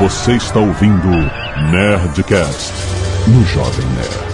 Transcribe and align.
Você 0.00 0.32
está 0.32 0.58
ouvindo 0.58 1.10
Nerdcast 1.70 2.72
no 3.28 3.44
Jovem 3.44 3.84
Nerd. 3.88 4.30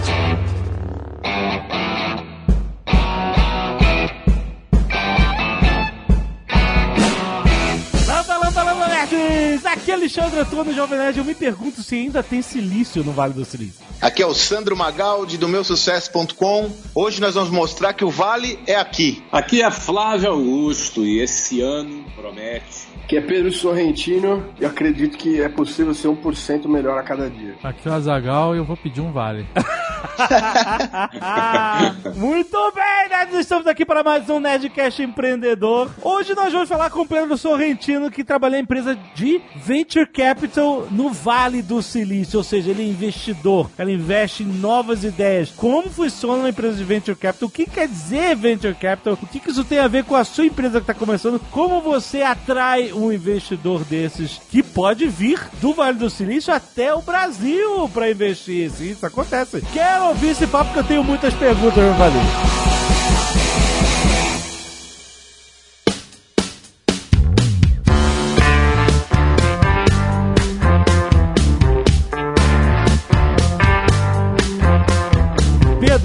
Landa, 8.06 8.38
landa, 8.38 8.62
landa, 8.62 8.86
nerds! 8.86 9.66
Aqui 9.66 9.90
é 9.90 9.94
Alexandre 9.94 10.38
Antônio 10.38 10.72
Jovem 10.72 11.00
Nerd. 11.00 11.18
Eu 11.18 11.24
me 11.24 11.34
pergunto 11.34 11.82
se 11.82 11.96
ainda 11.96 12.22
tem 12.22 12.40
silício 12.42 13.02
no 13.02 13.10
Vale 13.10 13.32
do 13.32 13.44
Silício. 13.44 13.84
Aqui 14.00 14.22
é 14.22 14.26
o 14.26 14.34
Sandro 14.34 14.76
Magaldi 14.76 15.36
do 15.36 15.48
meusucesso.com. 15.48 16.70
Hoje 16.94 17.20
nós 17.20 17.34
vamos 17.34 17.50
mostrar 17.50 17.92
que 17.92 18.04
o 18.04 18.10
vale 18.10 18.56
é 18.68 18.76
aqui. 18.76 19.20
Aqui 19.32 19.62
é 19.62 19.70
Flávio 19.72 20.30
Augusto 20.30 21.04
e 21.04 21.18
esse 21.18 21.60
ano 21.60 22.04
promete. 22.14 22.86
Que 23.06 23.16
é 23.16 23.20
Pedro 23.20 23.52
Sorrentino 23.52 24.44
e 24.60 24.64
acredito 24.64 25.16
que 25.16 25.40
é 25.40 25.48
possível 25.48 25.94
ser 25.94 26.08
1% 26.08 26.66
melhor 26.66 26.98
a 26.98 27.02
cada 27.02 27.30
dia. 27.30 27.54
Aqui 27.62 27.86
é 27.86 27.90
o 27.90 27.94
Azagal 27.94 28.54
e 28.54 28.58
eu 28.58 28.64
vou 28.64 28.76
pedir 28.76 29.00
um 29.00 29.12
vale. 29.12 29.46
Muito 32.16 32.72
bem, 32.72 33.08
nerds! 33.08 33.40
Estamos 33.40 33.66
aqui 33.66 33.84
para 33.84 34.02
mais 34.02 34.28
um 34.28 34.40
Nerdcast 34.40 35.02
Empreendedor. 35.02 35.90
Hoje 36.02 36.34
nós 36.34 36.52
vamos 36.52 36.68
falar 36.68 36.90
com 36.90 37.00
o 37.00 37.06
Pedro 37.06 37.36
Sorrentino, 37.36 38.10
que 38.10 38.24
trabalha 38.24 38.58
em 38.58 38.62
empresa 38.62 38.96
de 39.14 39.40
Venture 39.56 40.06
Capital 40.06 40.86
no 40.90 41.10
Vale 41.10 41.62
do 41.62 41.82
Silício, 41.82 42.38
ou 42.38 42.44
seja, 42.44 42.70
ele 42.70 42.82
é 42.82 42.86
investidor, 42.86 43.70
ele 43.78 43.94
investe 43.94 44.42
em 44.42 44.46
novas 44.46 45.04
ideias. 45.04 45.50
Como 45.50 45.88
funciona 45.90 46.40
uma 46.40 46.48
empresa 46.48 46.76
de 46.76 46.84
Venture 46.84 47.16
Capital? 47.16 47.48
O 47.48 47.52
que 47.52 47.66
quer 47.66 47.88
dizer 47.88 48.34
Venture 48.36 48.74
Capital? 48.74 49.14
O 49.14 49.26
que 49.26 49.50
isso 49.50 49.64
tem 49.64 49.78
a 49.78 49.88
ver 49.88 50.04
com 50.04 50.16
a 50.16 50.24
sua 50.24 50.46
empresa 50.46 50.80
que 50.80 50.90
está 50.90 50.94
começando? 50.94 51.40
Como 51.50 51.80
você 51.80 52.22
atrai 52.22 52.92
um 52.92 53.12
investidor 53.12 53.84
desses 53.84 54.40
que 54.50 54.62
pode 54.62 55.06
vir 55.06 55.40
do 55.60 55.72
Vale 55.72 55.98
do 55.98 56.10
Silício 56.10 56.52
até 56.52 56.92
o 56.92 57.02
Brasil 57.02 57.88
para 57.92 58.10
investir? 58.10 58.70
Isso 58.80 59.04
acontece. 59.04 59.60
Quero 59.96 60.08
ouvir 60.08 60.28
esse 60.28 60.46
papo 60.46 60.74
que 60.74 60.78
eu 60.78 60.84
tenho 60.84 61.02
muitas 61.02 61.32
perguntas 61.32 61.72
pra 61.72 61.94
fazer. 61.94 62.75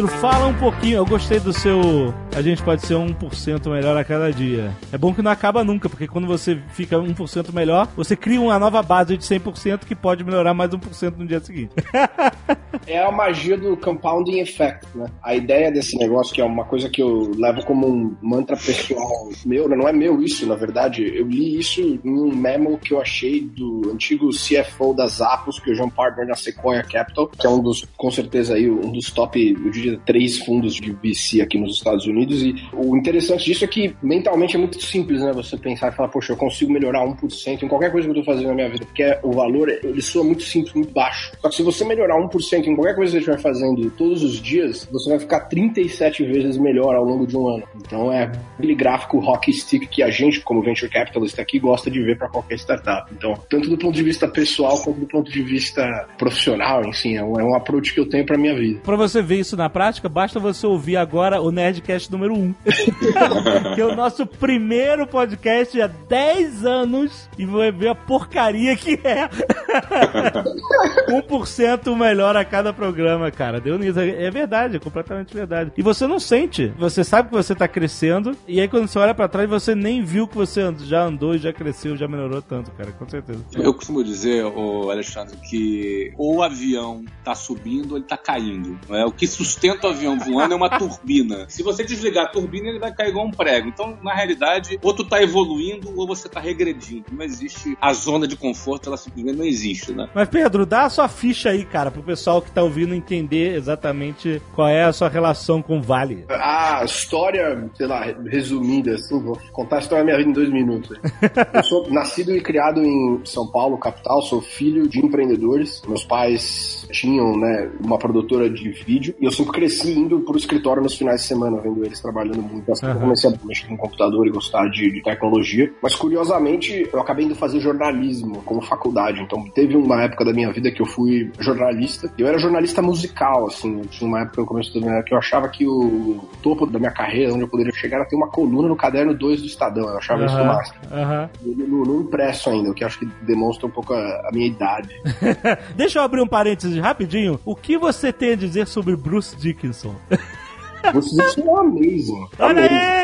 Pedro, 0.02 0.18
fala 0.18 0.48
um 0.48 0.54
pouquinho. 0.54 0.98
Eu 0.98 1.06
gostei 1.06 1.40
do 1.40 1.54
seu. 1.54 2.12
A 2.36 2.42
gente 2.42 2.64
pode 2.64 2.84
ser 2.86 2.96
1% 2.96 3.70
melhor 3.70 3.96
a 3.96 4.04
cada 4.04 4.32
dia. 4.32 4.76
É 4.92 4.98
bom 4.98 5.14
que 5.14 5.22
não 5.22 5.30
acaba 5.30 5.64
nunca, 5.64 5.88
porque 5.88 6.08
quando 6.08 6.26
você 6.26 6.60
fica 6.70 6.96
1% 6.96 7.54
melhor, 7.54 7.88
você 7.96 8.16
cria 8.16 8.42
uma 8.42 8.58
nova 8.58 8.82
base 8.82 9.16
de 9.16 9.24
100% 9.24 9.86
que 9.86 9.94
pode 9.94 10.24
melhorar 10.24 10.56
mais 10.56 10.72
1% 10.72 11.18
no 11.18 11.28
dia 11.28 11.40
seguinte. 11.40 11.72
É 12.88 13.04
a 13.04 13.12
magia 13.12 13.58
do 13.58 13.76
compounding 13.78 14.40
effect, 14.40 14.88
né? 14.96 15.06
A 15.22 15.36
ideia 15.36 15.72
desse 15.72 15.98
negócio, 15.98 16.34
que 16.34 16.42
é 16.42 16.44
uma 16.44 16.66
coisa 16.66 16.90
que 16.90 17.02
eu 17.02 17.32
levo 17.38 17.64
como 17.66 17.88
um 17.88 18.16
mantra 18.22 18.56
pessoal 18.58 19.30
meu, 19.46 19.68
né? 19.68 19.76
não 19.76 19.88
é 19.88 19.94
meu 19.94 20.22
isso, 20.22 20.48
na 20.48 20.56
verdade. 20.56 21.04
Eu 21.04 21.28
li 21.28 21.60
isso 21.60 21.82
em 21.82 22.00
um 22.06 22.34
memo 22.34 22.78
que 22.78 22.94
eu 22.94 23.02
achei 23.02 23.42
do 23.42 23.92
antigo 23.92 24.30
CFO 24.30 24.94
da 24.94 25.08
Zappos, 25.08 25.60
que 25.60 25.72
é 25.72 25.84
um 25.84 25.90
partner 25.90 26.28
na 26.28 26.36
Sequoia 26.36 26.84
Capital, 26.84 27.28
que 27.28 27.46
é 27.46 27.50
um 27.50 27.62
dos, 27.62 27.86
com 27.98 28.10
certeza 28.10 28.56
aí, 28.56 28.70
um 28.70 28.92
dos 28.92 29.12
top, 29.12 29.40
eu 29.64 29.72
diria, 29.72 29.91
três 29.98 30.40
fundos 30.40 30.76
de 30.76 30.92
VC 30.92 31.42
aqui 31.42 31.58
nos 31.58 31.76
Estados 31.78 32.06
Unidos. 32.06 32.42
E 32.44 32.56
o 32.74 32.96
interessante 32.98 33.46
disso 33.46 33.64
é 33.64 33.68
que 33.68 33.96
mentalmente 34.02 34.56
é 34.56 34.60
muito 34.60 34.82
simples, 34.82 35.22
né? 35.22 35.32
Você 35.34 35.58
pensar 35.58 35.92
e 35.92 35.96
falar, 35.96 36.10
poxa, 36.10 36.34
eu 36.34 36.38
consigo 36.38 36.72
melhorar 36.72 37.06
1% 37.06 37.64
em 37.64 37.68
qualquer 37.68 37.92
coisa 37.92 38.08
que 38.08 38.18
eu 38.18 38.24
tô 38.24 38.32
fazendo 38.32 38.48
na 38.48 38.56
minha 38.56 38.70
vida, 38.70 38.86
porque 38.86 39.18
o 39.24 39.32
valor, 39.32 39.70
ele 39.70 40.02
soa 40.02 40.24
muito 40.24 40.44
simples, 40.44 40.74
muito 40.74 40.94
baixo. 40.94 41.32
Só 41.42 41.50
que 41.50 41.56
se 41.56 41.64
você 41.64 41.86
melhorar 41.86 42.16
1% 42.16 42.68
em 42.68 42.76
qualquer 42.76 42.96
coisa 42.96 43.18
que 43.18 43.24
você 43.24 43.32
estiver 43.32 43.40
fazendo 43.40 43.90
todos 43.92 44.24
os 44.24 44.42
dias, 44.42 44.88
você 44.92 45.10
vai 45.10 45.20
ficar 45.20 45.42
37 45.42 46.24
vezes 46.24 46.58
melhor 46.58 46.96
ao 46.96 47.04
longo 47.04 47.26
de 47.26 47.38
um 47.38 47.48
ano. 47.48 47.64
Então 47.76 48.12
é 48.12 48.32
aquele 48.58 48.76
gráfico 48.76 49.18
hockey 49.20 49.54
stick 49.54 49.88
que 49.88 50.04
a 50.04 50.10
gente, 50.10 50.42
como 50.42 50.62
venture 50.62 50.90
capitalist 50.90 51.38
aqui, 51.40 51.60
gosta 51.60 51.90
de 51.90 52.02
ver 52.02 52.18
para 52.18 52.30
qualquer 52.30 52.56
startup. 52.56 53.12
Então, 53.14 53.34
tanto 53.50 53.70
do 53.70 53.78
ponto 53.78 53.94
de 53.94 54.04
vista 54.04 54.28
pessoal 54.28 54.82
quanto 54.82 55.00
do 55.00 55.08
ponto 55.08 55.32
de 55.32 55.42
vista 55.42 56.08
profissional, 56.18 56.84
enfim, 56.86 57.16
é 57.16 57.24
um, 57.24 57.40
é 57.40 57.44
um 57.44 57.56
approach 57.56 57.94
que 57.94 58.00
eu 58.00 58.08
tenho 58.08 58.26
para 58.26 58.38
minha 58.38 58.56
vida. 58.56 58.80
Pra 58.84 58.96
você 58.96 59.22
ver 59.22 59.40
isso 59.40 59.56
na 59.56 59.70
prática, 59.70 59.81
basta 60.10 60.40
você 60.40 60.68
ouvir 60.68 60.98
agora 60.98 61.42
o 61.42 61.52
Nerdcast 61.52 62.12
número 62.12 62.34
1. 62.34 62.54
que 63.76 63.82
é 63.82 63.86
o 63.86 63.96
nosso 63.96 64.26
primeiro 64.26 65.08
podcast 65.08 65.82
há 65.82 65.88
10 65.88 66.66
anos 66.66 67.30
e 67.38 67.46
vai 67.46 67.72
ver 67.72 67.90
a 67.90 67.96
porcaria 67.96 68.76
que 68.76 69.00
é. 69.04 69.30
1% 71.10 71.96
melhor 71.96 72.36
a 72.36 72.46
cada 72.46 72.74
programa, 72.74 73.32
cara. 73.32 73.60
Deu 73.60 73.78
nisso. 73.78 74.00
É 74.00 74.30
verdade, 74.30 74.78
é 74.78 74.80
completamente 74.80 75.34
verdade. 75.34 75.72
E 75.78 75.82
você 75.82 76.06
não 76.08 76.20
sente. 76.20 76.72
Você 76.78 77.04
sabe 77.04 77.30
que 77.30 77.36
você 77.36 77.56
tá 77.56 77.68
crescendo 77.68 78.36
e 78.48 78.60
aí 78.60 78.68
quando 78.68 78.88
você 78.88 79.00
olha 79.00 79.14
pra 79.14 79.28
trás, 79.28 79.50
você 79.50 79.74
nem 79.74 80.04
viu 80.04 80.28
que 80.28 80.36
você 80.36 80.62
já 80.84 81.04
andou, 81.04 81.38
já 81.38 81.52
cresceu, 81.52 81.96
já 81.96 82.08
melhorou 82.08 82.42
tanto, 82.42 82.72
cara. 82.72 82.92
Com 82.92 83.08
certeza. 83.10 83.44
Eu 83.54 83.74
costumo 83.74 84.04
dizer, 84.04 84.46
Alexandre, 84.90 85.38
que 85.50 86.14
ou 86.18 86.38
o 86.38 86.44
avião 86.44 87.04
tá 87.24 87.34
subindo 87.34 87.92
ou 87.92 87.98
ele 87.98 88.06
tá 88.06 88.18
caindo. 88.18 88.80
Não 88.88 88.96
é? 88.96 89.06
O 89.06 89.12
que 89.12 89.28
sustenta 89.28 89.71
o 89.80 89.88
avião 89.88 90.18
voando 90.18 90.54
é 90.54 90.58
uma 90.58 90.70
turbina. 90.70 91.46
Se 91.48 91.64
você 91.64 91.84
desligar 91.84 92.26
a 92.26 92.28
turbina, 92.28 92.70
ele 92.70 92.80
vai 92.80 92.94
cair 92.94 93.10
igual 93.10 93.26
um 93.26 93.32
prego. 93.32 93.68
Então, 93.68 93.98
na 94.02 94.14
realidade, 94.14 94.80
ou 94.82 94.94
tu 94.94 95.04
tá 95.04 95.22
evoluindo 95.22 95.94
ou 95.96 96.08
você 96.08 96.28
tá 96.28 96.40
regredindo. 96.40 97.06
Não 97.12 97.24
existe 97.24 97.78
a 97.82 97.94
zona 97.94 98.28
de 98.28 98.36
conforto, 98.36 98.88
ela 98.88 98.98
simplesmente 98.98 99.38
não 99.38 99.46
existe, 99.46 99.92
né? 99.92 100.10
Mas 100.14 100.30
Pedro, 100.30 100.66
dá 100.66 100.84
a 100.84 100.90
sua 100.90 101.08
ficha 101.08 101.50
aí, 101.50 101.66
cara, 101.66 101.92
pro 101.92 102.04
pessoal 102.04 102.42
que 102.42 102.52
tá 102.52 102.62
ouvindo 102.62 102.94
entender 102.94 103.56
exatamente 103.56 104.42
qual 104.54 104.68
é 104.68 104.84
a 104.84 104.94
sua 104.94 105.10
relação 105.10 105.62
com 105.62 105.80
o 105.80 105.82
Vale. 105.82 106.26
A 106.30 106.84
história, 106.86 107.70
sei 107.76 107.88
lá, 107.88 108.06
resumida, 108.26 108.96
assim, 108.96 109.20
vou 109.22 109.38
contar 109.52 109.78
a 109.78 109.80
história 109.80 110.04
da 110.04 110.06
minha 110.06 110.18
vida 110.18 110.30
em 110.30 110.34
dois 110.34 110.50
minutos. 110.50 110.98
Eu 111.54 111.64
sou 111.64 111.90
nascido 111.92 112.36
e 112.36 112.42
criado 112.42 112.82
em 112.82 113.22
São 113.26 113.48
Paulo, 113.48 113.78
capital, 113.78 114.22
sou 114.22 114.42
filho 114.42 114.88
de 114.88 115.00
empreendedores. 115.00 115.82
Meus 115.88 116.04
pais 116.04 116.81
tinham, 116.92 117.38
né, 117.38 117.70
uma 117.84 117.98
produtora 117.98 118.50
de 118.50 118.70
vídeo 118.70 119.16
e 119.20 119.26
eu 119.26 119.32
sempre 119.32 119.54
cresci 119.54 119.92
indo 119.92 120.20
pro 120.22 120.38
escritório 120.38 120.82
nos 120.84 120.96
finais 120.98 121.22
de 121.22 121.28
semana, 121.28 121.58
vendo 121.60 121.84
eles 121.86 122.00
trabalhando 122.02 122.42
muito. 122.42 122.66
Que 122.66 122.86
eu 122.86 122.96
comecei 122.96 123.30
a 123.30 123.34
mexer 123.46 123.68
com 123.68 123.78
computador 123.78 124.28
e 124.28 124.30
gostar 124.30 124.68
de, 124.70 124.92
de 124.92 125.02
tecnologia. 125.02 125.72
Mas 125.82 125.96
curiosamente, 125.96 126.88
eu 126.92 127.00
acabei 127.00 127.26
indo 127.26 127.36
fazer 127.36 127.60
jornalismo 127.60 128.42
como 128.46 128.62
faculdade. 128.62 129.22
Então 129.22 129.44
teve 129.56 129.76
uma 129.76 130.04
época 130.04 130.26
da 130.26 130.34
minha 130.34 130.52
vida 130.52 130.72
que 130.72 130.82
eu 130.82 130.86
fui 130.86 131.32
jornalista. 131.40 132.12
Eu 132.18 132.28
era 132.28 132.38
jornalista 132.38 132.82
musical, 132.82 133.48
assim. 133.48 133.80
Eu 133.80 133.86
tinha 133.86 134.08
uma 134.08 134.22
época 134.22 134.42
no 134.42 134.48
começo 134.48 134.74
da 134.74 134.86
minha 134.86 135.04
que 135.04 135.14
eu 135.14 135.18
achava 135.18 135.48
que 135.50 135.66
o 135.66 136.20
topo 136.42 136.66
da 136.66 136.80
minha 136.80 136.92
carreira, 136.92 137.34
onde 137.34 137.44
eu 137.44 137.48
poderia 137.48 137.74
chegar, 137.74 137.98
era 137.98 138.06
ter 138.06 138.16
uma 138.16 138.28
coluna 138.30 138.68
no 138.68 138.76
caderno 138.76 139.14
2 139.14 139.42
do 139.42 139.48
Estadão. 139.48 139.88
Eu 139.90 139.98
achava 139.98 140.26
isso 140.26 140.36
Aham, 140.36 140.46
máximo. 140.46 140.78
aham. 140.92 141.30
No, 141.46 141.84
no 141.84 142.02
impresso 142.02 142.50
ainda, 142.50 142.72
o 142.72 142.74
que 142.74 142.84
acho 142.84 143.00
que 143.00 143.06
demonstra 143.24 143.68
um 143.68 143.72
pouco 143.72 143.94
a, 143.94 143.98
a 143.98 144.30
minha 144.32 144.48
idade. 144.48 144.90
Deixa 145.76 146.00
eu 146.00 146.04
abrir 146.04 146.22
um 146.22 146.28
parênteses 146.28 146.81
rapidinho. 146.82 147.40
O 147.46 147.56
que 147.56 147.78
você 147.78 148.12
tem 148.12 148.34
a 148.34 148.36
dizer 148.36 148.68
sobre 148.68 148.96
Bruce 148.96 149.36
Dickinson? 149.36 149.96
Vocês 150.94 151.34
são 151.34 151.58
amazing. 151.58 152.28
Olha 152.40 152.60
Amazing. 152.60 152.76
aí! 152.76 153.02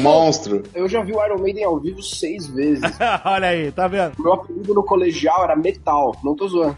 um. 0.00 0.02
Monstro. 0.02 0.62
Eu 0.74 0.88
já 0.88 1.02
vi 1.02 1.12
o 1.12 1.24
Iron 1.24 1.40
Maiden 1.40 1.64
ao 1.64 1.78
vivo 1.78 2.02
seis 2.02 2.46
vezes. 2.48 2.82
Olha 3.24 3.48
aí, 3.48 3.70
tá 3.70 3.86
vendo? 3.88 4.12
Meu 4.18 4.32
apelido 4.34 4.74
no 4.74 4.82
colegial 4.82 5.44
era 5.44 5.56
Metal, 5.56 6.14
não 6.22 6.34
tô 6.34 6.48
zoando. 6.48 6.76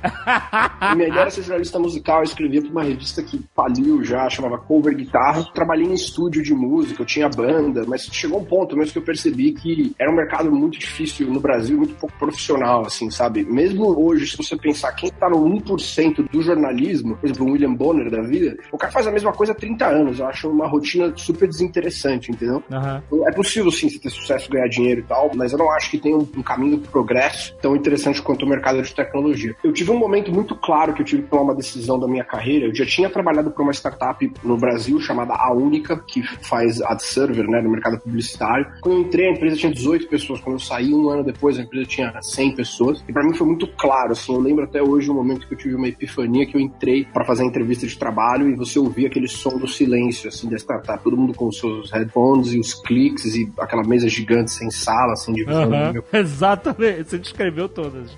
E 0.92 0.94
minha 0.96 1.08
ideia 1.08 1.22
era 1.22 1.30
ser 1.30 1.42
jornalista 1.42 1.78
musical, 1.78 2.18
eu 2.18 2.24
escrevia 2.24 2.60
pra 2.62 2.70
uma 2.70 2.82
revista 2.82 3.22
que 3.22 3.40
faliu 3.54 4.02
já, 4.04 4.28
chamava 4.28 4.58
Cover 4.58 4.94
Guitarra. 4.94 5.44
Trabalhei 5.54 5.86
em 5.86 5.94
estúdio 5.94 6.42
de 6.42 6.54
música, 6.54 7.02
eu 7.02 7.06
tinha 7.06 7.28
banda, 7.28 7.84
mas 7.86 8.02
chegou 8.12 8.40
um 8.40 8.44
ponto 8.44 8.76
mesmo 8.76 8.92
que 8.92 8.98
eu 8.98 9.02
percebi 9.02 9.52
que 9.52 9.94
era 9.98 10.10
um 10.10 10.14
mercado 10.14 10.50
muito 10.50 10.78
difícil 10.78 11.28
no 11.28 11.40
Brasil, 11.40 11.76
muito 11.76 11.94
pouco 11.94 12.16
profissional, 12.18 12.86
assim, 12.86 13.10
sabe? 13.10 13.44
Mesmo 13.44 13.98
hoje, 13.98 14.26
se 14.26 14.36
você 14.36 14.56
pensar 14.56 14.92
quem 14.92 15.10
tá 15.10 15.28
no 15.28 15.38
1% 15.60 16.28
do 16.30 16.42
jornalismo, 16.42 17.16
por 17.16 17.26
exemplo, 17.26 17.46
o 17.46 17.52
William 17.52 17.74
Bonner 17.74 18.10
da 18.10 18.22
vida, 18.22 18.56
o 18.72 18.78
cara 18.78 18.92
faz 18.92 19.06
a 19.06 19.12
mesma 19.12 19.32
coisa 19.32 19.52
há 19.52 19.54
30 19.54 19.86
anos. 19.86 20.20
Eu 20.24 20.28
acho 20.28 20.48
uma 20.48 20.66
rotina 20.66 21.12
super 21.16 21.46
desinteressante, 21.46 22.32
entendeu? 22.32 22.62
Aham. 22.72 23.02
É 23.26 23.32
possível 23.32 23.70
sim 23.70 23.90
você 23.90 23.98
ter 23.98 24.10
sucesso, 24.10 24.50
ganhar 24.50 24.68
dinheiro 24.68 25.00
e 25.00 25.04
tal, 25.04 25.30
mas 25.34 25.52
eu 25.52 25.58
não 25.58 25.70
acho 25.72 25.90
que 25.90 25.98
tem 25.98 26.14
um, 26.14 26.26
um 26.36 26.42
caminho 26.42 26.78
de 26.78 26.88
progresso 26.88 27.54
tão 27.60 27.76
interessante 27.76 28.22
quanto 28.22 28.44
o 28.44 28.48
mercado 28.48 28.80
de 28.80 28.94
tecnologia. 28.94 29.54
Eu 29.62 29.72
tive 29.72 29.90
um 29.90 29.98
momento 29.98 30.32
muito 30.32 30.54
claro 30.54 30.94
que 30.94 31.02
eu 31.02 31.04
tive 31.04 31.22
que 31.22 31.28
tomar 31.28 31.42
uma 31.42 31.54
decisão 31.54 31.98
da 31.98 32.08
minha 32.08 32.24
carreira. 32.24 32.66
Eu 32.66 32.74
já 32.74 32.86
tinha 32.86 33.10
trabalhado 33.10 33.50
para 33.50 33.62
uma 33.62 33.72
startup 33.72 34.32
no 34.42 34.56
Brasil 34.56 34.98
chamada 34.98 35.34
A 35.34 35.52
Única, 35.52 36.02
que 36.06 36.22
faz 36.22 36.80
ad 36.80 37.02
server, 37.02 37.46
né, 37.46 37.60
no 37.60 37.70
mercado 37.70 38.00
publicitário. 38.00 38.66
Quando 38.80 38.96
eu 38.96 39.00
entrei, 39.02 39.28
a 39.28 39.32
empresa 39.32 39.56
tinha 39.56 39.72
18 39.72 40.08
pessoas. 40.08 40.40
Quando 40.40 40.56
eu 40.56 40.60
saí, 40.60 40.94
um 40.94 41.10
ano 41.10 41.22
depois, 41.22 41.58
a 41.58 41.62
empresa 41.62 41.86
tinha 41.86 42.22
100 42.22 42.54
pessoas. 42.54 43.04
E 43.06 43.12
para 43.12 43.22
mim 43.22 43.34
foi 43.34 43.46
muito 43.46 43.66
claro, 43.76 44.12
assim, 44.12 44.32
eu 44.32 44.40
lembro 44.40 44.64
até 44.64 44.82
hoje 44.82 45.10
o 45.10 45.14
momento 45.14 45.46
que 45.46 45.52
eu 45.52 45.58
tive 45.58 45.74
uma 45.74 45.88
epifania 45.88 46.46
que 46.46 46.56
eu 46.56 46.60
entrei 46.60 47.04
para 47.04 47.24
fazer 47.24 47.42
a 47.42 47.46
entrevista 47.46 47.86
de 47.86 47.98
trabalho 47.98 48.48
e 48.48 48.54
você 48.54 48.78
ouvia 48.78 49.08
aquele 49.08 49.28
som 49.28 49.58
do 49.58 49.68
silêncio 49.68 50.13
início, 50.14 50.28
assim, 50.28 50.48
da 50.48 50.56
startup. 50.56 51.02
Todo 51.02 51.16
mundo 51.16 51.34
com 51.34 51.48
os 51.48 51.58
seus 51.58 51.90
headphones 51.90 52.52
e 52.52 52.60
os 52.60 52.74
cliques 52.74 53.34
e 53.34 53.52
aquela 53.58 53.82
mesa 53.82 54.08
gigante 54.08 54.50
sem 54.50 54.70
sala, 54.70 55.16
sem 55.16 55.34
divisão. 55.34 55.70
Uhum. 55.70 56.02
Exatamente, 56.12 57.04
você 57.04 57.18
descreveu 57.18 57.68
todas. 57.68 58.16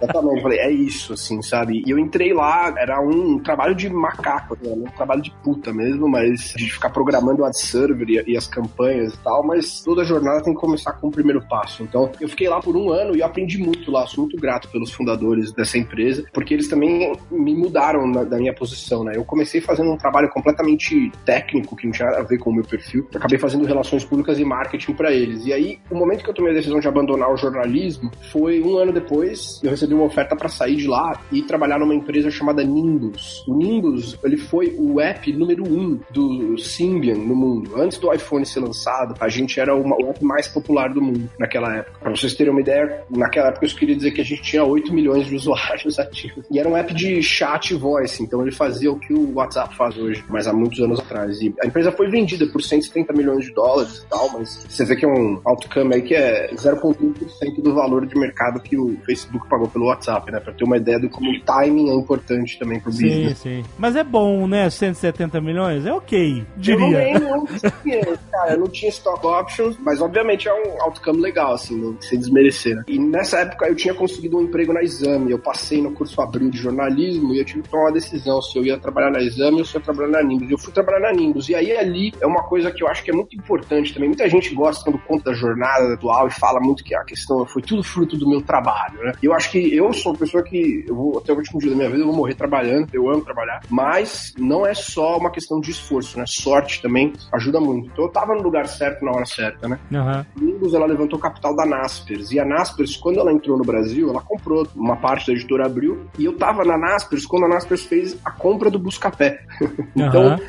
Exatamente, 0.00 0.42
falei, 0.42 0.58
é 0.58 0.70
isso, 0.70 1.12
assim, 1.12 1.42
sabe? 1.42 1.82
E 1.84 1.90
eu 1.90 1.98
entrei 1.98 2.32
lá, 2.32 2.72
era 2.76 3.00
um 3.00 3.38
trabalho 3.38 3.74
de 3.74 3.88
macaco, 3.90 4.56
né? 4.62 4.72
um 4.72 4.84
trabalho 4.96 5.22
de 5.22 5.30
puta 5.42 5.72
mesmo, 5.72 6.08
mas 6.08 6.54
de 6.56 6.70
ficar 6.70 6.90
programando 6.90 7.42
o 7.42 7.44
ad 7.44 7.58
server 7.58 8.08
e, 8.08 8.32
e, 8.32 8.36
as 8.36 8.46
campanhas 8.46 9.14
e 9.14 9.18
tal, 9.18 9.44
mas 9.44 9.82
toda 9.82 10.04
jornada 10.04 10.42
tem 10.42 10.54
que 10.54 10.60
começar 10.60 10.92
com 10.92 11.08
o 11.08 11.10
primeiro 11.10 11.42
passo. 11.48 11.82
Então, 11.82 12.10
eu 12.20 12.28
fiquei 12.28 12.48
lá 12.48 12.60
por 12.60 12.76
um 12.76 12.90
ano 12.90 13.16
e 13.16 13.22
aprendi 13.22 13.58
muito 13.58 13.90
lá, 13.90 14.06
sou 14.06 14.24
muito 14.24 14.36
grato 14.40 14.68
pelos 14.68 14.92
fundadores 14.92 15.52
dessa 15.52 15.78
empresa, 15.78 16.24
porque 16.32 16.54
eles 16.54 16.68
também 16.68 17.12
me 17.30 17.54
mudaram 17.54 18.06
na, 18.06 18.24
da 18.24 18.36
minha 18.36 18.54
posição, 18.54 19.04
né? 19.04 19.12
Eu 19.16 19.24
comecei 19.24 19.60
fazendo 19.60 19.90
um 19.90 19.96
trabalho 19.96 20.28
completamente 20.28 20.83
técnico, 21.24 21.76
que 21.76 21.86
não 21.86 21.92
tinha 21.92 22.08
a 22.08 22.22
ver 22.22 22.38
com 22.38 22.50
o 22.50 22.54
meu 22.54 22.64
perfil, 22.64 23.06
acabei 23.14 23.38
fazendo 23.38 23.64
relações 23.64 24.04
públicas 24.04 24.38
e 24.38 24.44
marketing 24.44 24.92
para 24.92 25.12
eles. 25.12 25.46
E 25.46 25.52
aí, 25.52 25.78
o 25.90 25.94
momento 25.94 26.24
que 26.24 26.30
eu 26.30 26.34
tomei 26.34 26.52
a 26.52 26.54
decisão 26.54 26.80
de 26.80 26.88
abandonar 26.88 27.32
o 27.32 27.36
jornalismo 27.36 28.10
foi 28.30 28.62
um 28.62 28.76
ano 28.76 28.92
depois, 28.92 29.60
eu 29.62 29.70
recebi 29.70 29.94
uma 29.94 30.04
oferta 30.04 30.36
para 30.36 30.48
sair 30.48 30.76
de 30.76 30.86
lá 30.86 31.20
e 31.30 31.42
trabalhar 31.42 31.78
numa 31.78 31.94
empresa 31.94 32.30
chamada 32.30 32.62
Nimbus. 32.62 33.44
O 33.46 33.56
Nimbus, 33.56 34.18
ele 34.22 34.36
foi 34.36 34.74
o 34.78 35.00
app 35.00 35.32
número 35.32 35.64
um 35.64 36.00
do 36.10 36.56
Symbian 36.58 37.16
no 37.16 37.34
mundo. 37.34 37.72
Antes 37.76 37.98
do 37.98 38.12
iPhone 38.12 38.44
ser 38.44 38.60
lançado, 38.60 39.14
a 39.20 39.28
gente 39.28 39.58
era 39.60 39.74
uma, 39.74 39.96
o 39.96 40.10
app 40.10 40.24
mais 40.24 40.48
popular 40.48 40.92
do 40.92 41.00
mundo 41.00 41.28
naquela 41.38 41.76
época. 41.76 41.98
Para 42.00 42.10
vocês 42.10 42.34
terem 42.34 42.52
uma 42.52 42.60
ideia, 42.60 43.02
naquela 43.10 43.48
época 43.48 43.66
eu 43.66 43.70
queria 43.74 43.96
dizer 43.96 44.12
que 44.12 44.20
a 44.20 44.24
gente 44.24 44.42
tinha 44.42 44.64
8 44.64 44.92
milhões 44.92 45.26
de 45.26 45.34
usuários 45.34 45.98
ativos. 46.00 46.44
E 46.50 46.58
era 46.58 46.68
um 46.68 46.76
app 46.76 46.92
de 46.94 47.22
chat 47.22 47.70
e 47.70 47.74
voice, 47.74 48.22
então 48.22 48.42
ele 48.42 48.52
fazia 48.52 48.90
o 48.90 48.98
que 48.98 49.12
o 49.12 49.34
WhatsApp 49.34 49.74
faz 49.76 49.96
hoje, 49.96 50.24
mas 50.28 50.46
há 50.46 50.52
muitos 50.74 50.80
anos 50.80 51.00
atrás. 51.00 51.40
E 51.40 51.54
a 51.62 51.66
empresa 51.66 51.92
foi 51.92 52.08
vendida 52.08 52.46
por 52.46 52.62
170 52.62 53.12
milhões 53.12 53.44
de 53.44 53.52
dólares 53.52 53.98
e 53.98 54.06
tal, 54.06 54.30
mas 54.32 54.66
você 54.68 54.84
vê 54.84 54.96
que 54.96 55.04
é 55.04 55.08
um 55.08 55.40
outcome 55.44 55.94
aí 55.94 56.02
que 56.02 56.14
é 56.14 56.52
0,1% 56.54 57.62
do 57.62 57.74
valor 57.74 58.06
de 58.06 58.18
mercado 58.18 58.60
que 58.60 58.76
o 58.76 58.96
Facebook 59.04 59.48
pagou 59.48 59.68
pelo 59.68 59.86
WhatsApp, 59.86 60.30
né? 60.30 60.40
Pra 60.40 60.52
ter 60.52 60.64
uma 60.64 60.76
ideia 60.76 60.98
do 60.98 61.08
como 61.08 61.30
o 61.30 61.40
timing 61.40 61.90
é 61.90 61.94
importante 61.94 62.58
também 62.58 62.80
pro 62.80 62.92
sim, 62.92 63.08
business. 63.08 63.38
Sim, 63.38 63.62
sim. 63.62 63.70
Mas 63.78 63.96
é 63.96 64.04
bom, 64.04 64.46
né? 64.46 64.68
170 64.68 65.40
milhões? 65.40 65.86
É 65.86 65.92
ok, 65.92 66.44
diria. 66.56 67.14
Eu 67.14 67.20
não, 67.20 67.46
tinha, 67.46 68.18
cara, 68.30 68.52
eu 68.52 68.60
não 68.60 68.68
tinha 68.68 68.90
stock 68.90 69.24
options, 69.26 69.76
mas 69.80 70.00
obviamente 70.00 70.48
é 70.48 70.54
um 70.54 70.82
outcome 70.82 71.20
legal, 71.20 71.54
assim, 71.54 71.76
não, 71.76 71.96
sem 72.00 72.18
desmerecer. 72.18 72.76
Né? 72.76 72.84
E 72.88 72.98
nessa 72.98 73.38
época 73.38 73.66
eu 73.66 73.74
tinha 73.74 73.94
conseguido 73.94 74.38
um 74.38 74.42
emprego 74.42 74.72
na 74.72 74.82
Exame, 74.82 75.30
eu 75.30 75.38
passei 75.38 75.80
no 75.80 75.92
curso 75.92 76.20
Abril 76.20 76.50
de 76.50 76.58
jornalismo 76.58 77.34
e 77.34 77.38
eu 77.38 77.44
tive 77.44 77.62
que 77.62 77.68
tomar 77.68 77.84
uma 77.84 77.92
decisão 77.92 78.40
se 78.42 78.58
eu 78.58 78.64
ia 78.64 78.78
trabalhar 78.78 79.10
na 79.10 79.20
Exame 79.20 79.58
ou 79.58 79.64
se 79.64 79.76
eu 79.76 79.80
ia 79.80 79.84
trabalhar 79.84 80.10
na 80.10 80.22
Nimbus. 80.22 80.50
Eu 80.50 80.58
fui 80.64 80.72
trabalhar 80.72 81.00
na 81.00 81.12
Nimbus, 81.12 81.48
e 81.48 81.54
aí 81.54 81.76
ali 81.76 82.12
é 82.20 82.26
uma 82.26 82.42
coisa 82.42 82.70
que 82.70 82.82
eu 82.82 82.88
acho 82.88 83.04
que 83.04 83.10
é 83.10 83.14
muito 83.14 83.36
importante 83.36 83.92
também. 83.92 84.08
Muita 84.08 84.28
gente 84.28 84.54
gosta 84.54 84.84
quando 84.84 84.98
conta 84.98 85.30
da 85.30 85.36
jornada 85.36 85.94
atual 85.94 86.26
e 86.26 86.30
fala 86.30 86.60
muito 86.60 86.82
que 86.82 86.94
a 86.94 87.04
questão 87.04 87.44
foi 87.46 87.62
tudo 87.62 87.82
fruto 87.82 88.16
do 88.16 88.28
meu 88.28 88.42
trabalho, 88.42 88.98
né? 89.02 89.12
E 89.22 89.26
eu 89.26 89.32
acho 89.32 89.50
que 89.50 89.74
eu 89.74 89.92
sou 89.92 90.12
uma 90.12 90.18
pessoa 90.18 90.42
que 90.42 90.84
eu 90.88 90.94
vou 90.94 91.18
até 91.18 91.32
o 91.32 91.36
último 91.36 91.60
dia 91.60 91.70
da 91.70 91.76
minha 91.76 91.88
vida 91.88 92.02
eu 92.02 92.06
vou 92.06 92.16
morrer 92.16 92.34
trabalhando, 92.34 92.88
eu 92.92 93.08
amo 93.08 93.24
trabalhar, 93.24 93.60
mas 93.68 94.32
não 94.38 94.66
é 94.66 94.74
só 94.74 95.16
uma 95.16 95.30
questão 95.30 95.60
de 95.60 95.70
esforço, 95.70 96.18
né? 96.18 96.24
Sorte 96.26 96.82
também 96.82 97.12
ajuda 97.32 97.60
muito. 97.60 97.88
Então 97.88 98.04
eu 98.04 98.10
tava 98.10 98.34
no 98.34 98.42
lugar 98.42 98.66
certo 98.66 99.04
na 99.04 99.12
hora 99.12 99.26
certa, 99.26 99.68
né? 99.68 99.78
Uhum. 99.90 100.46
Nimbus 100.46 100.74
ela 100.74 100.86
levantou 100.86 101.18
capital 101.18 101.54
da 101.54 101.64
Naspers 101.64 102.32
e 102.32 102.40
a 102.40 102.44
Naspers 102.44 102.96
quando 102.96 103.20
ela 103.20 103.32
entrou 103.32 103.56
no 103.56 103.64
Brasil, 103.64 104.08
ela 104.08 104.20
comprou 104.20 104.66
uma 104.74 104.96
parte 104.96 105.26
da 105.26 105.32
editora 105.32 105.66
Abril 105.66 106.06
e 106.18 106.24
eu 106.24 106.36
tava 106.36 106.64
na 106.64 106.76
Naspers 106.76 107.26
quando 107.26 107.44
a 107.44 107.48
Naspers 107.48 107.84
fez 107.84 108.16
a 108.24 108.30
compra 108.30 108.70
do 108.70 108.78
Buscapé. 108.78 109.40
então 109.94 110.24
Uhum. 110.24 110.38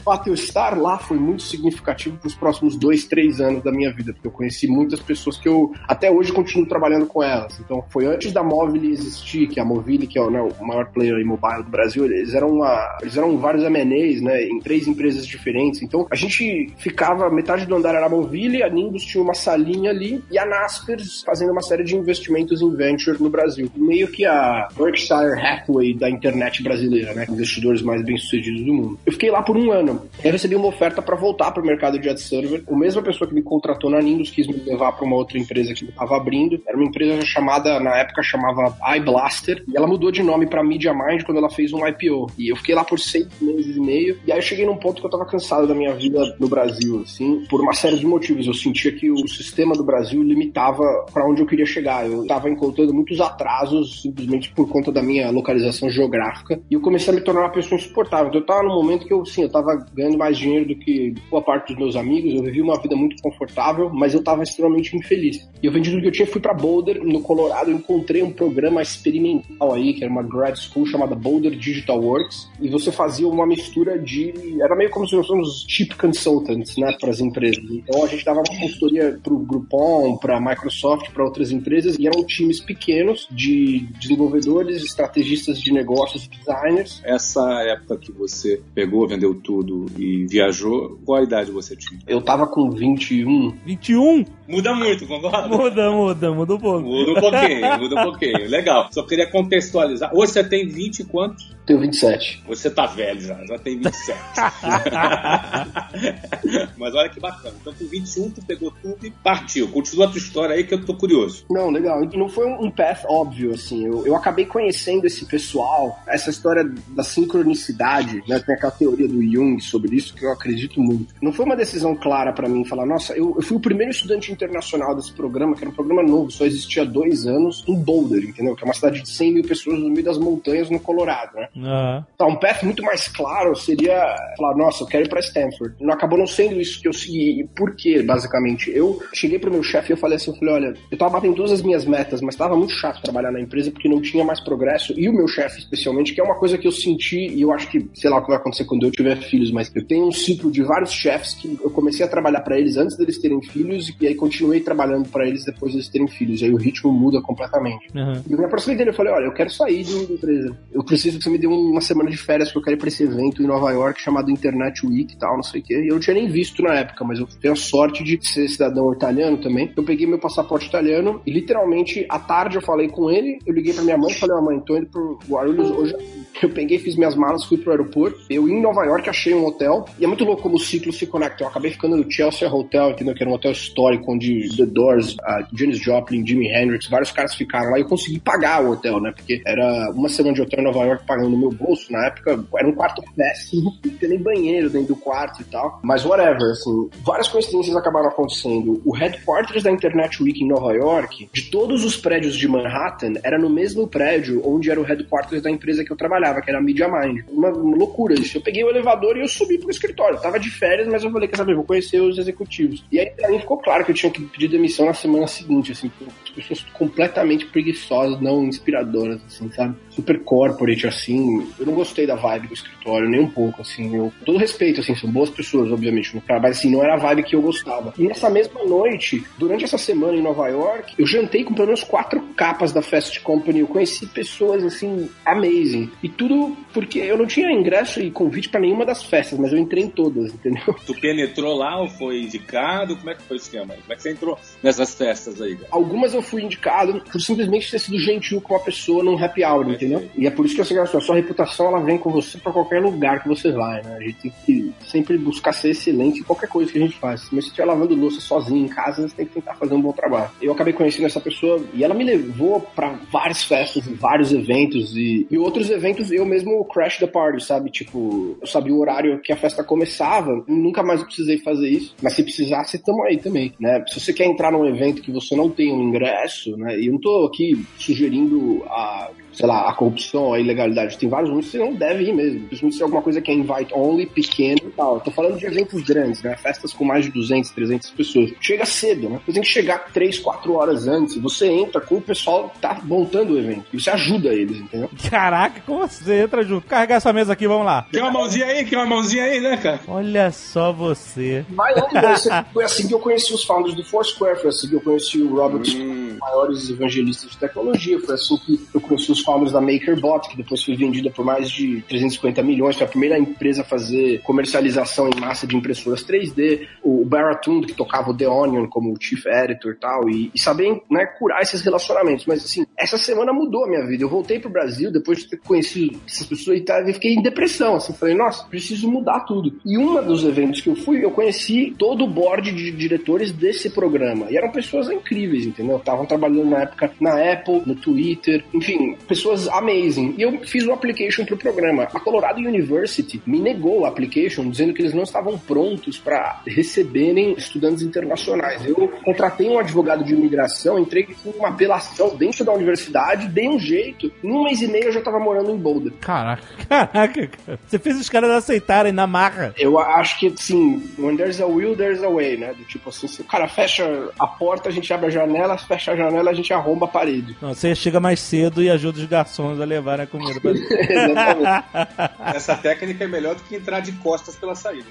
o 0.00 0.02
fato 0.02 0.24
de 0.24 0.30
eu 0.30 0.34
estar 0.34 0.76
lá 0.76 0.98
foi 0.98 1.18
muito 1.18 1.42
significativo 1.42 2.16
para 2.16 2.26
os 2.26 2.34
próximos 2.34 2.76
dois, 2.76 3.04
três 3.04 3.40
anos 3.40 3.62
da 3.62 3.70
minha 3.70 3.92
vida, 3.92 4.12
porque 4.12 4.26
eu 4.26 4.32
conheci 4.32 4.66
muitas 4.66 4.98
pessoas 5.00 5.36
que 5.36 5.48
eu 5.48 5.72
até 5.86 6.10
hoje 6.10 6.32
continuo 6.32 6.66
trabalhando 6.66 7.06
com 7.06 7.22
elas. 7.22 7.60
Então 7.60 7.84
foi 7.90 8.06
antes 8.06 8.32
da 8.32 8.42
Mobile 8.42 8.90
existir, 8.90 9.46
que 9.48 9.60
a 9.60 9.64
Movile, 9.64 10.06
que 10.06 10.18
é 10.18 10.22
o, 10.22 10.30
né, 10.30 10.40
o 10.40 10.64
maior 10.64 10.86
player 10.90 11.18
em 11.18 11.24
mobile 11.24 11.62
do 11.62 11.70
Brasil, 11.70 12.06
eles 12.06 12.34
eram 12.34 12.48
uma, 12.48 12.98
eles 13.02 13.16
eram 13.16 13.36
vários 13.36 13.62
M&As, 13.64 14.20
né, 14.22 14.44
em 14.44 14.58
três 14.60 14.88
empresas 14.88 15.26
diferentes. 15.26 15.82
Então 15.82 16.06
a 16.10 16.16
gente 16.16 16.72
ficava 16.78 17.30
metade 17.30 17.66
do 17.66 17.76
andar 17.76 17.94
era 17.94 18.06
a 18.06 18.08
Movile, 18.08 18.62
a 18.62 18.70
Nimbus 18.70 19.04
tinha 19.04 19.22
uma 19.22 19.34
salinha 19.34 19.90
ali 19.90 20.24
e 20.30 20.38
a 20.38 20.46
Naspers 20.46 21.22
fazendo 21.24 21.52
uma 21.52 21.62
série 21.62 21.84
de 21.84 21.94
investimentos 21.94 22.62
em 22.62 22.74
venture 22.74 23.20
no 23.20 23.28
Brasil, 23.28 23.70
meio 23.76 24.08
que 24.08 24.24
a 24.24 24.68
Berkshire 24.76 25.38
Hathaway 25.38 25.92
da 25.92 26.08
internet 26.08 26.62
brasileira, 26.62 27.12
né, 27.12 27.26
investidores 27.28 27.82
mais 27.82 28.02
bem-sucedidos 28.02 28.64
do 28.64 28.72
mundo. 28.72 28.98
Eu 29.04 29.12
fiquei 29.12 29.30
lá 29.30 29.42
por 29.42 29.56
um 29.56 29.70
ano. 29.70 29.89
Eu 30.22 30.32
recebi 30.32 30.54
uma 30.54 30.68
oferta 30.68 31.00
para 31.02 31.16
voltar 31.16 31.50
para 31.52 31.62
o 31.62 31.66
mercado 31.66 31.98
de 31.98 32.08
ad 32.08 32.20
server. 32.20 32.62
A 32.68 32.76
mesma 32.76 33.02
pessoa 33.02 33.28
que 33.28 33.34
me 33.34 33.42
contratou 33.42 33.90
na 33.90 34.00
Nimbus 34.00 34.30
quis 34.30 34.46
me 34.46 34.54
levar 34.54 34.92
para 34.92 35.04
uma 35.04 35.16
outra 35.16 35.38
empresa 35.38 35.74
que 35.74 35.84
estava 35.84 36.16
abrindo. 36.16 36.60
Era 36.66 36.76
uma 36.76 36.86
empresa 36.86 37.24
chamada, 37.24 37.80
na 37.80 37.96
época 37.98 38.22
chamava 38.22 38.76
iBlaster, 38.96 39.64
e 39.68 39.76
ela 39.76 39.86
mudou 39.86 40.10
de 40.10 40.22
nome 40.22 40.46
para 40.46 40.62
MediaMind 40.62 41.24
quando 41.24 41.38
ela 41.38 41.50
fez 41.50 41.72
um 41.72 41.86
IPO. 41.86 42.30
E 42.38 42.50
eu 42.50 42.56
fiquei 42.56 42.74
lá 42.74 42.84
por 42.84 42.98
seis 42.98 43.28
meses 43.40 43.76
e 43.76 43.80
meio. 43.80 44.18
E 44.26 44.32
aí 44.32 44.38
eu 44.38 44.42
cheguei 44.42 44.66
num 44.66 44.76
ponto 44.76 45.00
que 45.00 45.06
eu 45.06 45.08
estava 45.08 45.26
cansado 45.26 45.66
da 45.66 45.74
minha 45.74 45.94
vida 45.94 46.36
no 46.38 46.48
Brasil, 46.48 47.02
assim, 47.04 47.44
por 47.48 47.60
uma 47.60 47.72
série 47.72 47.96
de 47.96 48.06
motivos. 48.06 48.46
Eu 48.46 48.54
sentia 48.54 48.92
que 48.92 49.10
o 49.10 49.26
sistema 49.28 49.74
do 49.74 49.84
Brasil 49.84 50.22
limitava 50.22 50.84
para 51.12 51.26
onde 51.26 51.42
eu 51.42 51.46
queria 51.46 51.66
chegar. 51.66 52.06
Eu 52.06 52.22
estava 52.22 52.48
encontrando 52.48 52.92
muitos 52.92 53.20
atrasos 53.20 54.02
simplesmente 54.02 54.50
por 54.52 54.68
conta 54.68 54.92
da 54.92 55.02
minha 55.02 55.30
localização 55.30 55.88
geográfica. 55.90 56.60
E 56.70 56.74
eu 56.74 56.80
comecei 56.80 57.12
a 57.12 57.16
me 57.16 57.22
tornar 57.22 57.42
uma 57.42 57.50
pessoa 57.50 57.78
insuportável. 57.78 58.28
Então 58.28 58.40
eu 58.40 58.42
estava 58.42 58.62
num 58.62 58.74
momento 58.74 59.06
que 59.06 59.12
eu, 59.12 59.24
sim, 59.24 59.42
eu 59.42 59.46
estava 59.46 59.79
ganhando 59.94 60.18
mais 60.18 60.36
dinheiro 60.36 60.66
do 60.66 60.76
que 60.76 61.14
boa 61.30 61.42
parte 61.42 61.68
dos 61.68 61.78
meus 61.78 61.96
amigos. 61.96 62.34
Eu 62.34 62.42
vivi 62.42 62.60
uma 62.60 62.80
vida 62.80 62.96
muito 62.96 63.20
confortável, 63.22 63.90
mas 63.90 64.14
eu 64.14 64.20
estava 64.20 64.42
extremamente 64.42 64.96
infeliz. 64.96 65.48
E 65.62 65.66
eu 65.66 65.72
vendi 65.72 65.90
tudo 65.90 66.02
que 66.02 66.08
eu 66.08 66.12
tinha, 66.12 66.26
fui 66.26 66.40
para 66.40 66.54
Boulder, 66.54 67.02
no 67.04 67.20
Colorado, 67.20 67.70
encontrei 67.70 68.22
um 68.22 68.30
programa 68.30 68.82
experimental 68.82 69.72
aí, 69.72 69.94
que 69.94 70.04
era 70.04 70.12
uma 70.12 70.22
grad 70.22 70.56
school 70.56 70.86
chamada 70.86 71.14
Boulder 71.14 71.52
Digital 71.52 72.00
Works, 72.00 72.48
e 72.60 72.68
você 72.68 72.90
fazia 72.90 73.26
uma 73.28 73.46
mistura 73.46 73.98
de. 73.98 74.32
Era 74.60 74.76
meio 74.76 74.90
como 74.90 75.08
se 75.08 75.14
nós 75.14 75.26
fôssemos 75.26 75.66
chip 75.68 75.96
consultants, 75.96 76.76
né, 76.76 76.96
para 76.98 77.10
as 77.10 77.20
empresas. 77.20 77.64
Então 77.70 78.04
a 78.04 78.08
gente 78.08 78.24
dava 78.24 78.40
uma 78.40 78.60
consultoria 78.60 79.18
para 79.22 79.32
o 79.32 79.38
Groupon, 79.38 80.16
para 80.16 80.40
Microsoft, 80.40 81.10
para 81.10 81.24
outras 81.24 81.50
empresas, 81.50 81.96
e 81.98 82.06
eram 82.06 82.24
times 82.24 82.60
pequenos 82.60 83.28
de 83.30 83.86
desenvolvedores, 83.98 84.82
estrategistas 84.82 85.60
de 85.60 85.72
negócios, 85.72 86.28
designers. 86.28 87.00
Essa 87.04 87.62
época 87.62 87.96
que 87.98 88.12
você 88.12 88.60
pegou, 88.74 89.06
vendeu 89.06 89.34
tudo 89.34 89.69
e 89.98 90.26
viajou, 90.26 91.00
qual 91.04 91.20
a 91.20 91.24
idade 91.24 91.50
você 91.50 91.76
tinha? 91.76 92.00
Eu 92.06 92.22
tava 92.22 92.46
com 92.46 92.70
21. 92.70 93.56
21? 93.64 94.24
Muda 94.48 94.74
muito, 94.74 95.06
concorda? 95.06 95.48
Muda, 95.48 95.90
muda, 95.90 96.32
muda 96.32 96.54
um 96.54 96.58
pouco. 96.58 96.88
Muda 96.88 97.12
um 97.12 97.20
pouquinho, 97.20 97.78
muda 97.78 98.00
um 98.00 98.04
pouquinho. 98.04 98.48
Legal. 98.48 98.88
Só 98.90 99.02
queria 99.02 99.30
contextualizar. 99.30 100.10
Hoje 100.14 100.32
você 100.32 100.44
tem 100.44 100.66
20 100.66 101.00
e 101.00 101.04
quantos? 101.04 101.56
Tenho 101.70 101.80
27. 101.82 102.42
Você 102.48 102.68
tá 102.68 102.86
velho 102.86 103.20
já, 103.20 103.46
já 103.46 103.56
tem 103.56 103.78
27. 103.78 104.18
Mas 106.76 106.94
olha 106.96 107.08
que 107.08 107.20
bacana. 107.20 107.54
Então 107.60 107.72
com 107.72 107.86
21 107.86 108.30
tu 108.30 108.44
pegou 108.44 108.72
tudo 108.82 109.06
e 109.06 109.10
partiu. 109.10 109.68
Continua 109.68 110.06
a 110.06 110.08
tua 110.08 110.18
história 110.18 110.56
aí 110.56 110.64
que 110.64 110.74
eu 110.74 110.84
tô 110.84 110.94
curioso. 110.94 111.44
Não, 111.48 111.70
legal. 111.70 112.02
E 112.02 112.16
não 112.16 112.28
foi 112.28 112.46
um 112.46 112.68
path 112.72 113.04
óbvio, 113.04 113.54
assim. 113.54 113.86
Eu, 113.86 114.04
eu 114.04 114.16
acabei 114.16 114.46
conhecendo 114.46 115.06
esse 115.06 115.24
pessoal, 115.26 115.96
essa 116.08 116.30
história 116.30 116.68
da 116.88 117.04
sincronicidade, 117.04 118.20
né? 118.26 118.40
Tem 118.40 118.56
aquela 118.56 118.72
teoria 118.72 119.06
do 119.06 119.22
Jung 119.22 119.60
sobre 119.60 119.94
isso 119.94 120.12
que 120.12 120.24
eu 120.24 120.32
acredito 120.32 120.80
muito. 120.80 121.14
Não 121.22 121.32
foi 121.32 121.44
uma 121.44 121.54
decisão 121.54 121.94
clara 121.94 122.32
para 122.32 122.48
mim 122.48 122.64
falar, 122.64 122.84
nossa, 122.84 123.12
eu, 123.12 123.32
eu 123.36 123.42
fui 123.42 123.58
o 123.58 123.60
primeiro 123.60 123.92
estudante 123.92 124.32
internacional 124.32 124.96
desse 124.96 125.12
programa, 125.12 125.54
que 125.54 125.62
era 125.62 125.70
um 125.70 125.74
programa 125.74 126.02
novo, 126.02 126.32
só 126.32 126.44
existia 126.44 126.82
há 126.82 126.86
dois 126.86 127.26
anos, 127.26 127.62
em 127.68 127.76
Boulder, 127.76 128.24
entendeu? 128.24 128.56
Que 128.56 128.64
é 128.64 128.66
uma 128.66 128.74
cidade 128.74 129.02
de 129.02 129.08
100 129.08 129.34
mil 129.34 129.44
pessoas 129.44 129.78
no 129.78 129.88
meio 129.88 130.04
das 130.04 130.18
montanhas 130.18 130.68
no 130.68 130.80
Colorado, 130.80 131.36
né? 131.36 131.48
Uhum. 131.60 132.04
Então, 132.14 132.28
um 132.28 132.36
path 132.36 132.62
muito 132.62 132.82
mais 132.82 133.08
claro 133.08 133.54
seria 133.54 134.14
falar, 134.36 134.56
nossa, 134.56 134.82
eu 134.82 134.86
quero 134.86 135.04
ir 135.04 135.08
pra 135.08 135.20
Stanford. 135.20 135.74
Não 135.80 135.92
acabou 135.92 136.18
não 136.18 136.26
sendo 136.26 136.60
isso 136.60 136.80
que 136.80 136.88
eu 136.88 136.92
segui. 136.92 137.40
E 137.40 137.44
por 137.48 137.74
quê, 137.76 138.02
basicamente? 138.02 138.70
Eu 138.70 139.00
cheguei 139.14 139.38
pro 139.38 139.50
meu 139.50 139.62
chefe 139.62 139.92
e 139.92 139.94
eu 139.94 139.96
falei 139.96 140.16
assim, 140.16 140.30
eu 140.30 140.36
falei, 140.36 140.54
olha, 140.54 140.74
eu 140.90 140.98
tava 140.98 141.12
batendo 141.12 141.34
todas 141.34 141.52
as 141.52 141.62
minhas 141.62 141.84
metas, 141.84 142.20
mas 142.20 142.36
tava 142.36 142.56
muito 142.56 142.72
chato 142.72 143.02
trabalhar 143.02 143.30
na 143.30 143.40
empresa 143.40 143.70
porque 143.70 143.88
não 143.88 144.00
tinha 144.00 144.24
mais 144.24 144.40
progresso. 144.40 144.98
E 144.98 145.08
o 145.08 145.12
meu 145.12 145.28
chefe, 145.28 145.58
especialmente, 145.58 146.14
que 146.14 146.20
é 146.20 146.24
uma 146.24 146.38
coisa 146.38 146.56
que 146.56 146.66
eu 146.66 146.72
senti, 146.72 147.26
e 147.28 147.42
eu 147.42 147.52
acho 147.52 147.68
que, 147.68 147.88
sei 147.94 148.10
lá 148.10 148.18
o 148.18 148.22
que 148.22 148.28
vai 148.28 148.36
acontecer 148.36 148.64
quando 148.64 148.84
eu 148.84 148.90
tiver 148.90 149.16
filhos, 149.16 149.50
mas 149.50 149.70
eu 149.74 149.84
tenho 149.84 150.06
um 150.06 150.12
ciclo 150.12 150.50
de 150.50 150.62
vários 150.62 150.92
chefes 150.92 151.34
que 151.34 151.58
eu 151.62 151.70
comecei 151.70 152.04
a 152.04 152.08
trabalhar 152.08 152.40
para 152.40 152.58
eles 152.58 152.76
antes 152.76 152.96
deles 152.96 153.18
terem 153.18 153.42
filhos, 153.42 153.92
e 154.00 154.06
aí 154.06 154.14
continuei 154.14 154.60
trabalhando 154.60 155.08
para 155.08 155.26
eles 155.26 155.44
depois 155.44 155.72
deles 155.72 155.88
terem 155.88 156.08
filhos. 156.08 156.40
E 156.40 156.46
aí 156.46 156.52
o 156.52 156.56
ritmo 156.56 156.92
muda 156.92 157.20
completamente. 157.20 157.88
Uhum. 157.94 158.22
E 158.28 158.32
eu 158.32 158.38
me 158.38 158.44
aproximei 158.44 158.76
dele 158.76 158.90
e 158.90 158.94
falei, 158.94 159.12
olha, 159.12 159.24
eu 159.24 159.32
quero 159.32 159.50
sair 159.50 159.82
de 159.84 159.94
uma 159.94 160.04
empresa. 160.04 160.56
Eu 160.72 160.84
preciso 160.84 161.18
que 161.18 161.24
você 161.24 161.30
me 161.30 161.38
dê 161.38 161.46
uma 161.54 161.80
semana 161.80 162.10
de 162.10 162.16
férias 162.16 162.50
que 162.50 162.58
eu 162.58 162.62
quero 162.62 162.76
ir 162.76 162.78
pra 162.78 162.88
esse 162.88 163.02
evento 163.02 163.42
em 163.42 163.46
Nova 163.46 163.70
York 163.70 164.00
chamado 164.00 164.30
Internet 164.30 164.86
Week 164.86 165.12
e 165.12 165.18
tal, 165.18 165.36
não 165.36 165.42
sei 165.42 165.60
o 165.60 165.64
quê. 165.64 165.82
E 165.84 165.88
eu 165.88 165.94
não 165.94 166.00
tinha 166.00 166.14
nem 166.14 166.28
visto 166.28 166.62
na 166.62 166.74
época, 166.74 167.04
mas 167.04 167.18
eu 167.18 167.26
tenho 167.40 167.54
a 167.54 167.56
sorte 167.56 168.02
de 168.02 168.18
ser 168.26 168.48
cidadão 168.48 168.92
italiano 168.92 169.38
também. 169.38 169.72
Eu 169.76 169.84
peguei 169.84 170.06
meu 170.06 170.18
passaporte 170.18 170.66
italiano 170.66 171.20
e 171.26 171.30
literalmente 171.30 172.06
à 172.08 172.18
tarde 172.18 172.56
eu 172.56 172.62
falei 172.62 172.88
com 172.88 173.10
ele, 173.10 173.38
eu 173.46 173.54
liguei 173.54 173.72
pra 173.72 173.82
minha 173.82 173.98
mãe 173.98 174.10
e 174.10 174.14
falei, 174.14 174.36
ó, 174.36 174.42
mãe, 174.42 174.60
tô 174.60 174.76
indo 174.76 174.86
pro 174.86 175.18
Guarulhos 175.28 175.70
hoje. 175.70 175.94
Eu 176.42 176.48
peguei, 176.48 176.78
fiz 176.78 176.96
minhas 176.96 177.14
malas, 177.14 177.44
fui 177.44 177.58
pro 177.58 177.70
aeroporto. 177.70 178.18
Eu 178.30 178.48
em 178.48 178.62
Nova 178.62 178.82
York 178.84 179.10
achei 179.10 179.34
um 179.34 179.44
hotel. 179.44 179.84
E 179.98 180.04
é 180.04 180.06
muito 180.06 180.24
louco 180.24 180.42
como 180.42 180.56
os 180.56 180.68
ciclos 180.68 180.96
se 180.96 181.06
conectam. 181.06 181.46
Eu 181.46 181.50
acabei 181.50 181.70
ficando 181.70 181.96
no 181.96 182.10
Chelsea 182.10 182.50
Hotel, 182.50 182.90
entendeu? 182.90 183.14
Que 183.14 183.22
era 183.22 183.30
um 183.30 183.34
hotel 183.34 183.52
histórico 183.52 184.10
onde 184.10 184.48
The 184.56 184.64
Doors, 184.64 185.16
a 185.22 185.46
Janis 185.52 185.78
Joplin, 185.78 186.26
Jimi 186.26 186.48
Hendrix, 186.48 186.88
vários 186.88 187.12
caras 187.12 187.34
ficaram 187.34 187.70
lá 187.70 187.78
e 187.78 187.82
eu 187.82 187.88
consegui 187.88 188.18
pagar 188.18 188.64
o 188.64 188.72
hotel, 188.72 189.00
né? 189.00 189.12
Porque 189.14 189.42
era 189.46 189.90
uma 189.94 190.08
semana 190.08 190.34
de 190.34 190.42
hotel 190.42 190.60
em 190.60 190.64
Nova 190.64 190.84
York 190.84 191.04
pagando 191.06 191.29
no 191.30 191.38
meu 191.38 191.50
bolso. 191.50 191.92
Na 191.92 192.06
época 192.06 192.44
era 192.56 192.68
um 192.68 192.72
quarto 192.72 193.02
péssimo, 193.16 193.74
não 193.84 193.96
tinha 193.96 194.08
nem 194.08 194.18
banheiro 194.18 194.70
dentro 194.70 194.94
do 194.94 194.96
quarto 194.96 195.42
e 195.42 195.44
tal. 195.44 195.80
Mas 195.82 196.04
whatever, 196.04 196.50
assim, 196.50 196.90
várias 197.04 197.28
coincidências 197.28 197.76
acabaram 197.76 198.08
acontecendo. 198.08 198.80
O 198.84 198.92
headquarters 198.92 199.62
da 199.62 199.70
Internet 199.70 200.22
Week 200.22 200.42
em 200.42 200.48
Nova 200.48 200.72
York, 200.72 201.28
de 201.32 201.50
todos 201.50 201.84
os 201.84 201.96
prédios 201.96 202.36
de 202.36 202.48
Manhattan, 202.48 203.14
era 203.22 203.38
no 203.38 203.50
mesmo 203.50 203.86
prédio 203.86 204.42
onde 204.44 204.70
era 204.70 204.80
o 204.80 204.84
headquarters 204.84 205.42
da 205.42 205.50
empresa 205.50 205.84
que 205.84 205.92
eu 205.92 205.96
trabalhava, 205.96 206.40
que 206.40 206.50
era 206.50 206.58
a 206.58 206.62
Media 206.62 206.88
Mind. 206.88 207.22
Uma, 207.28 207.50
uma 207.50 207.76
loucura 207.76 208.14
isso. 208.14 208.38
Eu 208.38 208.42
peguei 208.42 208.64
o 208.64 208.70
elevador 208.70 209.16
e 209.16 209.20
eu 209.20 209.28
subi 209.28 209.58
pro 209.58 209.70
escritório. 209.70 210.16
Eu 210.16 210.22
tava 210.22 210.38
de 210.38 210.50
férias, 210.50 210.88
mas 210.88 211.04
eu 211.04 211.10
falei, 211.10 211.28
quer 211.28 211.36
saber, 211.36 211.54
vou 211.54 211.64
conhecer 211.64 212.00
os 212.00 212.18
executivos. 212.18 212.84
E 212.90 212.98
aí 212.98 213.10
pra 213.10 213.28
mim 213.28 213.38
ficou 213.38 213.58
claro 213.58 213.84
que 213.84 213.90
eu 213.90 213.94
tinha 213.94 214.10
que 214.10 214.22
pedir 214.22 214.48
demissão 214.48 214.86
na 214.86 214.94
semana 214.94 215.26
seguinte, 215.26 215.72
assim, 215.72 215.88
por 215.88 216.08
pessoas 216.34 216.64
completamente 216.72 217.46
preguiçosas, 217.46 218.20
não 218.20 218.44
inspiradoras, 218.44 219.20
assim, 219.26 219.50
sabe? 219.52 219.76
Super 219.90 220.20
corporate, 220.20 220.86
assim. 220.86 221.19
Eu 221.58 221.66
não 221.66 221.74
gostei 221.74 222.06
da 222.06 222.16
vibe 222.16 222.48
do 222.48 222.54
escritório, 222.54 223.08
nem 223.08 223.20
um 223.20 223.30
pouco, 223.30 223.62
assim. 223.62 223.94
Eu, 223.94 224.12
todo 224.24 224.38
respeito, 224.38 224.80
assim, 224.80 224.94
são 224.94 225.10
boas 225.10 225.30
pessoas, 225.30 225.70
obviamente, 225.70 226.14
no 226.14 226.20
cara, 226.20 226.40
mas 226.40 226.58
assim, 226.58 226.70
não 226.70 226.82
era 226.82 226.94
a 226.94 226.98
vibe 226.98 227.22
que 227.22 227.34
eu 227.34 227.42
gostava. 227.42 227.92
E 227.98 228.04
nessa 228.04 228.30
mesma 228.30 228.64
noite, 228.64 229.24
durante 229.38 229.64
essa 229.64 229.78
semana 229.78 230.16
em 230.16 230.22
Nova 230.22 230.48
York, 230.48 230.94
eu 230.98 231.06
jantei 231.06 231.44
com 231.44 231.54
pelo 231.54 231.66
menos 231.66 231.84
quatro 231.84 232.20
capas 232.36 232.72
da 232.72 232.82
Fast 232.82 233.20
Company. 233.20 233.60
Eu 233.60 233.66
conheci 233.66 234.06
pessoas, 234.06 234.64
assim, 234.64 235.08
amazing. 235.24 235.90
E 236.02 236.08
tudo 236.08 236.56
porque 236.72 236.98
eu 236.98 237.16
não 237.16 237.26
tinha 237.26 237.50
ingresso 237.50 238.00
e 238.00 238.10
convite 238.10 238.48
para 238.48 238.60
nenhuma 238.60 238.84
das 238.84 239.02
festas, 239.02 239.38
mas 239.38 239.52
eu 239.52 239.58
entrei 239.58 239.84
em 239.84 239.88
todas, 239.88 240.32
entendeu? 240.32 240.74
Tu 240.86 240.94
penetrou 241.00 241.56
lá 241.56 241.80
ou 241.80 241.88
foi 241.88 242.22
indicado? 242.22 242.96
Como 242.96 243.10
é 243.10 243.14
que 243.14 243.22
foi 243.22 243.36
o 243.36 243.38
esquema? 243.38 243.74
Como 243.74 243.92
é 243.92 243.96
que 243.96 244.02
você 244.02 244.10
entrou 244.10 244.38
nessas 244.62 244.94
festas 244.94 245.40
aí? 245.40 245.56
Cara? 245.56 245.68
Algumas 245.70 246.14
eu 246.14 246.22
fui 246.22 246.42
indicado 246.42 247.02
por 247.10 247.20
simplesmente 247.20 247.70
ter 247.70 247.78
sido 247.78 247.98
gentil 247.98 248.40
com 248.40 248.54
uma 248.54 248.60
pessoa 248.60 249.02
num 249.02 249.22
happy 249.22 249.44
hour, 249.44 249.68
é 249.68 249.74
entendeu? 249.74 250.00
Sim. 250.00 250.10
E 250.16 250.26
é 250.26 250.30
por 250.30 250.46
isso 250.46 250.54
que 250.54 250.60
eu 250.60 250.64
sei 250.64 250.76
que 250.76 250.82
a 250.82 250.86
sua 251.10 251.16
reputação 251.16 251.66
ela 251.66 251.80
vem 251.80 251.98
com 251.98 252.10
você 252.10 252.38
para 252.38 252.52
qualquer 252.52 252.80
lugar 252.80 253.20
que 253.20 253.28
você 253.28 253.50
vai, 253.50 253.82
né? 253.82 253.96
A 253.96 254.00
gente 254.00 254.14
tem 254.20 254.32
que 254.46 254.72
sempre 254.86 255.18
buscar 255.18 255.52
ser 255.52 255.70
excelente 255.70 256.20
em 256.20 256.22
qualquer 256.22 256.48
coisa 256.48 256.70
que 256.70 256.78
a 256.78 256.80
gente 256.80 256.96
faz. 256.96 257.28
Mas 257.32 257.44
se 257.44 257.50
estiver 257.50 257.64
lavando 257.64 257.96
louça 257.96 258.20
sozinho 258.20 258.64
em 258.64 258.68
casa, 258.68 259.08
você 259.08 259.16
tem 259.16 259.26
que 259.26 259.34
tentar 259.34 259.54
fazer 259.54 259.74
um 259.74 259.80
bom 259.80 259.92
trabalho. 259.92 260.30
Eu 260.40 260.52
acabei 260.52 260.72
conhecendo 260.72 261.06
essa 261.06 261.20
pessoa 261.20 261.60
e 261.74 261.82
ela 261.82 261.94
me 261.94 262.04
levou 262.04 262.60
para 262.60 262.94
várias 263.10 263.42
festas, 263.42 263.84
vários 263.88 264.32
eventos 264.32 264.96
e, 264.96 265.26
e 265.28 265.36
outros 265.36 265.68
eventos 265.68 266.12
eu 266.12 266.24
mesmo 266.24 266.64
crash 266.66 266.98
the 266.98 267.08
party, 267.08 267.42
sabe? 267.42 267.70
Tipo, 267.70 268.36
eu 268.40 268.46
sabia 268.46 268.72
o 268.72 268.78
horário 268.78 269.20
que 269.20 269.32
a 269.32 269.36
festa 269.36 269.64
começava, 269.64 270.44
nunca 270.46 270.82
mais 270.82 271.02
precisei 271.02 271.38
fazer 271.38 271.68
isso. 271.68 271.96
Mas 272.00 272.14
se 272.14 272.22
precisasse, 272.22 272.78
tamo 272.78 273.02
aí 273.02 273.16
também, 273.16 273.52
né? 273.58 273.82
Se 273.88 273.98
você 273.98 274.12
quer 274.12 274.26
entrar 274.26 274.52
num 274.52 274.64
evento 274.64 275.02
que 275.02 275.10
você 275.10 275.34
não 275.34 275.50
tem 275.50 275.72
um 275.72 275.82
ingresso, 275.82 276.56
né? 276.56 276.78
E 276.78 276.86
eu 276.86 276.92
não 276.92 277.00
tô 277.00 277.26
aqui 277.26 277.66
sugerindo 277.76 278.62
a 278.66 279.10
sei 279.32 279.46
lá, 279.46 279.68
a 279.68 279.74
corrupção, 279.74 280.32
a 280.32 280.40
ilegalidade. 280.40 280.98
Tem 280.98 281.08
vários 281.08 281.30
muitos 281.30 281.50
que 281.50 281.58
você 281.58 281.64
não 281.64 281.74
deve 281.74 282.04
ir 282.04 282.12
mesmo. 282.12 282.40
Principalmente 282.40 282.76
se 282.76 282.82
é 282.82 282.84
alguma 282.84 283.02
coisa 283.02 283.20
que 283.20 283.30
é 283.30 283.34
invite 283.34 283.72
only, 283.74 284.06
pequeno 284.06 284.60
e 284.64 284.70
tal. 284.70 284.94
Eu 284.94 285.00
tô 285.00 285.10
falando 285.10 285.38
de 285.38 285.46
eventos 285.46 285.82
grandes, 285.82 286.22
né? 286.22 286.36
Festas 286.36 286.72
com 286.72 286.84
mais 286.84 287.04
de 287.04 287.10
200, 287.12 287.50
300 287.50 287.90
pessoas. 287.90 288.32
Chega 288.40 288.64
cedo, 288.64 289.08
né? 289.08 289.20
Você 289.24 289.32
tem 289.32 289.42
que 289.42 289.48
chegar 289.48 289.78
3, 289.92 290.18
4 290.18 290.52
horas 290.54 290.86
antes. 290.86 291.16
Você 291.16 291.46
entra 291.46 291.80
com 291.80 291.96
o 291.96 292.00
pessoal 292.00 292.50
que 292.50 292.58
tá 292.58 292.80
montando 292.82 293.34
o 293.34 293.38
evento. 293.38 293.64
E 293.72 293.80
você 293.80 293.90
ajuda 293.90 294.28
eles, 294.28 294.58
entendeu? 294.58 294.90
Caraca, 295.10 295.60
como 295.64 295.86
você 295.86 296.22
entra 296.22 296.42
junto? 296.42 296.66
Carregar 296.66 296.96
essa 296.96 297.12
mesa 297.12 297.32
aqui, 297.32 297.46
vamos 297.46 297.66
lá. 297.66 297.86
Quer 297.90 298.02
uma 298.02 298.10
mãozinha 298.10 298.46
aí? 298.46 298.64
Quer 298.64 298.76
uma 298.76 298.86
mãozinha 298.86 299.24
aí, 299.24 299.40
né, 299.40 299.56
cara? 299.56 299.80
Olha 299.86 300.30
só 300.30 300.72
você. 300.72 301.44
Vai 301.50 301.74
lá, 301.74 302.46
Foi 302.52 302.64
assim 302.64 302.86
que 302.86 302.94
eu 302.94 302.98
conheci 302.98 303.32
os 303.32 303.44
founders 303.44 303.74
do 303.74 303.84
Foursquare. 303.84 304.40
Foi 304.40 304.50
assim 304.50 304.68
que 304.68 304.74
eu 304.74 304.80
conheci 304.80 305.20
o 305.20 305.34
Robert, 305.34 305.62
hum. 305.74 306.16
maiores 306.20 306.68
evangelistas 306.70 307.30
de 307.30 307.38
tecnologia. 307.38 307.98
Foi 308.00 308.14
assim 308.14 308.36
que 308.38 308.60
eu 308.74 308.80
conheci 308.80 309.12
os 309.12 309.19
founders 309.22 309.52
da 309.52 309.60
MakerBot, 309.60 310.28
que 310.28 310.36
depois 310.36 310.62
foi 310.62 310.76
vendida 310.76 311.10
por 311.10 311.24
mais 311.24 311.50
de 311.50 311.82
350 311.82 312.42
milhões. 312.42 312.76
Foi 312.76 312.86
a 312.86 312.90
primeira 312.90 313.18
empresa 313.18 313.62
a 313.62 313.64
fazer 313.64 314.20
comercialização 314.22 315.08
em 315.08 315.20
massa 315.20 315.46
de 315.46 315.56
impressoras 315.56 316.04
3D. 316.04 316.66
O 316.82 317.04
Baratund, 317.04 317.66
que 317.66 317.74
tocava 317.74 318.10
o 318.10 318.16
The 318.16 318.28
Onion 318.28 318.66
como 318.66 318.94
chief 319.00 319.26
editor 319.26 319.72
e 319.72 319.76
tal. 319.76 320.08
E, 320.08 320.30
saber 320.36 320.82
né, 320.90 321.06
curar 321.18 321.42
esses 321.42 321.60
relacionamentos. 321.62 322.26
Mas 322.26 322.44
assim, 322.44 322.64
essa 322.76 322.96
semana 322.98 323.32
mudou 323.32 323.64
a 323.64 323.68
minha 323.68 323.86
vida. 323.86 324.04
Eu 324.04 324.08
voltei 324.08 324.38
pro 324.38 324.50
Brasil 324.50 324.90
depois 324.90 325.18
de 325.18 325.28
ter 325.28 325.38
conhecido 325.38 325.98
essas 326.06 326.26
pessoas 326.26 326.58
e, 326.58 326.60
tá, 326.62 326.80
e 326.88 326.92
fiquei 326.94 327.14
em 327.14 327.22
depressão. 327.22 327.76
Assim, 327.76 327.92
falei, 327.92 328.14
nossa, 328.14 328.44
preciso 328.44 328.90
mudar 328.90 329.20
tudo. 329.20 329.60
E 329.64 329.76
um 329.76 330.02
dos 330.04 330.24
eventos 330.24 330.60
que 330.60 330.68
eu 330.68 330.76
fui, 330.76 331.04
eu 331.04 331.10
conheci 331.10 331.74
todo 331.78 332.04
o 332.04 332.08
board 332.08 332.50
de 332.52 332.70
diretores 332.72 333.32
desse 333.32 333.70
programa. 333.70 334.30
E 334.30 334.36
eram 334.36 334.50
pessoas 334.50 334.90
incríveis, 334.90 335.46
entendeu? 335.46 335.76
Estavam 335.76 336.06
trabalhando 336.06 336.50
na 336.50 336.62
época 336.62 336.90
na 337.00 337.32
Apple, 337.32 337.62
no 337.66 337.74
Twitter, 337.74 338.44
enfim, 338.52 338.96
pessoas 339.10 339.48
amazing. 339.48 340.14
E 340.16 340.22
eu 340.22 340.40
fiz 340.44 340.64
o 340.64 340.72
application 340.72 341.24
pro 341.24 341.36
programa. 341.36 341.88
A 341.92 341.98
Colorado 341.98 342.38
University 342.38 343.20
me 343.26 343.40
negou 343.40 343.80
o 343.80 343.84
application, 343.84 344.48
dizendo 344.48 344.72
que 344.72 344.80
eles 344.80 344.94
não 344.94 345.02
estavam 345.02 345.36
prontos 345.36 345.98
para 345.98 346.40
receberem 346.46 347.32
estudantes 347.32 347.82
internacionais. 347.82 348.64
Eu 348.64 348.88
contratei 349.04 349.48
um 349.48 349.58
advogado 349.58 350.04
de 350.04 350.14
imigração, 350.14 350.78
entrei 350.78 351.02
com 351.02 351.30
uma 351.30 351.48
apelação 351.48 352.16
dentro 352.16 352.44
da 352.44 352.52
universidade, 352.52 353.26
dei 353.26 353.48
um 353.48 353.58
jeito. 353.58 354.12
Em 354.22 354.30
um 354.30 354.44
mês 354.44 354.62
e 354.62 354.68
meio 354.68 354.84
eu 354.84 354.92
já 354.92 355.00
estava 355.00 355.18
morando 355.18 355.50
em 355.50 355.56
Boulder. 355.56 355.92
Caraca, 356.00 356.44
caraca, 356.68 357.26
cara. 357.26 357.58
Você 357.66 357.78
fez 357.80 357.98
os 357.98 358.08
caras 358.08 358.30
aceitarem 358.30 358.92
na 358.92 359.08
marra. 359.08 359.52
Eu 359.58 359.76
acho 359.80 360.20
que, 360.20 360.32
sim, 360.36 360.88
when 360.96 361.16
there's 361.16 361.40
a 361.40 361.46
will, 361.46 361.74
there's 361.74 362.04
a 362.04 362.08
way, 362.08 362.36
né? 362.36 362.54
Do 362.56 362.62
tipo 362.64 362.90
assim, 362.90 363.08
se 363.08 363.22
o 363.22 363.24
cara 363.24 363.48
fecha 363.48 364.08
a 364.20 364.26
porta, 364.28 364.68
a 364.68 364.72
gente 364.72 364.92
abre 364.92 365.06
a 365.06 365.10
janela, 365.10 365.58
fecha 365.58 365.90
a 365.92 365.96
janela, 365.96 366.30
a 366.30 366.34
gente 366.34 366.52
arromba 366.52 366.86
a 366.86 366.88
parede. 366.88 367.36
Não, 367.42 367.52
você 367.52 367.74
chega 367.74 367.98
mais 367.98 368.20
cedo 368.20 368.62
e 368.62 368.70
ajuda 368.70 368.99
os 369.00 369.08
garçons 369.08 369.60
a 369.60 369.64
levar 369.64 370.00
a 370.00 370.06
comida 370.06 370.40
pra 370.40 370.52
Essa 372.34 372.56
técnica 372.56 373.04
é 373.04 373.08
melhor 373.08 373.34
do 373.34 373.42
que 373.42 373.56
entrar 373.56 373.80
de 373.80 373.92
costas 373.92 374.36
pela 374.36 374.54
saída. 374.54 374.86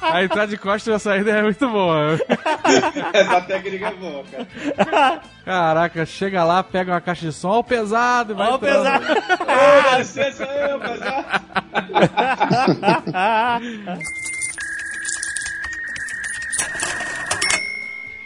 a 0.00 0.22
entrar 0.24 0.46
de 0.46 0.56
costas 0.56 0.84
pela 0.84 0.98
saída 0.98 1.30
é 1.30 1.42
muito 1.42 1.68
boa. 1.68 2.18
Essa 3.12 3.40
técnica 3.42 3.88
é 3.88 3.94
boa, 3.94 4.24
cara. 4.24 5.22
Caraca, 5.44 6.04
chega 6.04 6.44
lá, 6.44 6.62
pega 6.62 6.92
uma 6.92 7.00
caixa 7.00 7.26
de 7.26 7.32
som, 7.32 7.50
ó, 7.50 7.62
pesado, 7.62 8.32
e 8.32 8.36
vai. 8.36 8.48
Ó, 8.48 8.58
pesado! 8.58 9.04
Ô, 9.12 9.98
licença 9.98 10.44
eu, 10.44 10.80
pesado! 10.80 11.26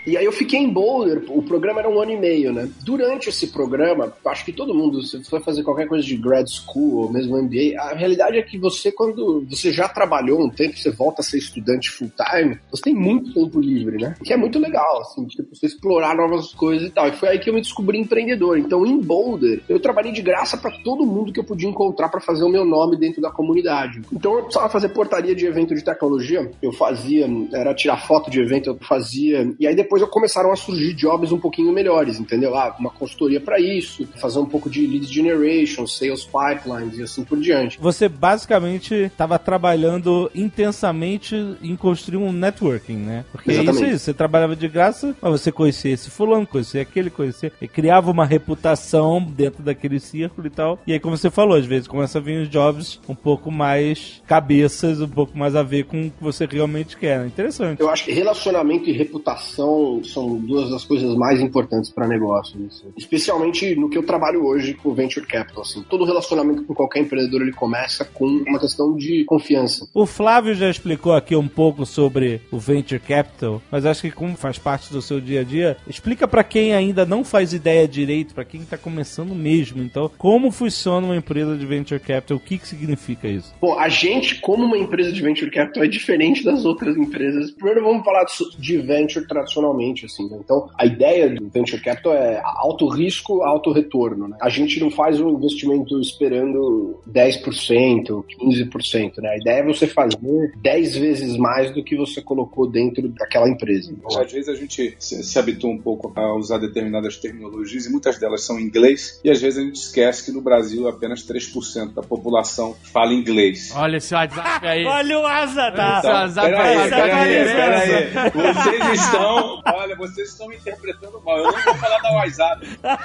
E 0.07 0.17
aí 0.17 0.25
eu 0.25 0.33
fiquei 0.33 0.59
em 0.59 0.69
Boulder, 0.69 1.23
o 1.29 1.43
programa 1.43 1.81
era 1.81 1.89
um 1.89 2.01
ano 2.01 2.13
e 2.13 2.17
meio, 2.17 2.53
né? 2.53 2.69
Durante 2.85 3.29
esse 3.29 3.49
programa, 3.49 4.13
acho 4.27 4.45
que 4.45 4.53
todo 4.53 4.75
mundo, 4.75 5.03
se 5.03 5.23
for 5.25 5.43
fazer 5.43 5.63
qualquer 5.63 5.87
coisa 5.87 6.05
de 6.05 6.17
grad 6.17 6.47
school 6.49 7.03
ou 7.03 7.13
mesmo 7.13 7.41
MBA, 7.41 7.79
a 7.79 7.95
realidade 7.95 8.39
é 8.39 8.43
que 8.43 8.59
você, 8.59 8.91
quando 8.91 9.45
você 9.49 9.73
já 9.73 9.89
trabalhou 9.89 10.43
um 10.43 10.49
tempo, 10.49 10.77
você 10.77 10.91
volta 10.91 11.21
a 11.21 11.25
ser 11.25 11.39
estudante 11.39 11.91
full 11.91 12.11
time, 12.17 12.59
você 12.71 12.83
tem 12.83 12.95
muito 12.95 13.33
tempo 13.35 13.61
livre, 13.61 13.99
né? 13.99 14.15
Que 14.25 14.33
é 14.33 14.37
muito 14.37 14.59
legal, 14.59 15.01
assim, 15.03 15.27
tipo, 15.27 15.55
você 15.55 15.67
explorar 15.67 16.17
novas 16.17 16.53
coisas 16.55 16.89
e 16.89 16.91
tal. 16.91 17.09
E 17.09 17.13
foi 17.13 17.31
aí 17.31 17.39
que 17.39 17.51
eu 17.51 17.55
me 17.55 17.61
descobri 17.61 17.99
empreendedor. 17.99 18.59
Então, 18.59 18.87
em 18.87 18.99
Boulder, 18.99 19.63
eu 19.69 19.79
trabalhei 19.79 20.13
de 20.13 20.23
graça 20.23 20.57
para 20.57 20.71
todo 20.83 21.07
mundo 21.07 21.33
que 21.33 21.41
eu 21.41 21.45
podia 21.45 21.69
encontrar 21.69 22.09
para 22.09 22.21
fazer 22.21 22.45
o 22.45 22.49
meu 22.49 22.65
nome 22.65 22.97
dentro 22.97 23.21
da 23.21 23.31
comunidade. 23.31 24.01
Então, 24.13 24.35
eu 24.35 24.43
precisava 24.45 24.69
fazer 24.69 24.89
portaria 24.91 25.35
de 25.35 25.47
evento 25.47 25.75
de 25.75 25.85
tecnologia, 25.85 26.51
eu 26.63 26.73
fazia, 26.73 27.29
era 27.53 27.75
tirar 27.75 27.99
foto 27.99 28.31
de 28.31 28.41
evento, 28.41 28.71
eu 28.71 28.79
fazia. 28.81 29.53
E 29.59 29.67
aí 29.67 29.75
depois 29.75 29.90
depois 29.91 30.05
começaram 30.05 30.53
a 30.53 30.57
surgir 30.57 30.95
jobs 30.95 31.33
um 31.33 31.39
pouquinho 31.39 31.73
melhores, 31.73 32.21
entendeu? 32.21 32.55
Ah, 32.55 32.77
uma 32.79 32.91
consultoria 32.91 33.41
para 33.41 33.59
isso, 33.59 34.07
fazer 34.21 34.39
um 34.39 34.47
pouco 34.47 34.71
de 34.71 34.87
lead 34.87 35.05
generation, 35.05 35.85
sales 35.85 36.25
pipelines 36.25 36.97
e 36.97 37.03
assim 37.03 37.25
por 37.25 37.41
diante. 37.41 37.77
Você 37.81 38.09
basicamente 38.09 38.95
estava 38.95 39.37
trabalhando 39.37 40.31
intensamente 40.33 41.35
em 41.61 41.75
construir 41.75 42.19
um 42.19 42.31
networking, 42.31 42.99
né? 42.99 43.25
Porque 43.33 43.51
Exatamente. 43.51 43.75
isso 43.75 43.85
é 43.85 43.89
isso, 43.89 44.05
você 44.05 44.15
trabalhava 44.15 44.55
de 44.55 44.69
graça, 44.69 45.17
mas 45.21 45.33
você 45.33 45.51
conhecia 45.51 45.93
esse 45.93 46.09
fulano, 46.09 46.47
conhecia 46.47 46.83
aquele, 46.83 47.11
conhecia, 47.11 47.51
e 47.61 47.67
criava 47.67 48.13
uma 48.13 48.25
reputação 48.25 49.21
dentro 49.21 49.61
daquele 49.61 49.99
círculo 49.99 50.47
e 50.47 50.51
tal. 50.51 50.79
E 50.87 50.93
aí, 50.93 51.01
como 51.01 51.17
você 51.17 51.31
falou, 51.31 51.57
às 51.57 51.67
vezes 51.67 51.89
começa 51.89 52.19
a 52.19 52.21
vir 52.21 52.43
os 52.43 52.49
jobs 52.49 53.01
um 53.09 53.15
pouco 53.15 53.51
mais 53.51 54.23
cabeças, 54.25 55.01
um 55.01 55.09
pouco 55.09 55.37
mais 55.37 55.57
a 55.57 55.65
ver 55.65 55.87
com 55.87 56.07
o 56.07 56.11
que 56.11 56.23
você 56.23 56.47
realmente 56.47 56.97
quer. 56.97 57.27
Interessante. 57.27 57.81
Eu 57.81 57.91
acho 57.91 58.05
que 58.05 58.13
relacionamento 58.13 58.89
e 58.89 58.93
reputação 58.93 59.80
são 60.05 60.37
duas 60.37 60.71
das 60.71 60.85
coisas 60.85 61.15
mais 61.15 61.41
importantes 61.41 61.91
para 61.91 62.07
negócios. 62.07 62.63
assim. 62.67 62.93
Especialmente 62.97 63.75
no 63.75 63.89
que 63.89 63.99
eu 63.99 64.03
trabalho 64.03 64.45
hoje 64.45 64.75
com 64.75 64.95
Venture 64.95 65.27
Capital. 65.27 65.63
Assim. 65.63 65.83
Todo 65.89 66.05
relacionamento 66.05 66.65
com 66.65 66.75
qualquer 66.75 67.01
empreendedor 67.01 67.43
ele 67.43 67.53
começa 67.53 68.05
com 68.05 68.27
uma 68.27 68.59
questão 68.59 68.97
de 68.97 69.25
confiança. 69.25 69.89
O 69.95 70.07
Flávio 70.07 70.55
já 70.55 70.69
explicou 70.69 71.13
aqui 71.13 71.35
um 71.37 71.49
pouco 71.49 71.85
sobre 71.87 72.41
o 72.51 72.59
Venture 72.59 73.01
Capital, 73.01 73.63
mas 73.71 73.87
acho 73.87 74.03
que 74.03 74.11
como 74.11 74.37
faz 74.37 74.59
parte 74.59 74.93
do 74.93 75.03
seu 75.03 75.21
dia 75.21 75.41
a 75.41 75.45
dia, 75.45 75.77
explica 75.87 76.27
pra 76.27 76.45
quem 76.45 76.75
ainda 76.75 77.05
não 77.05 77.25
faz 77.25 77.53
ideia 77.53 77.87
direito, 77.87 78.35
pra 78.35 78.45
quem 78.45 78.63
tá 78.63 78.77
começando 78.77 79.35
mesmo. 79.35 79.83
Então, 79.83 80.11
como 80.19 80.51
funciona 80.51 81.07
uma 81.07 81.17
empresa 81.17 81.57
de 81.57 81.67
Venture 81.67 82.01
Capital? 82.01 82.37
O 82.37 82.41
que, 82.41 82.59
que 82.59 82.69
significa 82.69 83.29
isso? 83.29 83.55
Bom, 83.61 83.79
a 83.79 83.89
gente, 83.89 84.41
como 84.41 84.65
uma 84.65 84.79
empresa 84.79 85.13
de 85.13 85.21
venture 85.23 85.51
capital, 85.51 85.85
é 85.85 85.89
diferente 85.89 86.45
das 86.45 86.65
outras 86.65 86.97
empresas. 86.97 87.51
Primeiro, 87.51 87.83
vamos 87.83 88.05
falar 88.05 88.25
de 88.59 88.79
venture 88.79 89.27
tradicionalmente, 89.71 90.07
assim. 90.07 90.29
Né? 90.29 90.39
Então, 90.43 90.69
a 90.77 90.85
ideia 90.85 91.31
do 91.31 91.49
venture 91.49 91.81
capital 91.81 92.15
é 92.15 92.41
alto 92.45 92.89
risco, 92.89 93.43
alto 93.43 93.73
retorno. 93.73 94.29
Né? 94.29 94.37
A 94.41 94.49
gente 94.49 94.81
não 94.81 94.91
faz 94.91 95.21
um 95.21 95.31
investimento 95.31 95.99
esperando 96.01 97.01
10%, 97.09 98.25
15%. 98.41 99.19
Né? 99.19 99.31
A 99.31 99.37
ideia 99.37 99.61
é 99.61 99.65
você 99.65 99.87
fazer 99.87 100.19
10 100.57 100.97
vezes 100.97 101.37
mais 101.37 101.73
do 101.73 101.83
que 101.85 101.97
você 101.97 102.21
colocou 102.21 102.69
dentro 102.69 103.09
daquela 103.09 103.49
empresa. 103.49 103.93
Então, 103.93 104.21
Às 104.21 104.33
vezes 104.33 104.49
a 104.49 104.55
gente 104.55 104.95
se, 104.99 105.23
se 105.23 105.39
habitua 105.39 105.71
um 105.71 105.79
pouco 105.79 106.13
a 106.15 106.35
usar 106.37 106.59
determinadas 106.59 107.17
terminologias 107.17 107.87
e 107.87 107.91
muitas 107.91 108.19
delas 108.19 108.43
são 108.43 108.59
em 108.59 108.65
inglês, 108.65 109.21
e 109.25 109.31
às 109.31 109.41
vezes 109.41 109.59
a 109.59 109.63
gente 109.63 109.77
esquece 109.77 110.25
que 110.25 110.33
no 110.33 110.41
Brasil 110.41 110.89
apenas 110.89 111.27
3% 111.27 111.95
da 111.95 112.03
população 112.03 112.75
fala 112.93 113.13
inglês. 113.13 113.73
Olha 113.75 113.97
esse 113.97 114.15
WhatsApp 114.15 114.67
aí. 114.67 114.85
Olha 114.85 115.19
o 115.19 115.27
asa, 115.27 115.71
tá? 115.73 116.03
WhatsApp 116.05 116.51
peraí, 116.51 116.77
aí. 116.77 116.91
peraí, 116.91 118.11
peraí. 118.11 118.31
Vocês 118.31 119.01
estão. 119.01 119.60
Olha, 119.67 119.97
vocês 119.97 120.31
estão 120.31 120.49
me 120.49 120.57
interpretando 120.57 121.21
mal. 121.23 121.39
Eu 121.39 121.45
não 121.53 121.63
vou 121.63 121.75
falar 121.75 121.99
da 122.01 122.13
WhatsApp. 122.13 122.67
Tá? 122.79 122.99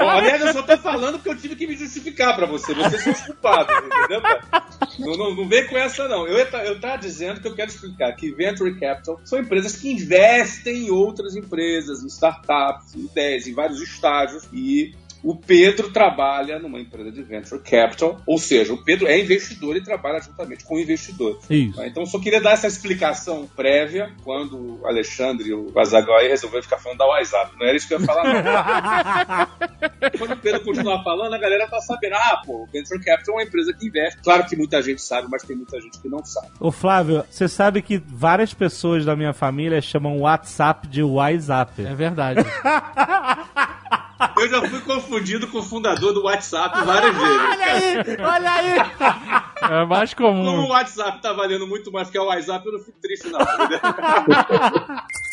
Aliás, 0.00 0.40
eu 0.40 0.52
só 0.52 0.62
tô 0.62 0.76
falando 0.78 1.14
porque 1.18 1.28
eu 1.30 1.36
tive 1.36 1.56
que 1.56 1.66
me 1.66 1.76
justificar 1.76 2.34
pra 2.36 2.46
você. 2.46 2.74
Vocês 2.74 3.02
são 3.02 3.12
os 3.12 3.20
culpados, 3.20 3.74
entendeu, 3.86 4.20
cara? 4.22 4.42
Não, 4.98 5.12
não, 5.16 5.34
não 5.34 5.48
vem 5.48 5.66
com 5.66 5.76
essa, 5.78 6.08
não. 6.08 6.26
Eu, 6.26 6.50
tá- 6.50 6.64
eu 6.64 6.80
tava 6.80 6.98
dizendo 6.98 7.40
que 7.40 7.48
eu 7.48 7.54
quero 7.54 7.70
explicar 7.70 8.12
que 8.14 8.30
Venture 8.32 8.78
Capital 8.78 9.20
são 9.24 9.38
empresas 9.38 9.76
que 9.76 9.90
investem 9.92 10.86
em 10.86 10.90
outras 10.90 11.36
empresas, 11.36 12.02
em 12.02 12.06
startups, 12.06 12.94
em 12.94 13.00
ideias, 13.00 13.46
em 13.46 13.54
vários 13.54 13.80
estágios. 13.80 14.48
E 14.52 14.94
o 15.22 15.36
Pedro 15.36 15.90
trabalha 15.90 16.58
numa 16.58 16.80
empresa 16.80 17.10
de 17.10 17.22
Venture 17.22 17.60
Capital, 17.62 18.20
ou 18.26 18.38
seja, 18.38 18.72
o 18.72 18.82
Pedro 18.82 19.06
é 19.06 19.18
investidor 19.18 19.76
e 19.76 19.82
trabalha 19.82 20.20
juntamente 20.20 20.64
com 20.64 20.78
investidores. 20.78 21.38
Isso. 21.48 21.76
Tá? 21.76 21.86
Então, 21.86 22.06
só 22.06 22.18
queria 22.18 22.40
dar 22.40 22.52
essa 22.52 22.66
explicação 22.66 23.48
prévia 23.54 24.10
quando 24.24 24.80
o 24.80 24.86
Alexandre 24.86 25.48
e 25.48 25.54
o 25.54 25.72
Azaghal 25.78 26.18
aí 26.18 26.28
resolveram 26.28 26.62
ficar 26.62 26.78
falando 26.78 26.98
da 26.98 27.06
WhatsApp. 27.06 27.52
Não 27.58 27.66
era 27.66 27.76
isso 27.76 27.86
que 27.86 27.94
eu 27.94 28.00
ia 28.00 28.06
falar, 28.06 28.24
não. 28.24 30.10
quando 30.18 30.32
o 30.32 30.36
Pedro 30.36 30.64
continuar 30.64 31.02
falando, 31.02 31.34
a 31.34 31.38
galera 31.38 31.68
tá 31.68 31.80
sabendo. 31.80 32.14
Ah, 32.14 32.42
pô, 32.44 32.62
o 32.62 32.66
Venture 32.66 33.02
Capital 33.02 33.34
é 33.34 33.38
uma 33.38 33.44
empresa 33.44 33.72
que 33.72 33.86
investe. 33.86 34.20
Claro 34.22 34.46
que 34.46 34.56
muita 34.56 34.82
gente 34.82 35.02
sabe, 35.02 35.28
mas 35.30 35.42
tem 35.42 35.56
muita 35.56 35.80
gente 35.80 36.00
que 36.00 36.08
não 36.08 36.24
sabe. 36.24 36.48
Ô 36.58 36.70
Flávio, 36.70 37.24
você 37.30 37.48
sabe 37.48 37.82
que 37.82 37.98
várias 37.98 38.54
pessoas 38.54 39.04
da 39.04 39.14
minha 39.14 39.32
família 39.32 39.80
chamam 39.80 40.20
WhatsApp 40.20 40.86
de 40.88 41.02
WhatsApp. 41.02 41.84
É 41.84 41.94
verdade. 41.94 42.40
Eu 44.36 44.48
já 44.48 44.68
fui 44.68 44.80
confundido 44.80 45.46
com 45.48 45.58
o 45.58 45.62
fundador 45.62 46.12
do 46.12 46.24
WhatsApp 46.24 46.84
várias 46.84 47.14
vezes. 47.16 47.40
Olha 47.40 47.64
aí, 47.72 47.96
olha 48.20 48.52
aí. 48.52 49.80
É 49.80 49.84
mais 49.84 50.12
Como 50.14 50.28
comum. 50.44 50.64
o 50.64 50.68
WhatsApp 50.68 51.20
tá 51.22 51.32
valendo 51.32 51.66
muito 51.66 51.90
mais 51.92 52.10
que 52.10 52.18
o 52.18 52.24
WhatsApp, 52.26 52.66
eu 52.66 52.72
não 52.72 52.80
fico 52.80 52.98
triste, 53.00 53.28
não. 53.28 53.38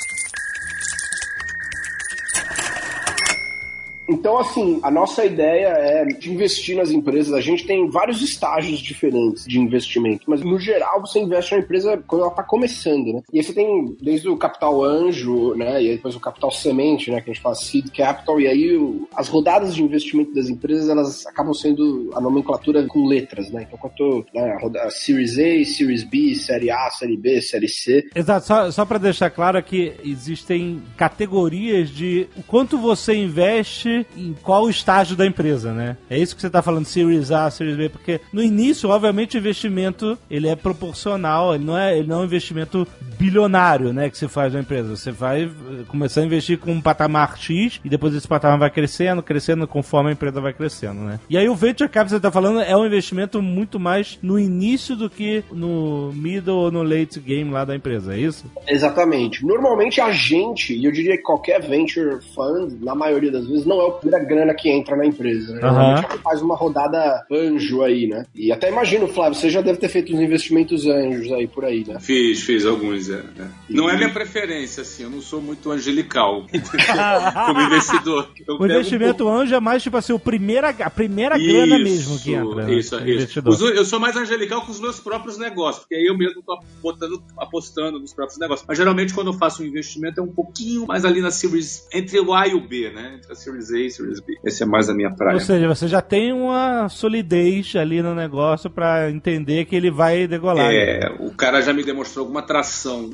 Então, 4.10 4.38
assim, 4.38 4.80
a 4.84 4.90
nossa 4.92 5.26
ideia 5.26 5.68
é 5.68 6.06
de 6.06 6.32
investir 6.32 6.76
nas 6.76 6.92
empresas. 6.92 7.34
A 7.34 7.42
gente 7.42 7.66
tem 7.66 7.90
vários 7.90 8.22
estágios 8.22 8.80
diferentes 8.80 9.46
de 9.46 9.60
investimento, 9.60 10.24
mas 10.28 10.42
no 10.42 10.60
geral 10.60 11.02
você 11.02 11.20
investe 11.20 11.54
na 11.54 11.60
empresa 11.62 12.02
quando 12.08 12.22
ela 12.22 12.32
está 12.32 12.44
começando, 12.44 13.14
né? 13.14 13.22
E 13.34 13.38
aí 13.40 13.44
você 13.44 13.54
tem 13.54 13.96
desde 14.02 14.30
o 14.30 14.38
capital 14.38 14.84
anjo, 14.84 15.54
né? 15.56 15.84
E 15.84 15.90
depois 15.96 16.16
o 16.16 16.20
capital 16.20 16.52
semente, 16.52 17.12
né? 17.12 17.22
Que 17.22 17.30
a 17.30 17.34
gente 17.34 17.42
fala 17.44 17.56
seed 17.56 17.90
capital. 17.96 18.40
E 18.40 18.48
aí 18.48 18.78
o- 18.78 19.08
as 19.16 19.28
rodadas 19.28 19.76
de 19.76 19.84
investimento 19.84 20.34
das 20.34 20.50
empresas 20.50 20.90
elas 20.90 21.26
acabam 21.26 21.54
sendo 21.54 22.10
a 22.14 22.22
nomenclatura 22.22 22.86
com 22.88 23.06
letras, 23.08 23.50
né? 23.52 23.64
Então, 23.68 23.78
quanto 23.78 24.26
né, 24.34 24.58
a 24.82 24.90
Series 24.90 25.38
A, 25.38 25.66
Series 25.66 26.04
B, 26.04 26.34
Série 26.36 26.72
A, 26.72 26.90
Série 26.92 27.18
B, 27.18 27.42
Série 27.42 27.68
C. 27.68 28.08
Exato, 28.16 28.46
só, 28.48 28.72
só 28.72 28.86
para 28.86 28.98
deixar 28.98 29.30
claro 29.30 29.62
que 29.62 29.94
existem 30.04 30.82
categorias 30.96 31.90
de 31.90 32.28
quanto 32.48 32.78
você 32.78 33.14
investe 33.16 33.97
em 34.16 34.36
qual 34.42 34.70
estágio 34.70 35.16
da 35.16 35.26
empresa, 35.26 35.72
né? 35.74 35.98
É 36.10 36.18
isso 36.18 36.36
que 36.36 36.42
você 36.42 36.50
tá 36.50 36.62
falando, 36.62 36.86
Series 36.86 37.32
A, 37.32 37.50
Series 37.50 37.78
B, 37.78 37.90
porque 37.90 38.20
no 38.34 38.42
início, 38.42 38.90
obviamente, 38.90 39.38
o 39.38 39.40
investimento 39.40 40.18
ele 40.30 40.48
é 40.48 40.56
proporcional, 40.56 41.54
ele 41.54 41.64
não 41.64 41.78
é, 41.78 41.98
ele 41.98 42.08
não 42.08 42.18
é 42.18 42.22
um 42.22 42.26
investimento 42.26 42.88
bilionário, 43.18 43.94
né, 43.94 44.10
que 44.10 44.18
você 44.18 44.28
faz 44.28 44.54
na 44.54 44.60
empresa. 44.60 44.96
Você 44.96 45.12
vai 45.12 45.44
eh, 45.44 45.50
começar 45.88 46.22
a 46.22 46.26
investir 46.26 46.58
com 46.60 46.72
um 46.72 46.82
patamar 46.82 47.38
X 47.38 47.80
e 47.84 47.90
depois 47.90 48.14
esse 48.14 48.28
patamar 48.28 48.60
vai 48.60 48.70
crescendo, 48.70 49.24
crescendo 49.24 49.68
conforme 49.68 50.10
a 50.10 50.14
empresa 50.14 50.40
vai 50.40 50.54
crescendo, 50.54 51.02
né? 51.02 51.20
E 51.30 51.38
aí 51.38 51.50
o 51.50 51.56
Venture 51.56 51.90
Capital 51.90 52.08
que 52.08 52.12
você 52.12 52.20
tá 52.20 52.32
falando 52.32 52.62
é 52.62 52.76
um 52.76 52.86
investimento 52.86 53.42
muito 53.42 53.80
mais 53.80 54.18
no 54.22 54.40
início 54.40 54.96
do 54.96 55.10
que 55.10 55.44
no 55.52 56.12
middle 56.14 56.58
ou 56.58 56.72
no 56.72 56.84
late 56.84 57.20
game 57.20 57.52
lá 57.52 57.66
da 57.66 57.76
empresa, 57.76 58.16
é 58.16 58.20
isso? 58.20 58.46
Exatamente. 58.68 59.46
Normalmente 59.46 60.00
a 60.00 60.12
gente, 60.12 60.74
e 60.74 60.86
eu 60.86 60.92
diria 60.92 61.18
que 61.18 61.24
qualquer 61.24 61.62
venture 61.62 62.20
fund, 62.34 62.74
na 62.82 62.96
maioria 62.96 63.32
das 63.32 63.48
vezes, 63.48 63.66
não 63.66 63.82
é 63.82 63.86
a 63.90 63.92
primeira 63.94 64.26
grana 64.26 64.54
que 64.54 64.70
entra 64.70 64.96
na 64.96 65.06
empresa. 65.06 65.54
Né? 65.54 65.62
Normalmente 65.62 66.18
faz 66.24 66.42
uma 66.42 66.56
rodada 66.56 67.26
anjo 67.32 67.84
aí, 67.84 68.08
né? 68.08 68.26
E 68.36 68.52
até 68.52 68.70
imagino, 68.70 69.08
Flávio, 69.08 69.36
você 69.40 69.50
já 69.50 69.62
deve 69.62 69.78
ter 69.80 69.90
feito 69.90 70.14
uns 70.14 70.20
investimentos 70.22 70.86
anjos 70.86 71.32
aí 71.32 71.48
por 71.48 71.66
aí, 71.66 71.84
né? 71.88 72.00
Fiz, 72.00 72.42
fiz 72.44 72.66
alguns, 72.66 73.10
é. 73.10 73.24
é. 73.40 73.48
Não 73.70 73.90
é 73.90 73.96
minha 73.96 74.10
preferência, 74.12 74.82
assim, 74.82 75.04
eu 75.04 75.10
não 75.10 75.22
sou 75.22 75.42
muito 75.42 75.72
angelical 75.72 76.46
como 77.46 77.62
investidor. 77.62 78.30
Eu 78.48 78.56
O 78.56 78.58
pego 78.58 78.64
um 78.64 78.66
investimento 78.78 79.28
anjo 79.28 79.56
é 79.56 79.60
mais 79.60 79.84
tipo 79.84 79.98
assim, 79.98 80.14
o 80.14 80.20
primeira, 80.20 80.70
a 80.70 80.90
primeira 80.90 81.38
Isso, 81.38 81.48
grana 81.48 81.80
mesmo 81.80 82.20
que 82.20 82.34
entra. 82.34 82.66
né? 82.66 82.74
Isso, 82.74 82.96
isso. 82.96 83.10
investidor. 83.10 83.54
Os- 83.54 83.62
eu 83.62 83.86
sou 83.86 84.00
mais 84.00 84.16
angelical 84.16 84.62
com 84.62 84.72
os 84.72 84.80
meus 84.80 85.00
próprios 85.00 85.38
negócios, 85.38 85.80
porque 85.84 85.96
aí 85.96 86.06
eu 86.06 86.18
mesmo 86.18 86.42
tô 86.42 86.58
botando, 86.82 87.22
apostando 87.38 88.00
nos 88.00 88.14
próprios 88.14 88.40
negócios. 88.40 88.66
Mas 88.68 88.78
geralmente 88.78 89.14
quando 89.14 89.28
eu 89.28 89.34
faço 89.34 89.62
um 89.64 89.66
investimento 89.66 90.20
é 90.20 90.24
um 90.24 90.28
pouquinho 90.28 90.86
mais 90.88 91.06
ali 91.06 91.22
na 91.22 91.32
Series, 91.32 91.88
entre 91.94 92.20
o 92.20 92.34
A 92.34 92.48
e 92.48 92.54
o 92.54 92.62
B, 92.62 92.90
né? 92.90 93.16
Entre 93.18 93.32
a 93.32 93.36
Series 93.36 93.72
A 93.72 93.77
e 93.78 94.22
B. 94.22 94.38
Esse 94.44 94.64
é 94.64 94.66
mais 94.66 94.90
a 94.90 94.94
minha 94.94 95.12
praia. 95.12 95.36
Ou 95.36 95.40
seja, 95.40 95.68
você 95.68 95.88
já 95.88 96.02
tem 96.02 96.34
uma 96.34 96.90
solidez 96.90 97.76
ali 97.76 98.02
no 98.02 98.16
negócio 98.16 98.70
pra 98.70 99.10
entender 99.10 99.66
que 99.66 99.76
ele 99.76 99.92
vai 99.92 100.28
degolar. 100.28 100.72
É, 100.72 101.16
o 101.20 101.32
cara 101.32 101.62
já 101.62 101.74
me 101.74 101.84
demonstrou 101.84 102.24
alguma 102.24 102.40
atração 102.42 103.10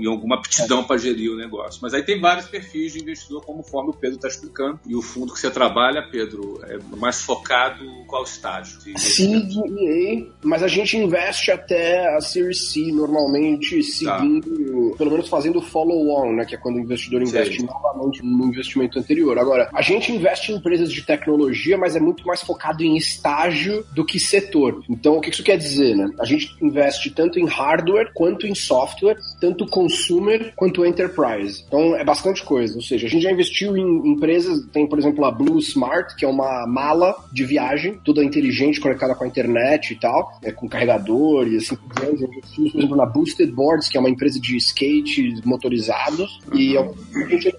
e 0.00 0.06
alguma 0.06 0.36
aptidão 0.36 0.84
para 0.84 0.96
gerir 0.96 1.30
o 1.30 1.36
negócio. 1.36 1.80
Mas 1.82 1.94
aí 1.94 2.02
tem 2.02 2.20
vários 2.20 2.46
perfis 2.46 2.92
de 2.92 3.00
investidor, 3.00 3.44
conforme 3.44 3.90
o 3.90 3.92
Pedro 3.92 4.16
está 4.16 4.28
explicando. 4.28 4.80
E 4.86 4.94
o 4.94 5.02
fundo 5.02 5.32
que 5.32 5.40
você 5.40 5.50
trabalha, 5.50 6.02
Pedro, 6.10 6.60
é 6.64 6.78
mais 6.96 7.22
focado 7.22 7.84
qual 8.06 8.24
estágio? 8.24 8.78
Seed 8.96 9.52
e 9.54 10.28
A, 10.42 10.46
mas 10.46 10.62
a 10.62 10.68
gente 10.68 10.96
investe 10.96 11.50
até 11.50 12.16
a 12.16 12.20
Series 12.20 12.70
C, 12.70 12.92
normalmente 12.92 13.82
seguindo, 13.82 14.94
pelo 14.96 15.10
menos 15.10 15.28
fazendo 15.28 15.60
follow-on, 15.60 16.34
né? 16.34 16.44
Que 16.44 16.54
é 16.54 16.58
quando 16.58 16.76
o 16.76 16.80
investidor 16.80 17.22
investe 17.22 17.58
Sei. 17.58 17.66
novamente 17.66 18.22
no 18.22 18.46
investimento 18.46 18.98
anterior. 18.98 19.38
Agora, 19.38 19.68
a 19.72 19.82
gente 19.82 19.97
investe 20.12 20.52
em 20.52 20.56
empresas 20.56 20.92
de 20.92 21.02
tecnologia, 21.02 21.76
mas 21.76 21.96
é 21.96 22.00
muito 22.00 22.26
mais 22.26 22.42
focado 22.42 22.82
em 22.82 22.96
estágio 22.96 23.84
do 23.92 24.04
que 24.04 24.20
setor. 24.20 24.82
Então, 24.88 25.16
o 25.16 25.20
que 25.20 25.30
isso 25.30 25.42
quer 25.42 25.56
dizer, 25.56 25.96
né? 25.96 26.08
A 26.20 26.24
gente 26.24 26.54
investe 26.62 27.10
tanto 27.10 27.38
em 27.38 27.46
hardware 27.46 28.10
quanto 28.14 28.46
em 28.46 28.54
software, 28.54 29.16
tanto 29.40 29.66
consumer 29.66 30.52
quanto 30.54 30.84
enterprise. 30.84 31.64
Então, 31.66 31.96
é 31.96 32.04
bastante 32.04 32.42
coisa. 32.44 32.76
Ou 32.76 32.82
seja, 32.82 33.06
a 33.06 33.10
gente 33.10 33.22
já 33.22 33.32
investiu 33.32 33.76
em 33.76 34.12
empresas, 34.12 34.66
tem, 34.72 34.86
por 34.86 34.98
exemplo, 34.98 35.24
a 35.24 35.30
Blue 35.30 35.58
Smart, 35.58 36.14
que 36.16 36.24
é 36.24 36.28
uma 36.28 36.66
mala 36.66 37.14
de 37.32 37.44
viagem, 37.44 37.98
toda 38.04 38.24
inteligente, 38.24 38.80
conectada 38.80 39.14
com 39.14 39.24
a 39.24 39.26
internet 39.26 39.92
e 39.92 39.96
tal, 39.96 40.38
é, 40.42 40.52
com 40.52 40.68
carregador 40.68 41.48
e 41.48 41.56
assim 41.56 41.76
por 41.76 41.94
diante. 41.94 42.26
Por 42.56 42.78
exemplo, 42.78 42.96
na 42.96 43.06
Boosted 43.06 43.52
Boards, 43.52 43.88
que 43.88 43.96
é 43.96 44.00
uma 44.00 44.10
empresa 44.10 44.40
de 44.40 44.56
skates 44.56 45.40
motorizados, 45.44 46.40
e 46.54 46.76
é 46.76 46.80
a 46.80 47.28
gente 47.28 47.48
é 47.48 47.52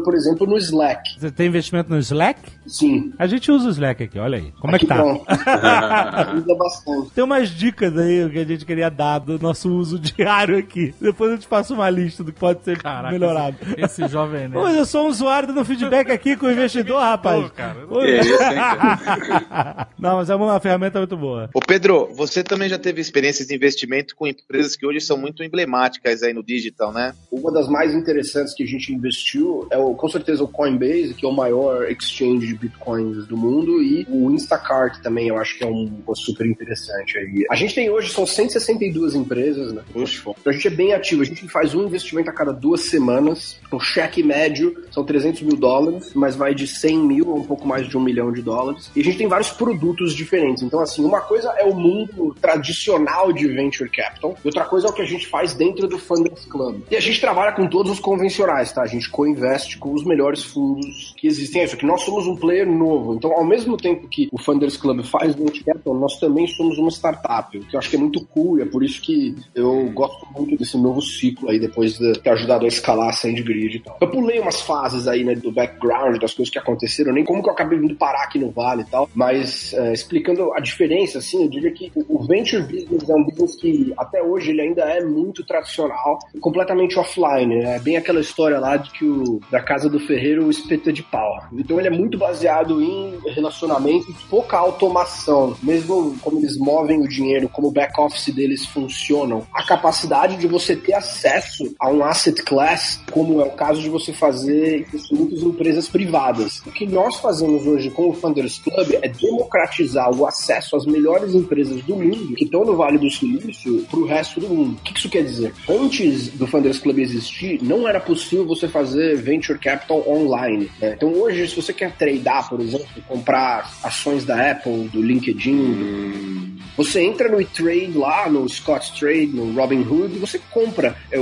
por 0.00 0.14
exemplo, 0.14 0.46
no 0.46 0.56
Slack. 0.56 1.18
Você 1.18 1.30
tem 1.30 1.46
investimento 1.46 1.90
no 1.90 1.98
Slack? 1.98 2.40
Sim. 2.66 3.12
A 3.18 3.26
gente 3.26 3.50
usa 3.50 3.68
o 3.68 3.70
Slack 3.70 4.04
aqui, 4.04 4.18
olha 4.18 4.38
aí. 4.38 4.52
Como 4.60 4.74
é 4.74 4.78
que 4.78 4.86
tá? 4.86 5.02
Ajuda 6.32 6.54
bastante. 6.54 7.10
Tem 7.10 7.24
umas 7.24 7.50
dicas 7.50 7.96
aí 7.96 8.28
que 8.30 8.38
a 8.38 8.44
gente 8.44 8.64
queria 8.64 8.90
dar 8.90 9.18
do 9.18 9.38
nosso 9.38 9.70
uso 9.70 9.98
diário 10.00 10.58
aqui. 10.58 10.94
Depois 11.00 11.32
eu 11.32 11.38
te 11.38 11.46
passo 11.46 11.74
uma 11.74 11.88
lista 11.90 12.22
do 12.22 12.32
que 12.32 12.38
pode 12.38 12.62
ser 12.64 12.78
Caraca, 12.78 13.12
melhorado. 13.12 13.56
Esse, 13.76 14.02
esse 14.02 14.12
jovem, 14.12 14.48
né? 14.48 14.54
Mas 14.54 14.76
eu 14.76 14.86
sou 14.86 15.06
um 15.06 15.08
usuário 15.08 15.48
dando 15.48 15.64
feedback 15.64 16.10
aqui 16.10 16.36
com 16.36 16.46
o 16.46 16.50
investidor, 16.50 17.00
rapaz. 17.00 17.50
cara. 17.52 17.78
É 18.02 18.20
isso, 18.20 18.32
hein, 18.32 18.38
cara? 18.38 19.88
Não, 19.98 20.16
mas 20.16 20.30
é 20.30 20.34
uma 20.34 20.58
ferramenta 20.60 20.98
muito 20.98 21.16
boa. 21.16 21.50
Ô 21.54 21.60
Pedro, 21.60 22.08
você 22.14 22.42
também 22.42 22.68
já 22.68 22.78
teve 22.78 23.00
experiências 23.00 23.48
de 23.48 23.54
investimento 23.54 24.14
com 24.16 24.26
empresas 24.26 24.76
que 24.76 24.86
hoje 24.86 25.00
são 25.00 25.16
muito 25.16 25.42
emblemáticas 25.42 26.22
aí 26.22 26.32
no 26.32 26.42
digital, 26.42 26.92
né? 26.92 27.14
Uma 27.30 27.52
das 27.52 27.68
mais 27.68 27.94
interessantes 27.94 28.54
que 28.54 28.62
a 28.62 28.66
gente 28.66 28.92
investiu 28.92 29.66
é 29.70 29.78
o, 29.82 29.94
com 29.94 30.08
certeza 30.08 30.42
o 30.44 30.48
Coinbase, 30.48 31.14
que 31.14 31.26
é 31.26 31.28
o 31.28 31.32
maior 31.32 31.90
exchange 31.90 32.46
de 32.46 32.54
bitcoins 32.54 33.26
do 33.26 33.36
mundo, 33.36 33.82
e 33.82 34.06
o 34.08 34.30
Instacart 34.30 35.00
também, 35.02 35.28
eu 35.28 35.38
acho 35.38 35.56
que 35.58 35.64
é 35.64 35.66
um, 35.66 35.90
um 36.06 36.14
super 36.14 36.46
interessante 36.46 37.18
aí. 37.18 37.46
A 37.50 37.54
gente 37.54 37.74
tem 37.74 37.90
hoje, 37.90 38.12
são 38.12 38.26
162 38.26 39.14
empresas, 39.14 39.72
né? 39.72 39.82
Então 39.90 40.02
a 40.46 40.52
gente 40.52 40.66
é 40.66 40.70
bem 40.70 40.92
ativo, 40.92 41.22
a 41.22 41.24
gente 41.24 41.48
faz 41.48 41.74
um 41.74 41.84
investimento 41.84 42.30
a 42.30 42.32
cada 42.32 42.52
duas 42.52 42.82
semanas, 42.82 43.60
o 43.70 43.80
cheque 43.80 44.22
médio 44.22 44.84
são 44.90 45.04
300 45.04 45.42
mil 45.42 45.56
dólares, 45.56 46.12
mas 46.14 46.36
vai 46.36 46.54
de 46.54 46.66
100 46.66 46.98
mil 46.98 47.30
a 47.30 47.34
um 47.34 47.44
pouco 47.44 47.66
mais 47.66 47.88
de 47.88 47.96
um 47.96 48.00
milhão 48.00 48.32
de 48.32 48.42
dólares. 48.42 48.90
E 48.94 49.00
a 49.00 49.04
gente 49.04 49.18
tem 49.18 49.28
vários 49.28 49.50
produtos 49.50 50.14
diferentes. 50.14 50.62
Então, 50.62 50.80
assim, 50.80 51.04
uma 51.04 51.20
coisa 51.20 51.50
é 51.58 51.64
o 51.64 51.74
mundo 51.74 52.34
tradicional 52.40 53.32
de 53.32 53.46
venture 53.48 53.90
capital, 53.90 54.36
e 54.44 54.48
outra 54.48 54.64
coisa 54.64 54.86
é 54.86 54.90
o 54.90 54.92
que 54.92 55.02
a 55.02 55.06
gente 55.06 55.26
faz 55.26 55.54
dentro 55.54 55.88
do 55.88 55.98
Funders 55.98 56.44
Club. 56.46 56.82
E 56.90 56.96
a 56.96 57.00
gente 57.00 57.20
trabalha 57.20 57.52
com 57.52 57.66
todos 57.66 57.92
os 57.92 58.00
convencionais, 58.00 58.72
tá? 58.72 58.82
A 58.82 58.86
gente 58.86 59.08
co-investe 59.08 59.61
com 59.78 59.92
os 59.94 60.04
melhores 60.04 60.42
fundos 60.42 61.14
que 61.16 61.26
existem. 61.26 61.62
É 61.62 61.66
Só 61.66 61.76
que 61.76 61.86
nós 61.86 62.02
somos 62.02 62.26
um 62.26 62.36
player 62.36 62.66
novo. 62.66 63.14
Então, 63.14 63.32
ao 63.32 63.44
mesmo 63.44 63.76
tempo 63.76 64.08
que 64.08 64.28
o 64.32 64.38
Funders 64.38 64.76
Club 64.76 65.02
faz 65.04 65.34
venture 65.34 65.64
capital, 65.64 65.94
nós 65.94 66.18
também 66.18 66.46
somos 66.46 66.78
uma 66.78 66.90
startup, 66.90 67.56
o 67.56 67.60
que 67.60 67.74
eu 67.74 67.78
acho 67.78 67.90
que 67.90 67.96
é 67.96 67.98
muito 67.98 68.24
cool 68.26 68.58
e 68.58 68.62
é 68.62 68.66
por 68.66 68.82
isso 68.82 69.00
que 69.00 69.34
eu 69.54 69.90
gosto 69.92 70.26
muito 70.36 70.56
desse 70.56 70.76
novo 70.76 71.00
ciclo 71.00 71.50
aí, 71.50 71.58
depois 71.58 71.98
de 71.98 72.12
ter 72.20 72.30
ajudado 72.30 72.64
a 72.64 72.68
escalar 72.68 73.08
a 73.08 73.12
SandGrid 73.12 73.76
e 73.76 73.80
tal. 73.80 73.98
Eu 74.00 74.10
pulei 74.10 74.40
umas 74.40 74.60
fases 74.60 75.06
aí, 75.06 75.24
né, 75.24 75.34
do 75.34 75.52
background, 75.52 76.20
das 76.20 76.34
coisas 76.34 76.52
que 76.52 76.58
aconteceram, 76.58 77.12
nem 77.12 77.24
como 77.24 77.42
que 77.42 77.48
eu 77.48 77.52
acabei 77.52 77.78
vindo 77.78 77.94
parar 77.94 78.24
aqui 78.24 78.38
no 78.38 78.50
Vale 78.50 78.82
e 78.82 78.86
tal, 78.86 79.08
mas 79.14 79.72
é, 79.74 79.92
explicando 79.92 80.52
a 80.52 80.60
diferença, 80.60 81.18
assim, 81.18 81.42
eu 81.42 81.48
diria 81.48 81.72
que 81.72 81.92
o 82.08 82.24
venture 82.24 82.62
business 82.62 83.08
é 83.08 83.14
um 83.14 83.24
business 83.24 83.56
que 83.56 83.92
até 83.96 84.22
hoje 84.22 84.50
ele 84.50 84.60
ainda 84.60 84.82
é 84.82 85.04
muito 85.04 85.44
tradicional, 85.44 86.18
completamente 86.40 86.98
offline, 86.98 87.56
né? 87.56 87.76
É 87.76 87.78
bem 87.78 87.96
aquela 87.96 88.20
história 88.20 88.58
lá 88.58 88.76
de 88.76 88.90
que 88.90 89.04
o 89.04 89.40
da 89.52 89.60
casa 89.60 89.86
do 89.86 90.00
ferreiro 90.00 90.46
o 90.46 90.50
espeto 90.50 90.88
é 90.88 90.92
de 90.92 91.02
pau. 91.02 91.30
Então 91.52 91.78
ele 91.78 91.88
é 91.88 91.90
muito 91.90 92.16
baseado 92.16 92.80
em 92.82 93.18
relacionamento 93.26 94.06
pouca 94.30 94.56
automação, 94.56 95.54
mesmo 95.62 96.16
como 96.22 96.38
eles 96.38 96.56
movem 96.56 96.98
o 96.98 97.06
dinheiro, 97.06 97.50
como 97.50 97.68
o 97.68 97.70
back 97.70 98.00
office 98.00 98.34
deles 98.34 98.64
funcionam, 98.64 99.46
a 99.52 99.62
capacidade 99.62 100.36
de 100.36 100.46
você 100.46 100.74
ter 100.74 100.94
acesso 100.94 101.74
a 101.78 101.90
um 101.90 102.02
asset 102.02 102.42
class, 102.42 102.98
como 103.10 103.42
é 103.42 103.44
o 103.44 103.50
caso 103.50 103.82
de 103.82 103.90
você 103.90 104.10
fazer 104.12 104.86
investimentos 104.88 105.42
em 105.42 105.48
empresas 105.48 105.86
privadas. 105.86 106.62
O 106.66 106.72
que 106.72 106.86
nós 106.86 107.16
fazemos 107.16 107.66
hoje 107.66 107.90
com 107.90 108.08
o 108.08 108.14
Funders 108.14 108.58
Club 108.58 108.94
é 109.02 109.08
democratizar 109.08 110.10
o 110.10 110.26
acesso 110.26 110.76
às 110.76 110.86
melhores 110.86 111.34
empresas 111.34 111.82
do 111.82 111.96
mundo 111.96 112.34
que 112.34 112.44
estão 112.44 112.64
no 112.64 112.74
Vale 112.74 112.96
do 112.96 113.10
Silício 113.10 113.84
para 113.90 114.00
o 114.00 114.06
resto 114.06 114.40
do 114.40 114.48
mundo. 114.48 114.78
O 114.78 114.82
que 114.82 114.98
isso 114.98 115.10
quer 115.10 115.24
dizer? 115.24 115.52
Antes 115.68 116.28
do 116.28 116.46
Funders 116.46 116.78
Club 116.78 116.98
existir, 116.98 117.62
não 117.62 117.86
era 117.86 118.00
possível 118.00 118.46
você 118.46 118.66
fazer 118.66 119.16
venture 119.42 119.58
capital 119.58 120.08
online. 120.08 120.70
né? 120.80 120.94
Então 120.96 121.12
hoje, 121.12 121.48
se 121.48 121.56
você 121.56 121.72
quer 121.72 121.92
tradear, 121.92 122.48
por 122.48 122.60
exemplo, 122.60 122.86
comprar 123.08 123.70
ações 123.82 124.24
da 124.24 124.52
Apple, 124.52 124.88
do 124.88 125.02
LinkedIn, 125.02 126.31
você 126.76 127.00
entra 127.00 127.28
no 127.28 127.40
e-trade 127.40 127.92
lá, 127.96 128.28
no 128.28 128.48
Scott's 128.48 128.90
Trade, 128.90 129.26
no 129.28 129.52
Robinhood, 129.52 130.18
você 130.18 130.40
compra, 130.50 130.96
é, 131.10 131.18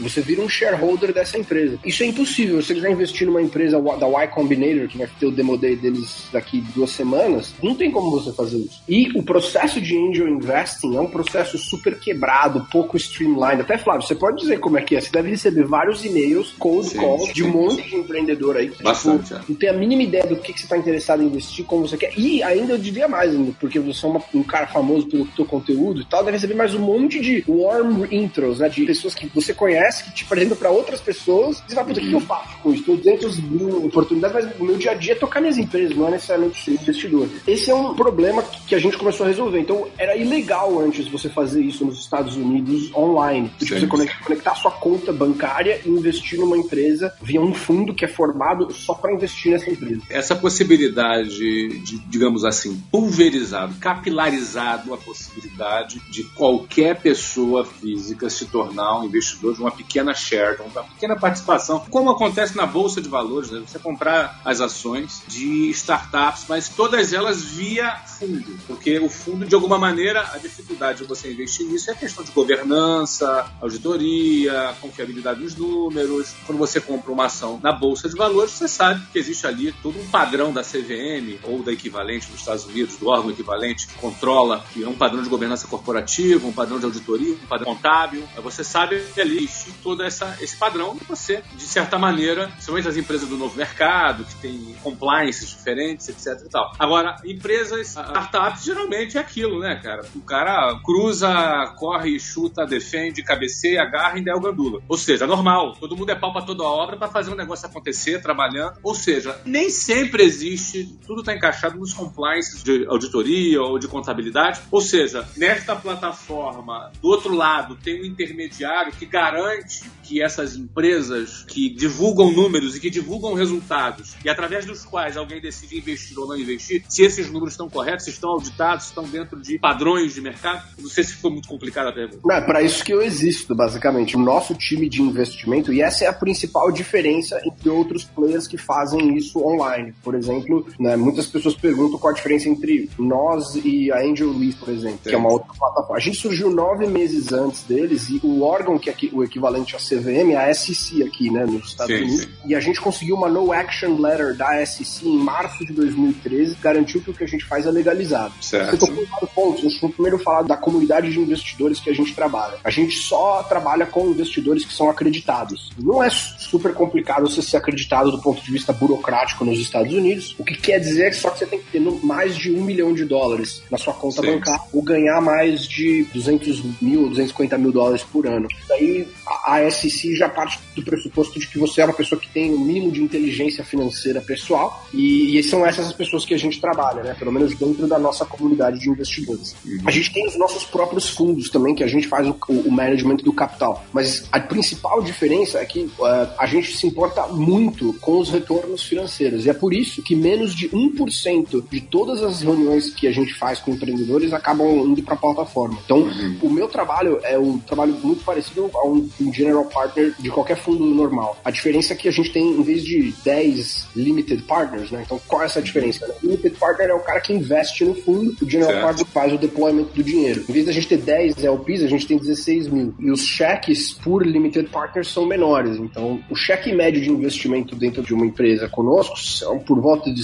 você 0.00 0.20
vira 0.20 0.40
um 0.42 0.48
shareholder 0.48 1.12
dessa 1.12 1.38
empresa. 1.38 1.78
Isso 1.84 2.02
é 2.02 2.06
impossível. 2.06 2.60
Se 2.60 2.68
você 2.68 2.74
quiser 2.74 2.90
investir 2.90 3.26
numa 3.26 3.42
empresa 3.42 3.80
da 3.80 4.06
Y 4.08 4.28
Combinator, 4.28 4.88
que 4.88 4.98
vai 4.98 5.08
ter 5.18 5.26
o 5.26 5.30
demo 5.30 5.56
day 5.56 5.76
deles 5.76 6.24
daqui 6.32 6.60
duas 6.74 6.90
semanas, 6.90 7.52
não 7.62 7.74
tem 7.74 7.90
como 7.90 8.10
você 8.10 8.32
fazer 8.32 8.58
isso. 8.58 8.82
E 8.88 9.08
o 9.14 9.22
processo 9.22 9.80
de 9.80 9.96
angel 9.96 10.28
investing 10.28 10.96
é 10.96 11.00
um 11.00 11.06
processo 11.06 11.58
super 11.58 11.98
quebrado, 11.98 12.66
pouco 12.70 12.96
streamlined. 12.96 13.60
Até, 13.62 13.78
Flávio, 13.78 14.06
você 14.06 14.14
pode 14.14 14.38
dizer 14.40 14.58
como 14.60 14.78
é 14.78 14.82
que 14.82 14.96
é? 14.96 15.00
Você 15.00 15.10
deve 15.10 15.30
receber 15.30 15.64
vários 15.64 16.04
e-mails, 16.04 16.52
cold 16.58 16.88
Sim, 16.88 16.98
calls, 16.98 17.32
de 17.32 17.42
um 17.42 17.46
sim, 17.46 17.52
monte 17.52 17.82
de 17.88 17.96
empreendedor 17.96 18.56
aí. 18.56 18.68
que, 18.70 18.82
Bastante, 18.82 19.24
tipo, 19.24 19.34
é. 19.36 19.42
não 19.48 19.56
tem 19.56 19.68
a 19.68 19.72
mínima 19.72 20.02
ideia 20.02 20.26
do 20.26 20.36
que, 20.36 20.52
que 20.52 20.58
você 20.60 20.64
está 20.66 20.76
interessado 20.76 21.22
em 21.22 21.26
investir, 21.26 21.64
como 21.64 21.86
você 21.86 21.96
quer. 21.96 22.12
E 22.18 22.42
ainda 22.42 22.72
eu 22.74 22.78
diria 22.78 23.08
mais, 23.08 23.34
porque 23.58 23.78
você 23.78 24.04
é 24.04 24.08
uma- 24.08 24.22
um 24.34 24.42
cara 24.42 24.66
famoso 24.66 24.89
pelo 25.04 25.26
teu 25.26 25.44
conteúdo 25.44 26.00
e 26.00 26.04
tal, 26.04 26.20
deve 26.20 26.36
receber 26.36 26.54
mais 26.54 26.74
um 26.74 26.80
monte 26.80 27.20
de 27.20 27.44
warm 27.46 28.04
intros, 28.10 28.58
né? 28.58 28.68
De 28.68 28.84
pessoas 28.84 29.14
que 29.14 29.26
você 29.34 29.54
conhece, 29.54 30.04
que 30.04 30.14
te 30.14 30.24
apresentam 30.24 30.56
para 30.56 30.70
outras 30.70 31.00
pessoas. 31.00 31.58
E 31.58 31.68
você 31.68 31.74
fala, 31.74 31.86
puta, 31.86 32.00
o 32.00 32.02
que 32.02 32.12
eu 32.12 32.20
faço 32.20 32.58
com 32.58 32.72
isso? 32.72 32.84
Tô 32.84 32.96
200 32.96 33.38
mil 33.38 33.86
oportunidades, 33.86 34.34
mas 34.34 34.60
o 34.60 34.64
meu 34.64 34.76
dia 34.76 34.92
a 34.92 34.94
dia 34.94 35.12
é 35.12 35.16
tocar 35.16 35.40
minhas 35.40 35.58
empresas, 35.58 35.96
não 35.96 36.08
é 36.08 36.12
necessariamente 36.12 36.62
ser 36.62 36.72
investidor. 36.72 37.28
Esse 37.46 37.70
é 37.70 37.74
um 37.74 37.94
problema 37.94 38.42
que 38.42 38.74
a 38.74 38.78
gente 38.78 38.96
começou 38.96 39.24
a 39.24 39.28
resolver. 39.28 39.60
Então, 39.60 39.88
era 39.98 40.16
ilegal 40.16 40.78
antes 40.80 41.08
você 41.08 41.28
fazer 41.28 41.62
isso 41.62 41.84
nos 41.84 41.98
Estados 41.98 42.36
Unidos 42.36 42.92
online. 42.94 43.50
Tipo, 43.58 43.78
você 43.78 43.86
conectar, 43.86 44.24
conectar 44.24 44.54
sua 44.54 44.70
conta 44.70 45.12
bancária 45.12 45.80
e 45.84 45.88
investir 45.88 46.38
numa 46.38 46.56
empresa 46.56 47.12
via 47.22 47.40
um 47.40 47.54
fundo 47.54 47.94
que 47.94 48.04
é 48.04 48.08
formado 48.08 48.72
só 48.72 48.94
para 48.94 49.12
investir 49.12 49.52
nessa 49.52 49.70
empresa. 49.70 50.00
essa 50.08 50.34
possibilidade 50.34 51.28
de, 51.30 51.98
digamos 52.08 52.44
assim, 52.44 52.80
pulverizado, 52.90 53.74
capilarizado 53.80 54.79
a 54.92 54.96
possibilidade 54.96 56.00
de 56.10 56.24
qualquer 56.24 57.00
pessoa 57.00 57.64
física 57.64 58.28
se 58.30 58.46
tornar 58.46 59.00
um 59.00 59.04
investidor 59.04 59.54
de 59.54 59.60
uma 59.60 59.70
pequena 59.70 60.14
share, 60.14 60.56
de 60.56 60.62
uma 60.62 60.84
pequena 60.84 61.16
participação, 61.16 61.84
como 61.90 62.10
acontece 62.10 62.56
na 62.56 62.66
bolsa 62.66 63.00
de 63.00 63.08
valores, 63.08 63.50
né? 63.50 63.60
você 63.60 63.78
comprar 63.78 64.40
as 64.44 64.60
ações 64.60 65.22
de 65.28 65.70
startups, 65.70 66.44
mas 66.48 66.68
todas 66.68 67.12
elas 67.12 67.42
via 67.42 67.96
fundo, 68.18 68.58
porque 68.66 68.98
o 68.98 69.08
fundo, 69.08 69.46
de 69.46 69.54
alguma 69.54 69.78
maneira, 69.78 70.28
a 70.32 70.38
dificuldade 70.38 70.98
de 70.98 71.04
você 71.04 71.32
investir 71.32 71.66
nisso 71.66 71.90
é 71.90 71.94
questão 71.94 72.24
de 72.24 72.30
governança, 72.32 73.50
auditoria, 73.60 74.74
confiabilidade 74.80 75.40
dos 75.40 75.56
números. 75.56 76.34
Quando 76.46 76.58
você 76.58 76.80
compra 76.80 77.12
uma 77.12 77.26
ação 77.26 77.58
na 77.62 77.72
bolsa 77.72 78.08
de 78.08 78.16
valores, 78.16 78.52
você 78.52 78.68
sabe 78.68 79.04
que 79.12 79.18
existe 79.18 79.46
ali 79.46 79.72
todo 79.82 79.98
um 79.98 80.06
padrão 80.08 80.52
da 80.52 80.62
CVM 80.62 81.38
ou 81.42 81.62
da 81.62 81.72
equivalente 81.72 82.30
nos 82.30 82.40
Estados 82.40 82.64
Unidos, 82.64 82.96
do 82.96 83.08
órgão 83.08 83.30
equivalente 83.30 83.86
que 83.86 83.94
controla, 83.94 84.64
que 84.72 84.82
é 84.84 84.88
um 84.88 84.94
padrão 84.94 85.22
de 85.22 85.28
governança 85.28 85.66
corporativa, 85.66 86.46
um 86.46 86.52
padrão 86.52 86.78
de 86.78 86.84
auditoria, 86.84 87.34
um 87.34 87.46
padrão 87.46 87.74
contábil. 87.74 88.24
Você 88.42 88.64
sabe 88.64 89.02
ali 89.18 89.48
todo 89.82 90.02
essa, 90.02 90.36
esse 90.40 90.56
padrão 90.56 90.96
e 91.00 91.04
você, 91.04 91.42
de 91.56 91.64
certa 91.64 91.98
maneira, 91.98 92.48
principalmente 92.48 92.88
as 92.88 92.96
empresas 92.96 93.28
do 93.28 93.36
novo 93.36 93.56
mercado, 93.56 94.24
que 94.24 94.34
tem 94.36 94.76
compliances 94.82 95.48
diferentes, 95.48 96.08
etc 96.08 96.46
e 96.46 96.48
tal. 96.48 96.72
Agora, 96.78 97.16
empresas, 97.24 97.88
startups, 97.88 98.64
geralmente 98.64 99.16
é 99.18 99.20
aquilo, 99.20 99.60
né, 99.60 99.76
cara? 99.82 100.02
O 100.14 100.20
cara 100.20 100.78
cruza, 100.84 101.28
corre, 101.76 102.18
chuta, 102.18 102.64
defende, 102.66 103.22
cabeceia, 103.22 103.82
agarra 103.82 104.18
e 104.18 104.24
der 104.24 104.34
o 104.34 104.40
gandula. 104.40 104.80
Ou 104.88 104.96
seja, 104.96 105.26
normal. 105.26 105.74
Todo 105.78 105.96
mundo 105.96 106.10
é 106.10 106.14
pau 106.14 106.32
pra 106.32 106.42
toda 106.42 106.62
obra 106.64 106.96
para 106.96 107.08
fazer 107.08 107.30
um 107.30 107.36
negócio 107.36 107.66
acontecer, 107.66 108.20
trabalhando. 108.22 108.78
Ou 108.82 108.94
seja, 108.94 109.40
nem 109.44 109.70
sempre 109.70 110.22
existe, 110.22 110.98
tudo 111.06 111.20
está 111.20 111.34
encaixado 111.34 111.78
nos 111.78 111.92
compliances 111.92 112.62
de 112.62 112.86
auditoria 112.86 113.60
ou 113.60 113.78
de 113.78 113.88
contabilidade. 113.88 114.59
Ou 114.70 114.80
seja, 114.80 115.26
nesta 115.36 115.76
plataforma, 115.76 116.90
do 117.00 117.08
outro 117.08 117.34
lado, 117.34 117.76
tem 117.76 118.02
um 118.02 118.04
intermediário 118.04 118.92
que 118.92 119.06
garante 119.06 119.82
que 120.02 120.20
essas 120.20 120.56
empresas 120.56 121.44
que 121.46 121.70
divulgam 121.70 122.32
números 122.32 122.74
e 122.74 122.80
que 122.80 122.90
divulgam 122.90 123.32
resultados 123.34 124.16
e 124.24 124.28
através 124.28 124.66
dos 124.66 124.84
quais 124.84 125.16
alguém 125.16 125.40
decide 125.40 125.78
investir 125.78 126.18
ou 126.18 126.26
não 126.26 126.36
investir, 126.36 126.82
se 126.88 127.02
esses 127.04 127.30
números 127.30 127.54
estão 127.54 127.68
corretos, 127.68 128.06
se 128.06 128.10
estão 128.10 128.30
auditados, 128.30 128.86
se 128.86 128.90
estão 128.90 129.04
dentro 129.04 129.40
de 129.40 129.56
padrões 129.58 130.12
de 130.12 130.20
mercado. 130.20 130.66
Não 130.78 130.88
sei 130.88 131.04
se 131.04 131.14
ficou 131.14 131.30
muito 131.30 131.48
complicada 131.48 131.90
a 131.90 131.92
pergunta. 131.92 132.22
Não, 132.24 132.34
é 132.34 132.40
para 132.40 132.60
isso 132.60 132.84
que 132.84 132.92
eu 132.92 133.00
existo, 133.00 133.54
basicamente. 133.54 134.16
O 134.16 134.20
nosso 134.20 134.52
time 134.54 134.88
de 134.88 135.00
investimento, 135.00 135.72
e 135.72 135.80
essa 135.80 136.04
é 136.04 136.08
a 136.08 136.12
principal 136.12 136.72
diferença 136.72 137.40
entre 137.44 137.68
outros 137.68 138.04
players 138.04 138.48
que 138.48 138.58
fazem 138.58 139.16
isso 139.16 139.38
online. 139.38 139.94
Por 140.02 140.16
exemplo, 140.16 140.66
né, 140.78 140.96
muitas 140.96 141.26
pessoas 141.26 141.54
perguntam 141.54 141.98
qual 141.98 142.12
a 142.12 142.16
diferença 142.16 142.48
entre 142.48 142.90
nós 142.98 143.54
e 143.64 143.92
a 143.92 144.00
Angel 144.00 144.32
Suisse, 144.50 144.58
por 144.58 144.68
exemplo, 144.68 144.98
que 145.02 145.14
é 145.14 145.16
uma 145.16 145.30
outra 145.30 145.52
plataforma. 145.56 145.96
A 145.96 146.00
gente 146.00 146.18
surgiu 146.18 146.50
nove 146.50 146.86
meses 146.86 147.32
antes 147.32 147.62
deles 147.62 148.08
e 148.08 148.20
o 148.22 148.42
órgão 148.42 148.78
que 148.78 148.90
é 148.90 148.94
o 149.12 149.22
equivalente 149.22 149.76
à 149.76 149.78
CVM 149.78 150.32
é 150.32 150.50
a 150.50 150.54
SEC 150.54 151.02
aqui, 151.02 151.30
né, 151.30 151.44
nos 151.46 151.68
Estados 151.68 151.94
Sim, 151.94 152.02
Unidos. 152.02 152.22
sim. 152.22 152.28
E 152.46 152.54
a 152.54 152.60
gente 152.60 152.80
conseguiu 152.80 153.16
uma 153.16 153.28
no 153.28 153.52
action 153.52 153.96
letter 153.98 154.36
da 154.36 154.64
SEC 154.64 155.06
em 155.06 155.18
março 155.18 155.64
de 155.64 155.72
2013, 155.72 156.56
garantiu 156.60 157.00
que 157.00 157.10
o 157.10 157.14
que 157.14 157.24
a 157.24 157.28
gente 157.28 157.44
faz 157.44 157.66
é 157.66 157.70
legalizado. 157.70 158.32
Certo. 158.40 158.70
Você 158.70 158.86
tocou 158.86 159.02
em 159.02 159.26
pontos. 159.34 159.62
Deixa 159.62 159.86
eu 159.86 159.90
primeiro 159.90 160.18
falar 160.18 160.42
da 160.42 160.56
comunidade 160.56 161.10
de 161.10 161.18
investidores 161.18 161.80
que 161.80 161.90
a 161.90 161.94
gente 161.94 162.14
trabalha. 162.14 162.58
A 162.64 162.70
gente 162.70 162.96
só 162.96 163.42
trabalha 163.42 163.86
com 163.86 164.08
investidores 164.08 164.64
que 164.64 164.72
são 164.72 164.90
acreditados. 164.90 165.70
Não 165.78 166.02
é 166.02 166.10
super 166.10 166.74
complicado 166.74 167.28
você 167.28 167.42
ser 167.42 167.56
acreditado 167.56 168.10
do 168.10 168.20
ponto 168.20 168.42
de 168.42 168.50
vista 168.50 168.72
burocrático 168.72 169.44
nos 169.44 169.58
Estados 169.58 169.92
Unidos. 169.92 170.34
O 170.38 170.44
que 170.44 170.56
quer 170.56 170.78
dizer 170.78 171.10
que 171.10 171.16
só 171.16 171.30
que 171.30 171.38
você 171.38 171.46
tem 171.46 171.58
que 171.58 171.70
ter 171.70 171.80
mais 172.02 172.36
de 172.36 172.52
um 172.52 172.62
milhão 172.62 172.92
de 172.92 173.04
dólares 173.04 173.62
na 173.70 173.78
sua 173.78 173.94
conta 173.94 174.20
Sim. 174.20 174.28
bancária 174.28 174.39
ou 174.72 174.82
ganhar 174.82 175.20
mais 175.20 175.66
de 175.66 176.04
200 176.12 176.80
mil, 176.80 177.08
250 177.08 177.58
mil 177.58 177.72
dólares 177.72 178.02
por 178.02 178.26
ano. 178.26 178.48
Daí 178.68 179.06
a 179.44 179.70
SEC 179.70 180.16
já 180.16 180.28
parte 180.28 180.58
do 180.74 180.82
pressuposto 180.82 181.38
de 181.38 181.46
que 181.46 181.58
você 181.58 181.80
é 181.80 181.84
uma 181.84 181.94
pessoa 181.94 182.20
que 182.20 182.28
tem 182.28 182.52
o 182.52 182.60
mínimo 182.60 182.90
de 182.90 183.02
inteligência 183.02 183.64
financeira 183.64 184.20
pessoal 184.20 184.86
e, 184.92 185.38
e 185.38 185.42
são 185.42 185.66
essas 185.66 185.86
as 185.86 185.92
pessoas 185.92 186.24
que 186.24 186.34
a 186.34 186.38
gente 186.38 186.60
trabalha, 186.60 187.02
né? 187.02 187.14
Pelo 187.18 187.32
menos 187.32 187.54
dentro 187.54 187.86
da 187.86 187.98
nossa 187.98 188.24
comunidade 188.24 188.78
de 188.78 188.88
investidores. 188.88 189.54
A 189.84 189.90
gente 189.90 190.12
tem 190.12 190.26
os 190.26 190.38
nossos 190.38 190.64
próprios 190.64 191.08
fundos 191.08 191.50
também, 191.50 191.74
que 191.74 191.84
a 191.84 191.86
gente 191.86 192.06
faz 192.08 192.26
o, 192.26 192.36
o 192.48 192.70
management 192.70 193.16
do 193.16 193.32
capital. 193.32 193.84
Mas 193.92 194.24
a 194.30 194.40
principal 194.40 195.02
diferença 195.02 195.58
é 195.58 195.64
que 195.64 195.90
eh, 196.02 196.28
a 196.38 196.46
gente 196.46 196.76
se 196.76 196.86
importa 196.86 197.26
muito 197.28 197.92
com 198.00 198.18
os 198.18 198.30
retornos 198.30 198.82
financeiros. 198.82 199.46
E 199.46 199.50
é 199.50 199.52
por 199.52 199.74
isso 199.74 200.02
que 200.02 200.14
menos 200.14 200.54
de 200.54 200.68
1% 200.68 201.64
de 201.68 201.80
todas 201.80 202.22
as 202.22 202.42
reuniões 202.42 202.90
que 202.90 203.06
a 203.06 203.12
gente 203.12 203.34
faz 203.34 203.58
com 203.58 203.72
empreendedores 203.72 204.29
acabam 204.32 204.68
indo 204.86 205.02
para 205.02 205.14
a 205.14 205.16
plataforma. 205.16 205.78
Então, 205.84 206.08
o 206.42 206.50
meu 206.50 206.68
trabalho 206.68 207.20
é 207.22 207.38
um 207.38 207.58
trabalho 207.58 207.94
muito 208.02 208.24
parecido 208.24 208.70
a 208.74 208.86
um, 208.86 209.08
um 209.20 209.32
general 209.32 209.64
partner 209.64 210.14
de 210.18 210.30
qualquer 210.30 210.56
fundo 210.56 210.84
normal. 210.84 211.36
A 211.44 211.50
diferença 211.50 211.92
é 211.92 211.96
que 211.96 212.08
a 212.08 212.12
gente 212.12 212.30
tem, 212.32 212.44
em 212.52 212.62
vez 212.62 212.84
de 212.84 213.14
10 213.24 213.88
limited 213.96 214.42
partners, 214.42 214.90
né? 214.90 215.02
Então, 215.04 215.20
qual 215.26 215.42
é 215.42 215.46
essa 215.46 215.62
diferença? 215.62 216.06
né? 216.06 216.14
Limited 216.22 216.56
partner 216.56 216.90
é 216.90 216.94
o 216.94 217.00
cara 217.00 217.20
que 217.20 217.32
investe 217.32 217.84
no 217.84 217.94
fundo, 217.94 218.34
o 218.40 218.48
general 218.48 218.72
Certo. 218.72 218.84
partner 218.84 219.06
faz 219.06 219.32
o 219.32 219.38
deployment 219.38 219.88
do 219.94 220.02
dinheiro. 220.02 220.44
Em 220.48 220.52
vez 220.52 220.66
da 220.66 220.72
gente 220.72 220.88
ter 220.88 220.98
10 220.98 221.44
LPs, 221.44 221.82
a 221.82 221.88
gente 221.88 222.06
tem 222.06 222.18
16 222.18 222.68
mil. 222.68 222.94
E 222.98 223.10
os 223.10 223.22
cheques 223.22 223.92
por 223.92 224.24
limited 224.26 224.68
partners 224.70 225.08
são 225.08 225.26
menores. 225.26 225.76
Então, 225.76 226.20
o 226.30 226.34
cheque 226.34 226.72
médio 226.72 227.00
de 227.00 227.10
investimento 227.10 227.74
dentro 227.74 228.02
de 228.02 228.14
uma 228.14 228.26
empresa 228.26 228.68
conosco 228.68 229.18
são 229.18 229.58
por 229.58 229.80
volta 229.80 230.12
de 230.12 230.22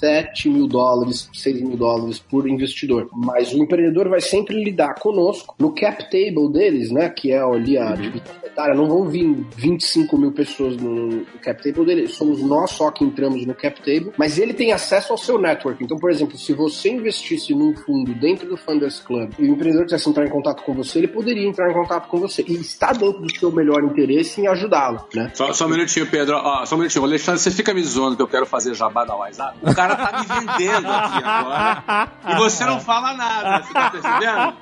7 0.00 0.48
mil 0.48 0.66
dólares, 0.66 1.28
6 1.32 1.60
mil 1.60 1.76
dólares 1.76 2.18
por 2.18 2.48
investidor. 2.48 3.08
Mas 3.12 3.52
o 3.52 3.58
empreendedor 3.58 4.08
vai 4.08 4.20
sempre 4.20 4.62
lidar 4.62 4.94
conosco 4.94 5.54
no 5.58 5.74
cap 5.74 6.02
table 6.04 6.50
deles, 6.50 6.90
né? 6.90 7.10
Que 7.10 7.32
é 7.32 7.38
ali 7.38 7.76
a 7.76 7.94
divisão. 7.94 8.40
Não 8.74 8.86
vão 8.86 9.08
vir 9.08 9.46
25 9.56 10.18
mil 10.18 10.32
pessoas 10.32 10.76
no, 10.76 11.24
cap 11.42 11.62
table 11.62 11.84
dele. 11.84 12.08
Somos 12.08 12.42
nós 12.42 12.70
só 12.70 12.90
que 12.90 13.04
entramos 13.04 13.46
no 13.46 13.54
cap 13.54 13.80
table. 13.80 14.12
Mas 14.16 14.38
ele 14.38 14.52
tem 14.54 14.72
acesso 14.72 15.12
ao 15.12 15.18
seu 15.18 15.38
network. 15.38 15.82
Então, 15.82 15.96
por 15.96 16.10
exemplo, 16.10 16.36
se 16.36 16.52
você 16.52 16.90
investisse 16.90 17.54
num 17.54 17.74
fundo 17.74 18.12
dentro 18.14 18.48
do 18.48 18.56
Funders 18.56 19.00
Club 19.00 19.32
e 19.38 19.44
o 19.44 19.52
empreendedor 19.52 19.84
quisesse 19.84 20.08
entrar 20.08 20.26
em 20.26 20.30
contato 20.30 20.62
com 20.62 20.74
você, 20.74 20.98
ele 20.98 21.08
poderia 21.08 21.46
entrar 21.46 21.70
em 21.70 21.74
contato 21.74 22.08
com 22.08 22.18
você. 22.18 22.44
E 22.46 22.54
está 22.54 22.92
dentro 22.92 23.20
do 23.20 23.34
seu 23.34 23.50
melhor 23.50 23.82
interesse 23.82 24.40
em 24.40 24.46
ajudá-lo, 24.46 25.06
né? 25.14 25.30
Só, 25.34 25.52
só 25.52 25.66
um 25.66 25.70
minutinho, 25.70 26.06
Pedro. 26.06 26.36
Só 26.66 26.74
um 26.74 26.78
minutinho. 26.78 27.04
Alexandre, 27.04 27.40
você 27.40 27.50
fica 27.50 27.72
me 27.72 27.82
zoando 27.82 28.16
que 28.16 28.22
eu 28.22 28.28
quero 28.28 28.46
fazer 28.46 28.74
jabá 28.74 29.04
da 29.04 29.14
WhatsApp. 29.16 29.58
O 29.62 29.74
cara 29.74 29.89
tá 29.96 30.20
me 30.20 30.26
vendendo 30.26 30.92
aqui 30.92 31.24
agora. 31.24 32.08
E 32.28 32.34
você 32.36 32.64
não 32.64 32.80
fala 32.80 33.14
nada. 33.14 33.62
Você 33.64 33.72
tá 33.72 33.90
percebendo? 33.90 34.56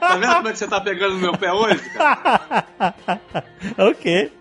Tá 0.00 0.16
vendo 0.16 0.34
como 0.34 0.48
é 0.48 0.52
que 0.52 0.58
você 0.58 0.68
tá 0.68 0.80
pegando 0.80 1.14
no 1.14 1.20
meu 1.20 1.32
pé 1.32 1.52
hoje, 1.52 1.88
cara? 1.90 2.54
ok. 3.78 4.32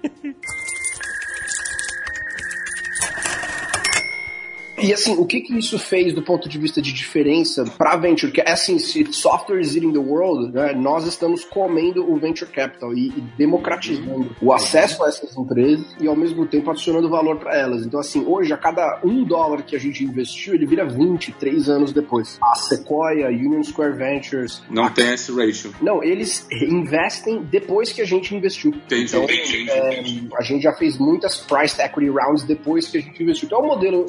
E 4.77 4.91
assim, 4.93 5.15
o 5.17 5.25
que 5.25 5.41
que 5.41 5.57
isso 5.57 5.79
fez 5.79 6.13
do 6.13 6.21
ponto 6.21 6.49
de 6.49 6.57
vista 6.57 6.81
de 6.81 6.91
diferença 6.91 7.63
para 7.77 7.95
venture? 7.95 8.31
Que 8.31 8.41
é 8.41 8.51
assim, 8.51 8.77
se 8.77 9.05
software 9.13 9.59
is 9.61 9.75
eating 9.75 9.91
the 9.93 9.99
world, 9.99 10.51
né, 10.53 10.73
nós 10.73 11.05
estamos 11.07 11.45
comendo 11.45 12.09
o 12.11 12.17
venture 12.17 12.49
capital 12.51 12.93
e, 12.93 13.07
e 13.07 13.21
democratizando 13.37 14.35
o 14.41 14.51
acesso 14.53 15.03
a 15.03 15.07
essas 15.09 15.35
empresas 15.37 15.85
e 15.99 16.07
ao 16.07 16.15
mesmo 16.15 16.45
tempo 16.45 16.69
adicionando 16.71 17.09
valor 17.09 17.37
para 17.37 17.57
elas. 17.57 17.85
Então 17.85 17.99
assim, 17.99 18.23
hoje 18.25 18.51
a 18.53 18.57
cada 18.57 18.99
um 19.03 19.23
dólar 19.23 19.63
que 19.63 19.75
a 19.75 19.79
gente 19.79 20.03
investiu, 20.03 20.53
ele 20.53 20.65
vira 20.65 20.85
20, 20.85 21.31
três 21.33 21.69
anos 21.69 21.93
depois. 21.93 22.37
A 22.41 22.55
Sequoia, 22.55 23.27
Union 23.29 23.63
Square 23.63 23.93
Ventures, 23.97 24.61
Não 24.69 24.89
tem 24.89 25.13
esse 25.13 25.31
ratio. 25.31 25.73
não, 25.81 26.03
eles 26.03 26.45
investem 26.51 27.41
depois 27.43 27.91
que 27.93 28.01
a 28.01 28.05
gente 28.05 28.35
investiu. 28.35 28.71
Entendi, 28.71 29.05
Então, 29.05 29.23
entendi, 29.23 29.69
é, 29.69 30.03
a 30.37 30.43
gente 30.43 30.63
já 30.63 30.73
fez 30.73 30.97
muitas 30.97 31.37
priced 31.37 31.79
equity 31.81 32.09
rounds 32.09 32.43
depois 32.43 32.87
que 32.87 32.97
a 32.97 33.01
gente 33.01 33.21
investiu. 33.23 33.45
Então 33.47 33.59
é 33.59 33.63
um 33.63 33.67
modelo 33.67 34.05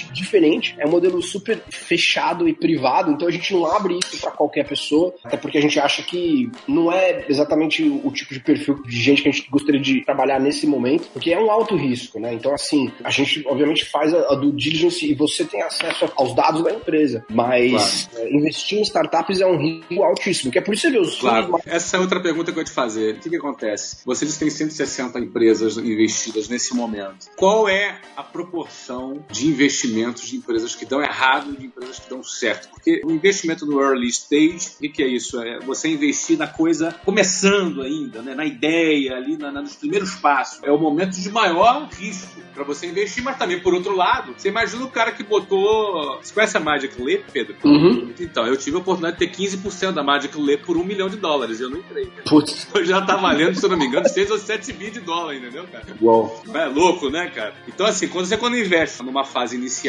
totalmente 0.00 0.12
diferente, 0.12 0.74
é 0.78 0.86
um 0.86 0.90
modelo 0.90 1.22
super 1.22 1.62
fechado 1.68 2.48
e 2.48 2.54
privado, 2.54 3.12
então 3.12 3.28
a 3.28 3.30
gente 3.30 3.52
não 3.52 3.66
abre 3.66 3.98
isso 3.98 4.20
para 4.20 4.30
qualquer 4.30 4.66
pessoa, 4.66 5.14
até 5.24 5.36
porque 5.36 5.58
a 5.58 5.60
gente 5.60 5.78
acha 5.78 6.02
que 6.02 6.50
não 6.66 6.92
é 6.92 7.24
exatamente 7.28 7.82
o, 7.82 8.10
tipo 8.10 8.34
de 8.34 8.40
perfil 8.40 8.82
de 8.82 9.00
gente 9.00 9.22
que 9.22 9.28
a 9.28 9.32
gente 9.32 9.48
gostaria 9.50 9.80
de 9.80 10.04
trabalhar 10.04 10.40
nesse 10.40 10.66
momento, 10.66 11.08
porque 11.12 11.32
é 11.32 11.38
um 11.38 11.50
alto 11.50 11.76
risco, 11.76 12.18
né? 12.18 12.32
Então 12.34 12.54
assim, 12.54 12.90
a 13.04 13.10
gente 13.10 13.44
obviamente 13.46 13.84
faz 13.84 14.14
a, 14.14 14.32
a 14.32 14.34
due 14.34 14.52
diligence 14.52 15.04
e 15.04 15.14
você 15.14 15.44
tem 15.44 15.62
acesso 15.62 16.10
aos 16.16 16.34
dados 16.34 16.62
da 16.62 16.72
empresa, 16.72 17.24
mas 17.28 18.08
é, 18.16 18.30
investir 18.30 18.78
em 18.78 18.82
startups 18.82 19.40
é 19.40 19.46
um 19.46 19.56
risco 19.56 20.02
altíssimo, 20.02 20.50
que 20.50 20.58
é 20.58 20.62
por 20.62 20.74
isso 20.74 20.90
que 20.90 20.98
os 20.98 21.20
Claro. 21.20 21.52
mais 21.52 21.66
Essa 21.66 21.96
é 21.96 22.00
outra 22.00 22.20
pergunta 22.20 22.52
que 22.52 22.58
eu 22.58 22.62
ia 22.62 22.64
te 22.64 22.72
fazer. 22.72 23.16
O 23.16 23.20
que, 23.20 23.30
que 23.30 23.36
acontece? 23.36 23.98
Vocês 24.04 24.36
têm 24.36 24.48
160 24.48 25.18
empresas 25.18 25.76
investidas 25.76 26.48
nesse 26.48 26.74
momento. 26.74 27.28
Qual 27.36 27.68
é 27.68 27.98
a 28.16 28.22
proporção 28.22 29.24
de 29.30 29.48
investimentos 29.90 30.26
de 30.28 30.36
empresas 30.36 30.74
que 30.74 30.84
dão 30.84 31.02
errado 31.02 31.52
e 31.52 31.56
de 31.56 31.66
empresas 31.66 31.98
que 31.98 32.08
dão 32.08 32.22
certo? 32.22 32.68
Porque 32.70 33.00
o 33.04 33.10
investimento 33.10 33.66
no 33.66 33.80
early 33.80 34.08
stage, 34.08 34.70
o 34.82 34.92
que, 34.92 35.02
é 35.02 35.06
isso? 35.06 35.40
É 35.42 35.58
você 35.60 35.88
investir 35.88 36.38
na 36.38 36.46
coisa 36.46 36.92
começando 37.04 37.82
ainda, 37.82 38.22
né? 38.22 38.34
na 38.34 38.44
ideia, 38.44 39.16
ali 39.16 39.36
na- 39.36 39.50
na- 39.52 39.62
nos 39.62 39.76
primeiros 39.76 40.14
passos. 40.16 40.60
É 40.62 40.70
o 40.70 40.78
momento 40.78 41.20
de 41.20 41.30
maior 41.30 41.88
risco 41.92 42.40
para 42.54 42.64
você 42.64 42.86
investir, 42.86 43.22
mas 43.22 43.36
também, 43.36 43.60
por 43.60 43.74
outro 43.74 43.94
lado, 43.94 44.34
você 44.36 44.48
imagina 44.48 44.84
o 44.84 44.90
cara 44.90 45.12
que 45.12 45.22
botou. 45.22 46.18
Você 46.22 46.32
conhece 46.32 46.56
a 46.56 46.60
Magic 46.60 47.00
Leap, 47.00 47.24
Pedro? 47.32 47.56
Uhum. 47.64 48.12
Então, 48.18 48.46
eu 48.46 48.56
tive 48.56 48.76
a 48.76 48.80
oportunidade 48.80 49.18
de 49.18 49.26
ter 49.26 49.32
15% 49.36 49.92
da 49.92 50.02
Magic 50.02 50.36
Leap 50.38 50.64
por 50.64 50.76
um 50.76 50.84
milhão 50.84 51.08
de 51.08 51.16
dólares 51.16 51.60
e 51.60 51.62
eu 51.62 51.70
não 51.70 51.78
entrei. 51.78 52.06
cara. 52.06 52.22
Putz, 52.28 52.66
Hoje 52.74 52.86
já 52.90 53.00
tá 53.02 53.16
valendo, 53.16 53.54
se 53.58 53.64
eu 53.64 53.70
não 53.70 53.76
me 53.78 53.86
engano, 53.86 54.08
6 54.08 54.30
ou 54.30 54.38
7 54.38 54.72
bi 54.72 54.90
de 54.90 55.00
dólar, 55.00 55.34
entendeu, 55.36 55.64
cara? 55.66 55.84
uau. 56.00 56.42
É 56.54 56.64
louco, 56.66 57.08
né, 57.10 57.28
cara? 57.34 57.54
Então, 57.68 57.86
assim, 57.86 58.08
quando 58.08 58.26
você 58.26 58.36
quando 58.36 58.56
investe 58.56 59.02
numa 59.02 59.24
fase 59.24 59.56
inicial, 59.56 59.79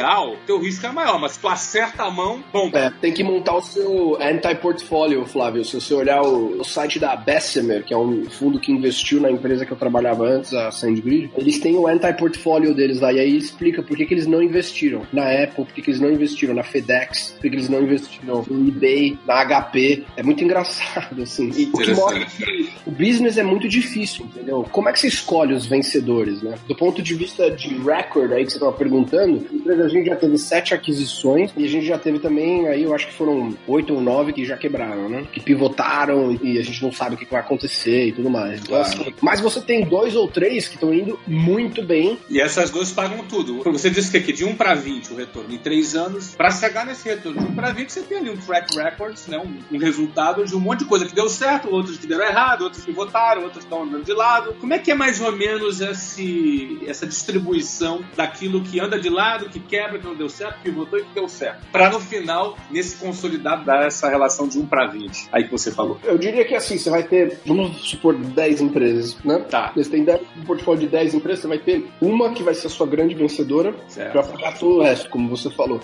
teu 0.45 0.59
risco 0.59 0.85
é 0.85 0.91
maior, 0.91 1.19
mas 1.19 1.37
tu 1.37 1.47
acerta 1.47 2.03
a 2.03 2.11
mão, 2.11 2.43
bom. 2.51 2.69
É, 2.73 2.91
tem 3.01 3.13
que 3.13 3.23
montar 3.23 3.55
o 3.55 3.61
seu 3.61 4.17
anti-portfólio, 4.21 5.25
Flávio. 5.25 5.63
Se 5.65 5.79
você 5.79 5.93
olhar 5.93 6.21
o, 6.21 6.59
o 6.59 6.63
site 6.63 6.99
da 6.99 7.15
Bessemer, 7.15 7.83
que 7.83 7.93
é 7.93 7.97
um 7.97 8.29
fundo 8.29 8.59
que 8.59 8.71
investiu 8.71 9.19
na 9.21 9.31
empresa 9.31 9.65
que 9.65 9.71
eu 9.71 9.77
trabalhava 9.77 10.25
antes, 10.25 10.53
a 10.53 10.71
SandGrid, 10.71 11.31
eles 11.35 11.59
têm 11.59 11.75
o 11.75 11.87
anti-portfólio 11.87 12.73
deles 12.73 12.99
lá, 12.99 13.11
e 13.11 13.19
aí 13.19 13.37
explica 13.37 13.81
por 13.81 13.95
que, 13.97 14.05
que 14.05 14.13
eles 14.13 14.27
não 14.27 14.41
investiram 14.41 15.01
na 15.11 15.23
Apple, 15.23 15.65
por 15.65 15.73
que, 15.73 15.81
que 15.81 15.89
eles 15.89 16.01
não 16.01 16.11
investiram 16.11 16.53
na 16.53 16.63
FedEx, 16.63 17.31
por 17.31 17.41
que, 17.41 17.49
que 17.49 17.55
eles 17.55 17.69
não 17.69 17.81
investiram 17.81 18.43
no 18.49 18.67
eBay, 18.67 19.17
na 19.25 19.45
HP. 19.45 20.03
É 20.15 20.23
muito 20.23 20.43
engraçado, 20.43 21.21
assim. 21.21 21.51
E 21.55 21.65
o 21.65 21.77
que 21.77 21.93
mostra 21.93 22.25
que 22.25 22.69
o 22.85 22.91
business 22.91 23.37
é 23.37 23.43
muito 23.43 23.67
difícil, 23.67 24.25
entendeu? 24.25 24.65
Como 24.71 24.89
é 24.89 24.91
que 24.91 24.99
você 24.99 25.07
escolhe 25.07 25.53
os 25.53 25.65
vencedores, 25.65 26.41
né? 26.41 26.55
Do 26.67 26.75
ponto 26.75 27.01
de 27.01 27.13
vista 27.13 27.49
de 27.49 27.69
record 27.77 28.31
aí 28.31 28.45
que 28.45 28.51
você 28.51 28.57
estava 28.57 28.73
perguntando, 28.73 29.45
a 29.81 29.87
gente 29.87 30.07
já 30.07 30.15
teve 30.15 30.37
sete 30.37 30.73
aquisições 30.73 31.51
e 31.57 31.65
a 31.65 31.67
gente 31.67 31.85
já 31.85 31.97
teve 31.97 32.19
também, 32.19 32.67
aí 32.67 32.83
eu 32.83 32.93
acho 32.93 33.07
que 33.07 33.13
foram 33.13 33.55
oito 33.67 33.93
ou 33.93 34.01
nove 34.01 34.33
que 34.33 34.45
já 34.45 34.57
quebraram, 34.57 35.09
né? 35.09 35.25
Que 35.31 35.39
pivotaram 35.39 36.37
e 36.41 36.57
a 36.57 36.63
gente 36.63 36.81
não 36.83 36.91
sabe 36.91 37.15
o 37.15 37.17
que 37.17 37.25
vai 37.25 37.39
acontecer 37.41 38.07
e 38.07 38.11
tudo 38.11 38.29
mais. 38.29 38.61
Então, 38.61 38.75
Claro. 38.77 39.01
assim, 39.01 39.13
mas 39.21 39.39
você 39.39 39.61
tem 39.61 39.83
dois 39.85 40.15
ou 40.15 40.27
três 40.27 40.67
que 40.67 40.75
estão 40.75 40.93
indo 40.93 41.19
muito 41.27 41.83
bem. 41.83 42.17
E 42.29 42.39
essas 42.41 42.69
duas 42.69 42.91
pagam 42.91 43.23
tudo. 43.25 43.61
Você 43.71 43.89
disse 43.89 44.11
que 44.11 44.17
aqui 44.17 44.33
de 44.33 44.43
1 44.45 44.55
para 44.55 44.73
20 44.73 45.13
o 45.13 45.15
retorno 45.15 45.53
em 45.53 45.57
3 45.57 45.95
anos. 45.95 46.35
Para 46.35 46.51
chegar 46.51 46.85
nesse 46.85 47.07
retorno 47.07 47.39
de 47.41 47.47
1 47.47 47.55
para 47.55 47.71
20, 47.71 47.89
você 47.89 48.01
tem 48.01 48.17
ali 48.17 48.29
um 48.29 48.37
track 48.37 48.75
record, 48.77 49.17
né? 49.27 49.37
um, 49.39 49.75
um 49.75 49.79
resultado 49.79 50.45
de 50.45 50.55
um 50.55 50.59
monte 50.59 50.79
de 50.79 50.85
coisa 50.85 51.05
que 51.05 51.13
deu 51.15 51.29
certo, 51.29 51.69
outros 51.69 51.97
que 51.97 52.07
deram 52.07 52.25
errado, 52.25 52.63
outros 52.63 52.83
que 52.83 52.91
votaram, 52.91 53.43
outros 53.43 53.63
que 53.65 53.71
estão 53.71 53.83
andando 53.83 54.03
de 54.03 54.13
lado. 54.13 54.53
Como 54.59 54.73
é 54.73 54.79
que 54.79 54.91
é 54.91 54.95
mais 54.95 55.19
ou 55.21 55.31
menos 55.31 55.81
esse, 55.81 56.79
essa 56.87 57.05
distribuição 57.05 58.03
daquilo 58.15 58.61
que 58.61 58.79
anda 58.79 58.99
de 58.99 59.09
lado, 59.09 59.49
que 59.49 59.59
quebra, 59.71 59.97
que 59.97 60.05
não 60.05 60.15
deu 60.15 60.27
certo, 60.29 60.59
pivotou 60.61 60.99
e 60.99 61.03
que 61.03 61.13
deu 61.15 61.29
certo. 61.29 61.61
Pra 61.71 61.89
no 61.89 61.99
final, 61.99 62.57
nesse 62.69 62.97
consolidado, 62.97 63.63
dar 63.63 63.85
essa 63.87 64.09
relação 64.09 64.47
de 64.47 64.59
1 64.59 64.65
para 64.65 64.87
20. 64.87 65.29
Aí 65.31 65.45
que 65.45 65.51
você 65.51 65.71
falou. 65.71 65.97
Eu 66.03 66.17
diria 66.17 66.43
que 66.43 66.53
assim, 66.53 66.77
você 66.77 66.89
vai 66.89 67.03
ter, 67.03 67.39
vamos 67.45 67.89
supor, 67.89 68.13
10 68.15 68.59
empresas, 68.61 69.17
né? 69.23 69.39
Tá. 69.49 69.71
Você 69.75 69.89
tem 69.89 70.03
10, 70.03 70.19
um 70.37 70.41
portfólio 70.43 70.81
de 70.81 70.87
10 70.87 71.13
empresas, 71.15 71.39
você 71.41 71.47
vai 71.47 71.57
ter 71.57 71.87
uma 72.01 72.33
que 72.33 72.43
vai 72.43 72.53
ser 72.53 72.67
a 72.67 72.69
sua 72.69 72.85
grande 72.85 73.15
vencedora 73.15 73.73
pra 74.11 74.23
pagar 74.23 74.57
todo 74.59 74.79
o 74.79 74.83
resto, 74.83 75.09
como 75.09 75.29
você 75.29 75.49
falou. 75.49 75.79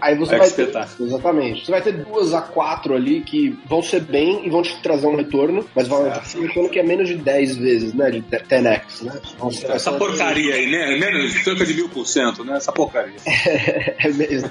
Aí 0.00 0.16
você 0.16 0.36
Vai 0.38 0.48
vai 0.48 0.50
ter, 0.50 0.72
exatamente. 1.00 1.64
Você 1.66 1.72
vai 1.72 1.82
ter 1.82 1.92
duas 2.04 2.32
a 2.34 2.40
quatro 2.42 2.94
ali 2.94 3.20
que 3.22 3.58
vão 3.66 3.82
ser 3.82 4.00
bem 4.00 4.46
e 4.46 4.50
vão 4.50 4.62
te 4.62 4.80
trazer 4.80 5.06
um 5.08 5.16
retorno, 5.16 5.64
mas 5.74 5.88
vão 5.88 6.04
ser 6.24 6.38
um 6.38 6.42
retorno 6.46 6.68
que 6.68 6.78
é 6.78 6.82
menos 6.82 7.08
de 7.08 7.16
10 7.16 7.56
vezes, 7.56 7.94
né? 7.94 8.10
De 8.10 8.20
10x, 8.22 9.02
né? 9.02 9.20
Então, 9.34 9.48
Essa 9.48 9.90
ser- 9.90 9.98
porcaria 9.98 10.54
aí, 10.54 10.70
né? 10.70 10.96
Menos 10.98 11.32
cerca 11.42 11.64
de 11.66 11.74
mil 11.74 11.88
por 11.88 12.06
cento, 12.06 12.44
né? 12.44 12.56
Essa 12.56 12.72
porcaria. 12.72 13.07
É 13.98 14.08
mesmo. 14.12 14.50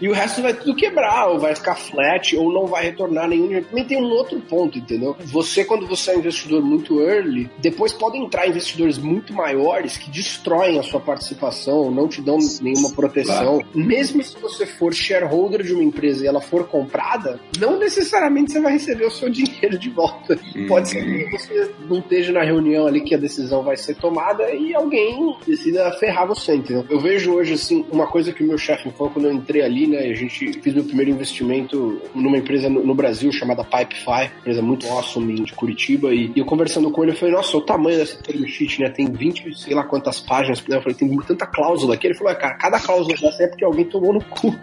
e 0.00 0.08
o 0.08 0.12
resto 0.12 0.42
vai 0.42 0.52
tudo 0.54 0.74
quebrar, 0.74 1.28
ou 1.28 1.38
vai 1.38 1.54
ficar 1.54 1.74
flat, 1.76 2.36
ou 2.36 2.52
não 2.52 2.66
vai 2.66 2.84
retornar 2.84 3.28
nenhum. 3.28 3.46
dinheiro. 3.46 3.66
Também 3.66 3.84
tem 3.84 3.98
um 3.98 4.10
outro 4.10 4.40
ponto, 4.40 4.78
entendeu? 4.78 5.16
Você, 5.26 5.64
quando 5.64 5.86
você 5.86 6.10
é 6.10 6.16
um 6.16 6.18
investidor 6.18 6.62
muito 6.62 7.00
early, 7.00 7.50
depois 7.58 7.92
podem 7.92 8.24
entrar 8.24 8.48
investidores 8.48 8.98
muito 8.98 9.32
maiores 9.32 9.96
que 9.96 10.10
destroem 10.10 10.78
a 10.78 10.82
sua 10.82 11.00
participação, 11.00 11.90
não 11.90 12.08
te 12.08 12.20
dão 12.20 12.38
nenhuma 12.60 12.90
proteção. 12.92 13.62
Mesmo 13.74 14.22
se 14.22 14.38
você 14.38 14.66
for 14.66 14.92
shareholder 14.92 15.62
de 15.62 15.72
uma 15.72 15.82
empresa 15.82 16.24
e 16.24 16.28
ela 16.28 16.40
for 16.40 16.66
comprada, 16.66 17.40
não 17.58 17.78
necessariamente 17.78 18.52
você 18.52 18.60
vai 18.60 18.72
receber 18.72 19.06
o 19.06 19.10
seu 19.10 19.30
dinheiro 19.30 19.78
de 19.78 19.90
volta. 19.90 20.38
Pode 20.68 20.88
ser 20.88 21.04
que 21.04 21.30
você 21.30 21.70
não 21.88 21.98
esteja 21.98 22.32
na 22.32 22.42
reunião 22.42 22.86
ali 22.86 23.00
que 23.00 23.14
a 23.14 23.18
decisão 23.18 23.62
vai 23.62 23.76
ser 23.76 23.94
tomada 23.96 24.50
e 24.52 24.74
alguém 24.74 25.36
decida 25.46 25.90
ferrar 25.92 26.26
você, 26.26 26.54
entendeu? 26.54 26.84
Eu 26.88 27.00
vejo 27.00 27.34
hoje, 27.34 27.41
assim, 27.50 27.84
uma 27.90 28.06
coisa 28.06 28.32
que 28.32 28.42
o 28.42 28.46
meu 28.46 28.58
chefe 28.58 28.88
me 28.88 28.94
falou 28.94 29.12
quando 29.12 29.26
eu 29.26 29.32
entrei 29.32 29.62
ali, 29.62 29.86
né? 29.86 29.98
A 29.98 30.14
gente 30.14 30.52
fez 30.60 30.74
meu 30.74 30.84
primeiro 30.84 31.10
investimento 31.10 32.00
numa 32.14 32.36
empresa 32.36 32.68
no, 32.68 32.84
no 32.84 32.94
Brasil 32.94 33.32
chamada 33.32 33.64
Pipefy, 33.64 34.30
empresa 34.38 34.62
muito 34.62 34.86
awesome 34.88 35.34
de 35.34 35.52
Curitiba, 35.52 36.14
e, 36.14 36.32
e 36.34 36.38
eu 36.38 36.44
conversando 36.44 36.90
com 36.90 37.02
ele, 37.02 37.12
eu 37.12 37.16
falei, 37.16 37.34
nossa, 37.34 37.56
o 37.56 37.60
tamanho 37.60 37.98
dessa 37.98 38.22
term 38.22 38.44
sheet, 38.46 38.80
né? 38.80 38.90
Tem 38.90 39.10
20, 39.10 39.58
sei 39.58 39.74
lá 39.74 39.84
quantas 39.84 40.20
páginas. 40.20 40.62
Eu 40.68 40.80
falei, 40.80 40.96
tem 40.96 41.16
tanta 41.18 41.46
cláusula 41.46 41.94
aqui. 41.94 42.06
Ele 42.06 42.14
falou, 42.14 42.32
é, 42.32 42.36
cara, 42.36 42.54
cada 42.54 42.78
cláusula 42.78 43.16
dessa 43.16 43.42
é 43.44 43.46
porque 43.48 43.64
alguém 43.64 43.84
tomou 43.84 44.12
no 44.12 44.22
cu. 44.24 44.54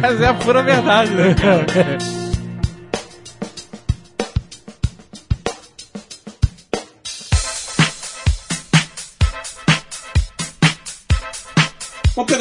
Mas 0.00 0.20
é 0.20 0.26
a 0.26 0.34
pura 0.34 0.62
verdade, 0.62 1.12
né? 1.12 1.34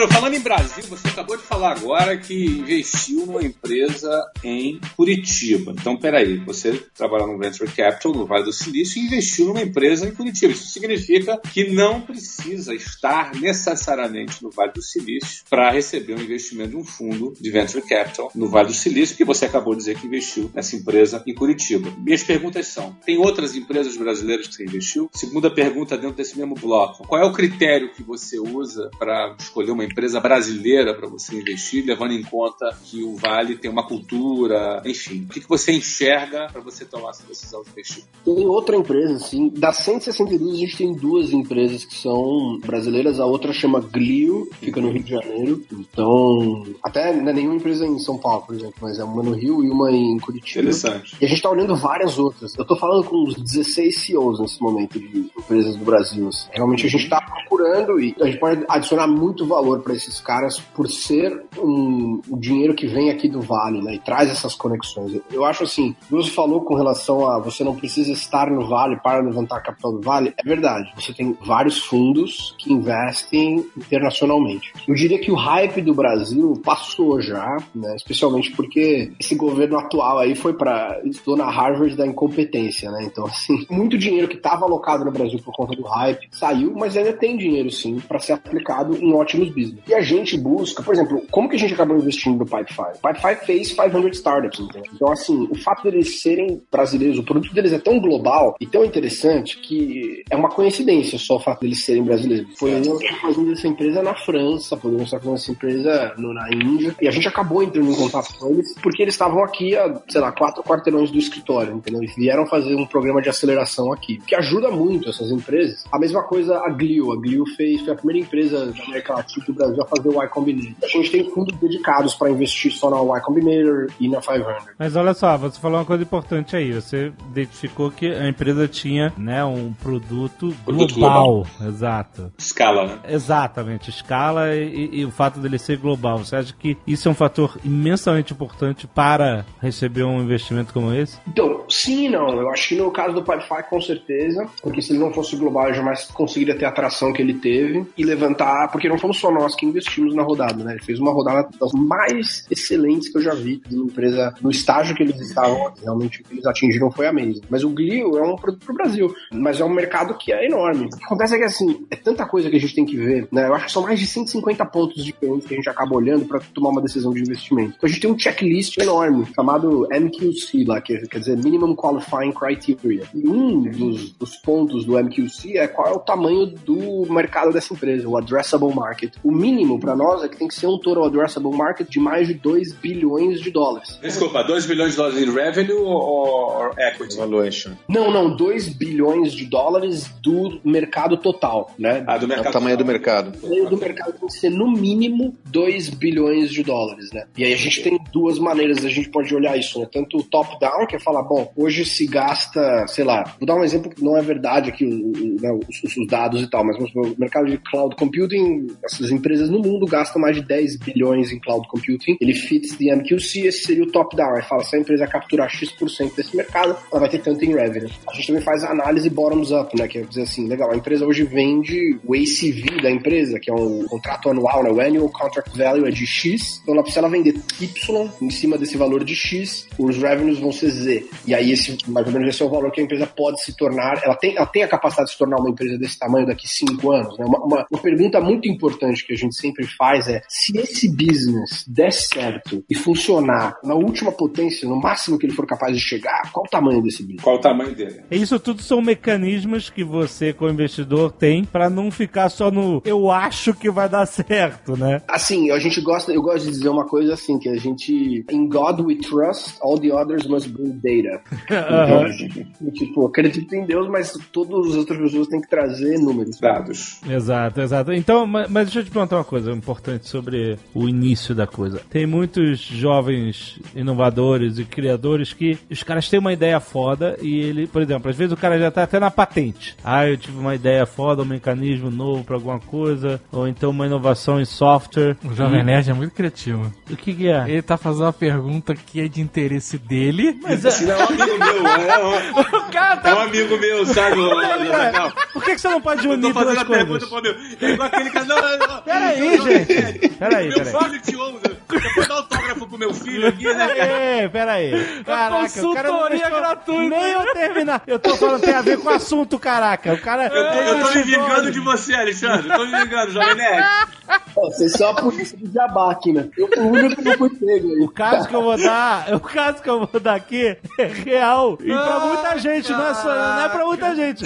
Pedro, 0.02 0.16
falando 0.16 0.34
em 0.34 0.40
Brasil, 0.40 0.84
você 0.90 1.10
acabou 1.10 1.38
de 1.38 1.44
falar 1.44 1.74
agora 1.78 2.18
que 2.18 2.34
investiu 2.34 3.24
numa 3.24 3.44
empresa 3.44 4.26
em 4.44 4.80
Curitiba. 4.96 5.76
Então, 5.80 5.96
peraí, 5.96 6.38
você 6.38 6.74
trabalha 6.96 7.28
no 7.28 7.38
Venture 7.38 7.70
Capital, 7.72 8.12
no 8.12 8.26
Vale 8.26 8.46
do 8.46 8.52
Silício, 8.52 9.00
e 9.00 9.06
investiu 9.06 9.48
numa 9.48 9.62
empresa 9.62 10.08
em 10.08 10.12
Curitiba. 10.12 10.54
Isso 10.54 10.70
significa 10.70 11.40
que 11.54 11.72
não 11.72 12.02
precisa 12.02 12.74
estar 12.74 13.36
necessariamente 13.36 14.42
no 14.42 14.50
Vale 14.50 14.72
do 14.72 14.82
Silício 14.82 15.44
para 15.48 15.70
receber 15.70 16.16
um 16.16 16.22
investimento 16.22 16.72
de 16.72 16.78
um 16.78 16.84
fundo 16.84 17.36
de 17.40 17.52
Venture 17.52 17.86
Capital 17.88 18.32
no 18.34 18.48
Vale 18.48 18.70
do 18.70 18.74
Silício, 18.74 19.16
que 19.16 19.26
você 19.26 19.46
acabou 19.46 19.74
de 19.74 19.82
dizer 19.82 20.00
que 20.00 20.08
investiu 20.08 20.50
nessa 20.52 20.76
empresa 20.76 21.22
em 21.28 21.36
Curitiba. 21.36 21.94
Minhas 22.00 22.24
perguntas 22.24 22.66
são, 22.66 22.98
tem 23.06 23.20
outras 23.20 23.56
empresas 23.56 23.96
brasileiras 23.96 24.48
que 24.48 24.56
você 24.56 24.64
investiu? 24.64 25.12
Segunda 25.14 25.52
pergunta 25.52 25.96
dentro 25.96 26.18
desse 26.18 26.36
mesmo 26.40 26.56
bloco. 26.56 27.06
Qual 27.08 27.22
é 27.22 27.26
o 27.26 27.32
critério 27.34 27.94
que 27.94 28.02
você 28.02 28.40
usa 28.40 28.90
para 28.98 29.36
escolher 29.40 29.70
uma 29.70 29.91
empresa 29.92 30.20
brasileira 30.20 30.94
para 30.94 31.08
você 31.08 31.36
investir, 31.36 31.86
levando 31.86 32.14
em 32.14 32.24
conta 32.24 32.76
que 32.84 33.04
o 33.04 33.16
Vale 33.16 33.58
tem 33.58 33.70
uma 33.70 33.86
cultura, 33.86 34.82
enfim. 34.86 35.24
O 35.24 35.34
que, 35.34 35.42
que 35.42 35.50
você 35.50 35.72
enxerga 35.72 36.48
para 36.52 36.62
você 36.62 36.86
tomar 36.86 37.12
essa 37.12 37.24
decisão 37.28 37.64
de 37.64 37.70
investir? 37.70 38.04
Tem 38.24 38.46
outra 38.46 38.76
empresa, 38.76 39.16
assim. 39.16 39.50
Das 39.50 39.78
162, 39.78 40.56
a 40.56 40.58
gente 40.58 40.78
tem 40.78 40.94
duas 40.94 41.32
empresas 41.32 41.86
que 41.86 41.96
são 41.96 42.60
brasileiras. 42.60 43.20
A 43.20 43.26
outra 43.26 43.54
chama 43.54 43.80
Glio, 43.80 44.50
fica 44.60 44.82
no 44.82 44.92
Rio 44.92 45.04
de 45.04 45.12
Janeiro. 45.12 45.64
Então, 45.72 46.66
até 46.84 47.14
não 47.14 47.30
é 47.30 47.34
nenhuma 47.34 47.56
empresa 47.56 47.86
em 47.86 48.00
São 48.00 48.18
Paulo, 48.18 48.44
por 48.46 48.56
exemplo, 48.56 48.76
mas 48.82 49.00
é 49.00 49.04
uma 49.04 49.24
no 49.24 49.34
Rio 49.34 49.64
e 49.64 49.70
uma 49.70 49.92
em 49.92 50.18
Curitiba. 50.20 50.62
Interessante. 50.62 51.16
E 51.20 51.26
a 51.26 51.28
gente 51.28 51.42
tá 51.42 51.50
olhando 51.50 51.76
várias 51.76 52.18
outras. 52.18 52.56
Eu 52.58 52.66
tô 52.66 52.76
falando 52.76 53.04
com 53.04 53.24
uns 53.24 53.36
16 53.36 54.06
CEOs 54.06 54.40
nesse 54.40 54.62
momento 54.62 55.00
de 55.00 55.30
empresas 55.38 55.76
do 55.76 55.84
Brasil. 55.84 56.28
assim. 56.28 56.48
Realmente 56.52 56.86
a 56.86 56.90
gente 56.90 57.10
tá 57.10 57.22
procurando 57.22 58.00
e 58.00 58.16
a 58.20 58.26
gente 58.26 58.40
pode 58.40 58.64
adicionar 58.68 59.08
muito 59.08 59.46
valor 59.46 59.81
para 59.82 59.94
esses 59.94 60.20
caras 60.20 60.60
por 60.60 60.90
ser 60.90 61.46
um, 61.58 62.22
o 62.30 62.38
dinheiro 62.38 62.74
que 62.74 62.88
vem 62.88 63.10
aqui 63.10 63.28
do 63.28 63.42
Vale, 63.42 63.82
né? 63.82 63.96
E 63.96 64.00
traz 64.00 64.30
essas 64.30 64.56
conexões. 64.56 65.20
Eu, 65.32 65.46
acho 65.46 65.64
assim, 65.64 65.96
você 66.10 66.30
falou 66.30 66.62
com 66.62 66.76
relação 66.76 67.28
a 67.28 67.40
você 67.40 67.64
não 67.64 67.76
precisa 67.76 68.12
estar 68.12 68.50
no 68.50 68.68
Vale 68.68 68.98
para 68.98 69.22
levantar 69.22 69.62
capital 69.62 69.94
do 69.94 70.02
Vale. 70.02 70.34
É 70.38 70.44
verdade. 70.44 70.92
Você 70.96 71.14
tem 71.14 71.36
vários 71.42 71.80
fundos 71.80 72.56
que 72.58 72.72
investem 72.72 73.66
internacionalmente. 73.76 74.74
Eu 74.88 74.96
diria 74.96 75.20
que 75.20 75.32
o 75.32 75.36
hype 75.36 75.82
do 75.82 75.94
Brasil 75.94 76.54
passou 76.64 77.22
já, 77.22 77.58
né? 77.74 77.96
Especialmente 77.96 78.52
porque 78.52 79.12
esse 79.20 79.36
governo 79.36 79.78
atual 79.78 80.20
aí 80.20 80.36
foi 80.36 80.54
para 80.54 81.02
estudou 81.06 81.38
na 81.38 81.50
Harvard 81.50 81.96
da 81.96 82.06
incompetência, 82.06 82.92
né? 82.92 83.04
Então 83.04 83.26
assim, 83.26 83.66
muito 83.70 83.98
dinheiro 83.98 84.28
que 84.28 84.36
estava 84.36 84.66
alocado 84.66 85.06
no 85.06 85.12
Brasil 85.12 85.40
por 85.44 85.54
conta 85.54 85.76
do 85.76 85.84
hype 85.84 86.28
saiu, 86.32 86.74
mas 86.76 86.96
ainda 86.96 87.14
tem 87.14 87.38
dinheiro 87.38 87.72
sim 87.72 88.00
para 88.00 88.20
ser 88.20 88.34
aplicado 88.34 88.96
em 88.96 89.14
ótimos 89.14 89.50
business. 89.50 89.71
E 89.88 89.94
a 89.94 90.02
gente 90.02 90.38
busca, 90.38 90.84
por 90.84 90.94
exemplo, 90.94 91.24
como 91.32 91.50
que 91.50 91.56
a 91.56 91.60
gente 91.60 91.74
acabou 91.74 91.98
investindo 91.98 92.38
no 92.38 92.46
Pipefy? 92.46 92.82
O 92.96 93.08
Pipefy 93.08 93.46
fez 93.46 93.72
500 93.72 94.18
startups, 94.18 94.60
entendeu? 94.60 94.92
Então 94.94 95.12
assim, 95.12 95.48
o 95.50 95.56
fato 95.56 95.84
deles 95.84 96.22
serem 96.22 96.62
brasileiros, 96.72 97.20
o 97.20 97.24
produto 97.24 97.54
deles 97.54 97.74
é 97.74 97.80
tão 97.80 98.00
global 98.00 98.56
e 98.60 98.66
tão 98.66 98.84
interessante 98.84 99.58
que 99.58 100.24
é 100.30 100.36
uma 100.36 100.50
coincidência 100.50 101.18
só 101.18 101.36
o 101.36 101.40
fato 101.40 101.62
deles 101.62 101.84
serem 101.84 102.04
brasileiros. 102.04 102.58
Poderiam 102.60 102.98
estar 102.98 103.16
fazendo 103.22 103.52
essa 103.52 103.68
empresa 103.68 104.04
na 104.04 104.16
França, 104.16 104.78
poderiam 104.78 105.04
estar 105.04 105.20
fazendo 105.20 105.36
essa 105.36 105.52
empresa 105.52 106.14
na 106.18 106.50
Índia, 106.54 106.96
e 107.02 107.08
a 107.08 107.12
gente 107.12 107.28
acabou 107.28 107.64
entrando 107.64 107.92
em 107.92 107.96
contato 107.96 108.34
com 108.38 108.48
eles 108.50 108.74
porque 108.82 109.02
eles 109.02 109.14
estavam 109.14 109.44
aqui 109.44 109.76
a, 109.76 110.02
sei 110.08 110.22
lá, 110.22 110.32
quatro 110.32 110.64
quarteirões 110.64 111.12
do 111.12 111.18
escritório, 111.18 111.76
entendeu? 111.76 112.04
E 112.04 112.08
vieram 112.08 112.46
fazer 112.46 112.76
um 112.76 112.86
programa 112.86 113.22
de 113.22 113.30
aceleração 113.30 113.92
aqui, 113.92 114.18
que 114.26 114.36
ajuda 114.36 114.70
muito 114.70 115.10
essas 115.10 115.32
empresas. 115.32 115.84
A 115.92 116.00
mesma 116.00 116.24
coisa 116.24 116.58
a 116.58 116.70
Glio. 116.70 117.12
A 117.12 117.16
Glio 117.18 117.46
fez, 117.56 117.82
foi 117.82 117.94
a 117.94 117.96
primeira 117.96 118.20
empresa 118.20 118.66
da 118.68 118.84
América 118.84 119.14
Latina 119.14 119.46
Brasil 119.62 119.84
a 119.84 119.86
fazer 119.86 120.10
o 120.10 120.24
Y 120.24 120.28
Combinator. 120.30 120.76
A 120.84 120.88
gente 120.88 121.12
tem 121.12 121.30
fundos 121.30 121.56
dedicados 121.58 122.16
para 122.16 122.30
investir 122.30 122.72
só 122.72 122.90
na 122.90 123.02
Y 123.02 123.22
Combinator 123.22 123.88
e 124.00 124.10
na 124.10 124.20
500. 124.22 124.66
Mas 124.78 124.96
olha 124.96 125.14
só, 125.14 125.38
você 125.38 125.60
falou 125.60 125.80
uma 125.80 125.86
coisa 125.86 126.04
importante 126.04 126.56
aí. 126.56 126.74
Você 126.74 127.12
identificou 127.30 127.92
que 127.92 128.08
a 128.08 128.28
empresa 128.28 128.68
tinha 128.68 129.14
né, 129.18 129.44
um 129.44 129.74
produto, 129.74 130.54
Produto 130.66 130.96
global. 130.96 131.46
Exato. 131.62 132.32
Escala, 132.38 132.88
né? 132.88 133.00
Exatamente, 133.08 133.90
escala 133.90 134.56
e, 134.56 134.90
e 135.00 135.06
o 135.06 135.12
fato 135.12 135.40
dele 135.40 135.58
ser 135.58 135.78
global. 135.78 136.20
Você 136.20 136.36
acha 136.36 136.54
que 136.54 136.78
isso 136.86 137.08
é 137.08 137.12
um 137.12 137.16
fator 137.16 137.60
imensamente 137.64 138.34
importante 138.34 138.88
para 138.88 139.46
receber 139.62 140.04
um 140.04 140.22
investimento 140.22 140.74
como 140.74 140.94
esse? 140.94 141.20
Então, 141.28 141.64
sim 141.70 142.06
e 142.06 142.10
não. 142.10 142.30
Eu 142.30 142.50
acho 142.50 142.70
que 142.70 142.76
no 142.76 142.92
caso 142.92 143.14
do 143.14 143.24
Pipefy, 143.24 143.64
com 143.70 143.82
certeza, 143.82 144.48
porque 144.62 144.82
se 144.82 144.94
ele 144.94 145.00
não 145.00 145.12
fosse 145.12 145.36
global, 145.36 145.68
eu 145.68 145.74
jamais 145.74 146.06
conseguiria 146.06 146.58
ter 146.58 146.66
a 146.66 146.70
atração 146.70 147.14
que 147.14 147.22
ele 147.22 147.36
teve 147.36 147.86
e 147.98 148.04
levantar, 148.04 148.70
porque 148.72 148.90
não 148.90 148.98
fomos 148.98 149.20
só 149.20 149.32
nós 149.32 149.41
que 149.50 149.66
investimos 149.66 150.16
na 150.16 150.24
rodada, 150.24 150.64
né? 150.64 150.74
Ele 150.74 150.84
fez 150.84 151.00
uma 151.00 151.12
rodada 151.12 151.50
das 151.60 151.72
mais 151.74 152.46
excelentes 152.50 153.10
que 153.10 153.18
eu 153.18 153.22
já 153.22 153.34
vi 153.34 153.62
de 153.68 153.76
uma 153.76 153.86
empresa 153.86 154.34
no 154.42 154.50
estágio 154.50 154.96
que 154.96 155.04
eles 155.04 155.20
estavam, 155.20 155.74
realmente 155.82 156.22
o 156.22 156.24
que 156.24 156.34
eles 156.34 156.46
atingiram 156.46 156.92
foi 156.92 157.08
amazing. 157.08 157.42
Mas 157.50 157.64
o 157.64 157.70
Glio 157.70 158.18
é 158.18 158.24
um 158.24 158.36
produto 158.36 158.66
pro 158.66 158.76
Brasil, 158.76 159.14
mas 159.32 159.60
é 159.60 159.66
um 159.66 159.70
mercado 159.70 160.18
que 160.18 160.32
é 160.32 160.46
enorme. 160.46 160.86
O 160.86 160.98
que 160.98 161.06
acontece 161.06 161.36
é 161.36 161.38
que, 161.38 161.44
assim, 161.44 161.86
é 161.90 161.96
tanta 161.96 162.26
coisa 162.26 162.50
que 162.50 162.56
a 162.56 162.60
gente 162.60 162.76
tem 162.76 162.86
que 162.86 162.98
ver, 162.98 163.28
né? 163.32 163.48
Eu 163.48 163.54
acho 163.54 163.66
que 163.66 163.72
são 163.72 163.84
mais 163.84 164.00
de 164.00 164.08
150 164.08 164.66
pontos 164.66 165.04
diferentes 165.04 165.48
que 165.48 165.54
a 165.54 165.58
gente 165.58 165.70
acaba 165.70 165.96
olhando 165.96 166.26
para 166.26 166.40
tomar 166.54 166.70
uma 166.70 166.82
decisão 166.82 167.14
de 167.14 167.22
investimento. 167.22 167.74
Então 167.78 167.88
a 167.88 167.92
gente 167.92 168.02
tem 168.02 168.12
um 168.12 168.18
checklist 168.18 168.78
enorme, 168.78 169.26
chamado 169.36 169.88
MQC 169.92 170.66
lá, 170.66 170.82
que 170.82 170.98
quer 171.08 171.20
dizer 171.20 171.38
Minimum 171.38 171.76
Qualifying 171.76 172.32
Criteria. 172.32 173.04
E 173.14 173.28
um 173.28 173.62
dos, 173.62 174.12
dos 174.12 174.36
pontos 174.38 174.86
do 174.86 174.98
MQC 174.98 175.58
é 175.58 175.68
qual 175.68 175.88
é 175.88 175.92
o 175.92 176.00
tamanho 176.00 176.48
do 176.48 177.06
mercado 177.12 177.54
dessa 177.54 177.74
empresa, 177.74 178.08
o 178.08 178.18
addressable 178.18 178.74
market. 178.74 179.12
jeito. 179.12 179.20
O 179.32 179.36
mínimo 179.36 179.80
pra 179.80 179.96
nós 179.96 180.24
é 180.24 180.28
que 180.28 180.36
tem 180.38 180.48
que 180.48 180.56
ser 180.56 180.68
um 180.68 180.78
total 180.78 181.06
addressable 181.06 181.56
market 181.56 181.88
de 181.90 182.00
mais 182.00 182.28
de 182.28 182.34
2 182.34 182.74
bilhões 182.74 183.40
de 183.40 183.50
dólares. 183.50 183.98
Desculpa, 184.02 184.44
2 184.44 184.66
bilhões 184.66 184.92
de 184.92 184.98
dólares 184.98 185.22
em 185.22 185.32
revenue 185.32 185.72
ou, 185.74 186.72
equity? 186.78 187.18
Valuation. 187.18 187.72
Não, 187.88 188.12
não, 188.12 188.36
2 188.36 188.70
bilhões 188.70 189.32
de 189.34 189.46
dólares 189.46 190.10
do 190.22 190.60
mercado 190.66 191.16
total, 191.18 191.72
né? 191.78 192.04
Ah, 192.08 192.18
do 192.18 192.26
É 192.26 192.28
mercado. 192.28 192.50
o 192.50 192.54
tamanho 192.54 192.78
do 192.78 192.86
mercado. 192.86 193.30
O 193.38 193.42
tamanho 193.42 193.70
do 193.70 193.78
mercado 193.78 194.14
tem 194.18 194.28
que 194.28 194.34
ser 194.34 194.50
no 194.50 194.70
mínimo 194.72 195.34
2 195.46 195.90
bilhões 195.92 196.52
de 196.52 196.64
dólares, 196.64 197.10
né? 197.14 197.26
E 197.38 197.44
aí 197.44 197.54
a 197.54 197.58
gente 197.58 197.82
tem 197.84 197.98
duas 198.12 198.38
maneiras, 198.40 198.84
a 198.84 198.90
gente 198.90 199.10
pode 199.10 199.34
olhar 199.34 199.58
isso, 199.58 199.80
né? 199.80 199.88
Tanto 199.92 200.18
o 200.18 200.24
top-down, 200.24 200.86
que 200.88 200.96
é 200.96 201.00
falar, 201.00 201.24
bom, 201.24 201.52
hoje 201.56 201.86
se 201.86 202.06
gasta, 202.06 202.86
sei 202.88 203.04
lá, 203.06 203.24
vou 203.40 203.48
dar 203.48 203.56
um 203.56 203.64
exemplo 203.64 203.90
que 203.90 204.04
não 204.04 204.18
é 204.18 204.22
verdade 204.22 204.70
aqui, 204.70 204.86
o- 204.86 205.12
o- 205.12 205.42
né, 205.42 205.52
os, 205.52 205.96
os 205.98 206.08
dados 206.08 206.42
e 206.42 206.50
tal, 206.50 206.64
mas 206.66 206.76
vamos 206.76 206.92
supor, 206.92 207.08
o 207.08 207.16
mercado 207.18 207.46
de 207.48 207.58
cloud 207.58 207.96
computing, 207.96 208.68
essas 208.84 209.12
empresas 209.22 209.50
no 209.50 209.60
mundo 209.60 209.86
gastam 209.86 210.20
mais 210.20 210.36
de 210.36 210.44
10 210.44 210.78
bilhões 210.78 211.32
em 211.32 211.40
cloud 211.40 211.68
computing, 211.68 212.18
ele 212.20 212.34
fits 212.34 212.76
the 212.76 212.94
MQC, 212.96 213.48
esse 213.48 213.64
seria 213.64 213.84
o 213.84 213.92
top-down, 213.92 214.36
aí 214.36 214.42
fala, 214.42 214.64
se 214.64 214.76
a 214.76 214.80
empresa 214.80 215.06
capturar 215.06 215.48
X% 215.50 216.16
desse 216.16 216.36
mercado, 216.36 216.76
ela 216.92 217.00
vai 217.00 217.10
ter 217.10 217.20
tanto 217.20 217.46
em 217.46 217.54
revenue. 217.54 217.92
A 218.10 218.14
gente 218.14 218.28
também 218.28 218.42
faz 218.42 218.64
análise 218.64 219.10
bottoms-up, 219.10 219.78
né, 219.78 219.88
que 219.88 220.00
é 220.00 220.02
dizer 220.02 220.24
assim, 220.24 220.48
legal, 220.48 220.72
a 220.72 220.76
empresa 220.76 221.06
hoje 221.06 221.24
vende 221.24 222.00
o 222.04 222.16
ACV 222.16 222.82
da 222.82 222.90
empresa, 222.90 223.40
que 223.40 223.52
é 223.52 223.54
um 223.54 223.86
contrato 223.86 224.30
anual, 224.30 224.64
né, 224.64 224.72
o 224.72 224.82
Annual 224.82 225.10
Contract 225.10 225.56
Value 225.56 225.88
é 225.88 225.92
de 225.92 226.06
X, 226.06 226.60
então 226.64 226.76
ela, 226.76 226.86
se 226.86 226.98
ela 226.98 227.10
vender 227.10 227.36
Y 227.60 228.10
em 228.22 228.30
cima 228.30 228.58
desse 228.58 228.76
valor 228.76 229.04
de 229.04 229.16
X, 229.16 229.68
os 229.78 229.98
revenues 229.98 230.40
vão 230.40 230.52
ser 230.52 230.70
Z. 230.70 231.06
E 231.28 231.36
aí 231.36 231.52
esse, 231.52 231.78
mais 231.88 232.08
ou 232.08 232.14
menos 232.14 232.30
esse 232.30 232.42
é 232.42 232.46
o 232.46 232.50
valor 232.50 232.72
que 232.72 232.82
a 232.82 232.84
empresa 232.84 233.06
pode 233.06 233.42
se 233.44 233.56
tornar, 233.56 234.02
ela 234.04 234.16
tem, 234.16 234.36
ela 234.36 234.46
tem 234.46 234.64
a 234.64 234.68
capacidade 234.68 235.08
de 235.08 235.14
se 235.14 235.20
tornar 235.20 235.38
uma 235.38 235.50
empresa 235.50 235.78
desse 235.78 236.00
tamanho 236.00 236.26
daqui 236.26 236.48
cinco 236.48 236.92
anos, 236.92 237.18
né? 237.18 237.26
Uma, 237.26 237.40
uma, 237.40 237.68
uma 237.70 237.82
pergunta 237.82 238.20
muito 238.20 238.48
importante 238.48 239.06
que 239.06 239.11
a 239.14 239.18
gente 239.18 239.36
sempre 239.36 239.66
faz 239.78 240.08
é, 240.08 240.22
se 240.28 240.58
esse 240.58 240.90
business 240.90 241.66
der 241.68 241.92
certo 241.92 242.64
e 242.70 242.76
funcionar 242.76 243.56
na 243.64 243.74
última 243.76 244.12
potência, 244.12 244.68
no 244.68 244.76
máximo 244.76 245.18
que 245.18 245.26
ele 245.26 245.34
for 245.34 245.46
capaz 245.46 245.76
de 245.76 245.82
chegar, 245.82 246.32
qual 246.32 246.46
o 246.46 246.50
tamanho 246.50 246.82
desse 246.82 247.02
business? 247.04 247.22
Qual 247.24 247.36
o 247.38 247.40
tamanho 247.40 247.76
dele? 247.76 248.02
Isso 248.12 248.40
tudo 248.40 248.62
são 248.62 248.82
mecanismos 248.82 249.70
que 249.70 249.84
você, 249.84 250.34
como 250.34 250.52
investidor, 250.52 251.12
tem 251.12 251.44
pra 251.44 251.70
não 251.70 251.92
ficar 251.92 252.30
só 252.30 252.50
no 252.52 252.82
eu 252.86 253.10
acho 253.12 253.54
que 253.54 253.70
vai 253.70 253.88
dar 253.90 254.06
certo, 254.06 254.76
né? 254.78 255.02
Assim, 255.08 255.52
a 255.52 255.60
gente 255.60 255.82
gosta, 255.82 256.12
eu 256.12 256.22
gosto 256.22 256.46
de 256.46 256.52
dizer 256.52 256.70
uma 256.70 256.86
coisa 256.88 257.14
assim, 257.14 257.38
que 257.40 257.50
a 257.50 257.56
gente, 257.58 258.26
in 258.32 258.48
God 258.48 258.80
we 258.82 258.96
trust, 258.96 259.56
all 259.62 259.80
the 259.80 259.92
others 259.92 260.26
must 260.28 260.50
bring 260.50 260.72
data. 260.82 261.22
Então, 261.82 262.08
gente, 262.08 262.48
tipo, 262.74 263.06
acredito 263.08 263.54
em 263.56 263.66
Deus, 263.66 263.88
mas 263.90 264.14
todas 264.32 264.72
as 264.72 264.76
outras 264.76 265.00
pessoas 265.00 265.28
têm 265.28 265.42
que 265.42 265.50
trazer 265.50 265.98
números. 266.00 266.40
Dados. 266.40 267.00
Exato, 267.08 267.62
exato. 267.62 267.94
Então, 267.94 268.26
ma- 268.26 268.48
mas 268.50 268.66
deixa 268.66 268.80
eu 268.80 268.84
te 268.86 268.92
perguntar 268.92 269.01
uma 269.10 269.24
coisa 269.24 269.52
importante 269.52 270.08
sobre 270.08 270.58
o 270.74 270.88
início 270.88 271.34
da 271.34 271.48
coisa. 271.48 271.82
Tem 271.90 272.06
muitos 272.06 272.60
jovens 272.60 273.60
inovadores 273.76 274.58
e 274.60 274.66
criadores 274.66 275.34
que 275.34 275.58
os 275.70 275.84
caras 275.84 276.10
têm 276.10 276.20
uma 276.20 276.34
ideia 276.34 276.60
foda 276.60 277.18
e 277.22 277.40
ele, 277.40 277.68
por 277.68 277.82
exemplo, 277.82 278.10
às 278.10 278.16
vezes 278.16 278.34
o 278.34 278.38
cara 278.38 278.60
já 278.60 278.72
tá 278.72 278.84
até 278.84 279.00
na 279.00 279.12
patente. 279.12 279.76
Ah, 279.84 280.08
eu 280.08 280.18
tive 280.18 280.38
uma 280.38 280.56
ideia 280.56 280.86
foda, 280.86 281.22
um 281.22 281.26
mecanismo 281.26 281.90
novo 281.90 282.24
pra 282.24 282.36
alguma 282.36 282.60
coisa, 282.60 283.22
ou 283.32 283.48
então 283.48 283.72
uma 283.72 283.86
inovação 283.86 284.40
em 284.40 284.46
software. 284.46 285.18
O 285.24 285.34
Jovem 285.34 285.64
Nerd 285.64 285.90
é 285.90 285.94
muito 285.94 286.14
criativo. 286.14 286.72
O 286.90 286.96
que 286.96 287.14
que 287.14 287.28
é? 287.28 287.46
Ele 287.48 287.62
tá 287.62 287.78
fazendo 287.78 288.04
uma 288.04 288.14
pergunta 288.14 288.76
que 288.76 289.00
é 289.02 289.08
de 289.08 289.22
interesse 289.22 289.78
dele. 289.78 290.38
Mas, 290.42 290.82
não 290.82 290.94
é 290.94 290.98
um 290.98 291.08
amigo 291.08 291.38
meu, 291.40 291.68
é 291.68 292.04
um, 292.04 292.40
o 292.58 292.72
cara 292.72 292.94
é 292.96 292.98
um 292.98 293.02
tá... 293.02 293.24
amigo 293.24 293.58
meu, 293.58 293.86
sabe? 293.86 294.16
Por 295.34 295.44
que, 295.44 295.56
que 295.56 295.62
você 295.62 295.70
não 295.70 295.82
pode 295.82 296.06
Eu 296.06 296.12
tô 296.12 296.28
unir 296.28 296.34
fazendo 296.34 296.54
duas 296.54 296.58
a 296.58 296.66
pergunta 296.66 297.08
coisas? 297.08 297.10
pro 297.10 297.22
meu. 297.22 297.70
É 297.70 297.74
igual 297.74 297.88
aquele 297.88 298.10
cara. 298.10 298.26
Não, 298.26 298.36
não, 298.36 298.58
não. 298.58 298.91
Peraí, 298.92 299.38
gente. 299.42 300.10
Peraí, 300.10 300.48
Meu 300.50 300.58
peraí. 300.58 300.72
te. 300.74 301.42
Você 301.70 301.90
pode 301.96 302.08
dar 302.08 302.16
autógrafo 302.16 302.51
meu 302.82 302.94
filho 302.96 303.28
aqui, 303.28 303.44
né? 303.44 303.68
cara? 303.68 303.92
É, 304.02 304.28
peraí. 304.28 305.04
Caraca, 305.06 305.66
o 305.66 305.74
cara 305.74 305.90
não 305.90 306.00
consultoria 306.00 306.30
gratuita. 306.30 306.96
Nem 306.96 307.12
eu 307.12 307.34
terminar. 307.34 307.84
Eu 307.88 308.00
tô 308.00 308.16
falando, 308.16 308.42
tem 308.42 308.54
a 308.54 308.62
ver 308.62 308.78
com 308.80 308.88
o 308.88 308.94
assunto, 308.94 309.40
caraca. 309.40 309.94
O 309.94 310.02
cara. 310.02 310.26
Eu 310.26 310.30
tô, 310.30 310.60
eu 310.60 310.86
tô 310.86 310.94
me 310.94 311.04
vingando 311.04 311.52
de 311.52 311.60
você, 311.60 311.94
Alexandre. 311.94 312.50
Eu 312.50 312.56
tô 312.56 312.66
me 312.66 312.84
vingando, 312.84 313.12
Jovem 313.12 313.36
Nerd. 313.36 313.68
Ó, 314.36 314.50
Vocês 314.50 314.74
são 314.74 314.90
a 314.90 314.94
polícia 314.94 315.38
do 315.38 315.52
jabá 315.52 315.92
aqui, 315.92 316.12
né? 316.12 316.30
Eu 316.38 316.48
fui 316.48 316.60
o 316.60 316.68
único 316.68 316.96
que 316.96 317.02
não 317.02 317.18
fui 317.18 317.30
pego 317.30 317.68
aí. 317.70 317.80
O 317.82 317.90
caso 317.90 318.28
que 318.28 318.36
eu 318.36 318.42
vou 318.44 318.58
dar, 318.58 319.14
o 319.14 319.20
caso 319.20 319.62
que 319.62 319.70
eu 319.70 319.86
vou 319.86 320.00
dar 320.00 320.16
aqui 320.16 320.58
é 320.78 320.86
real. 320.86 321.58
E 321.62 321.68
pra 321.72 322.00
muita 322.00 322.38
gente, 322.38 322.72
não 322.72 322.88
é 322.88 322.94
só, 322.94 323.16
não 323.16 323.42
é 323.42 323.50
pra 323.50 323.66
muita 323.66 323.96
gente. 323.96 324.26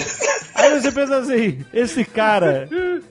Aí 0.54 0.80
você 0.80 0.90
pensa 0.90 1.16
assim, 1.18 1.64
esse 1.72 2.04
cara, 2.04 2.68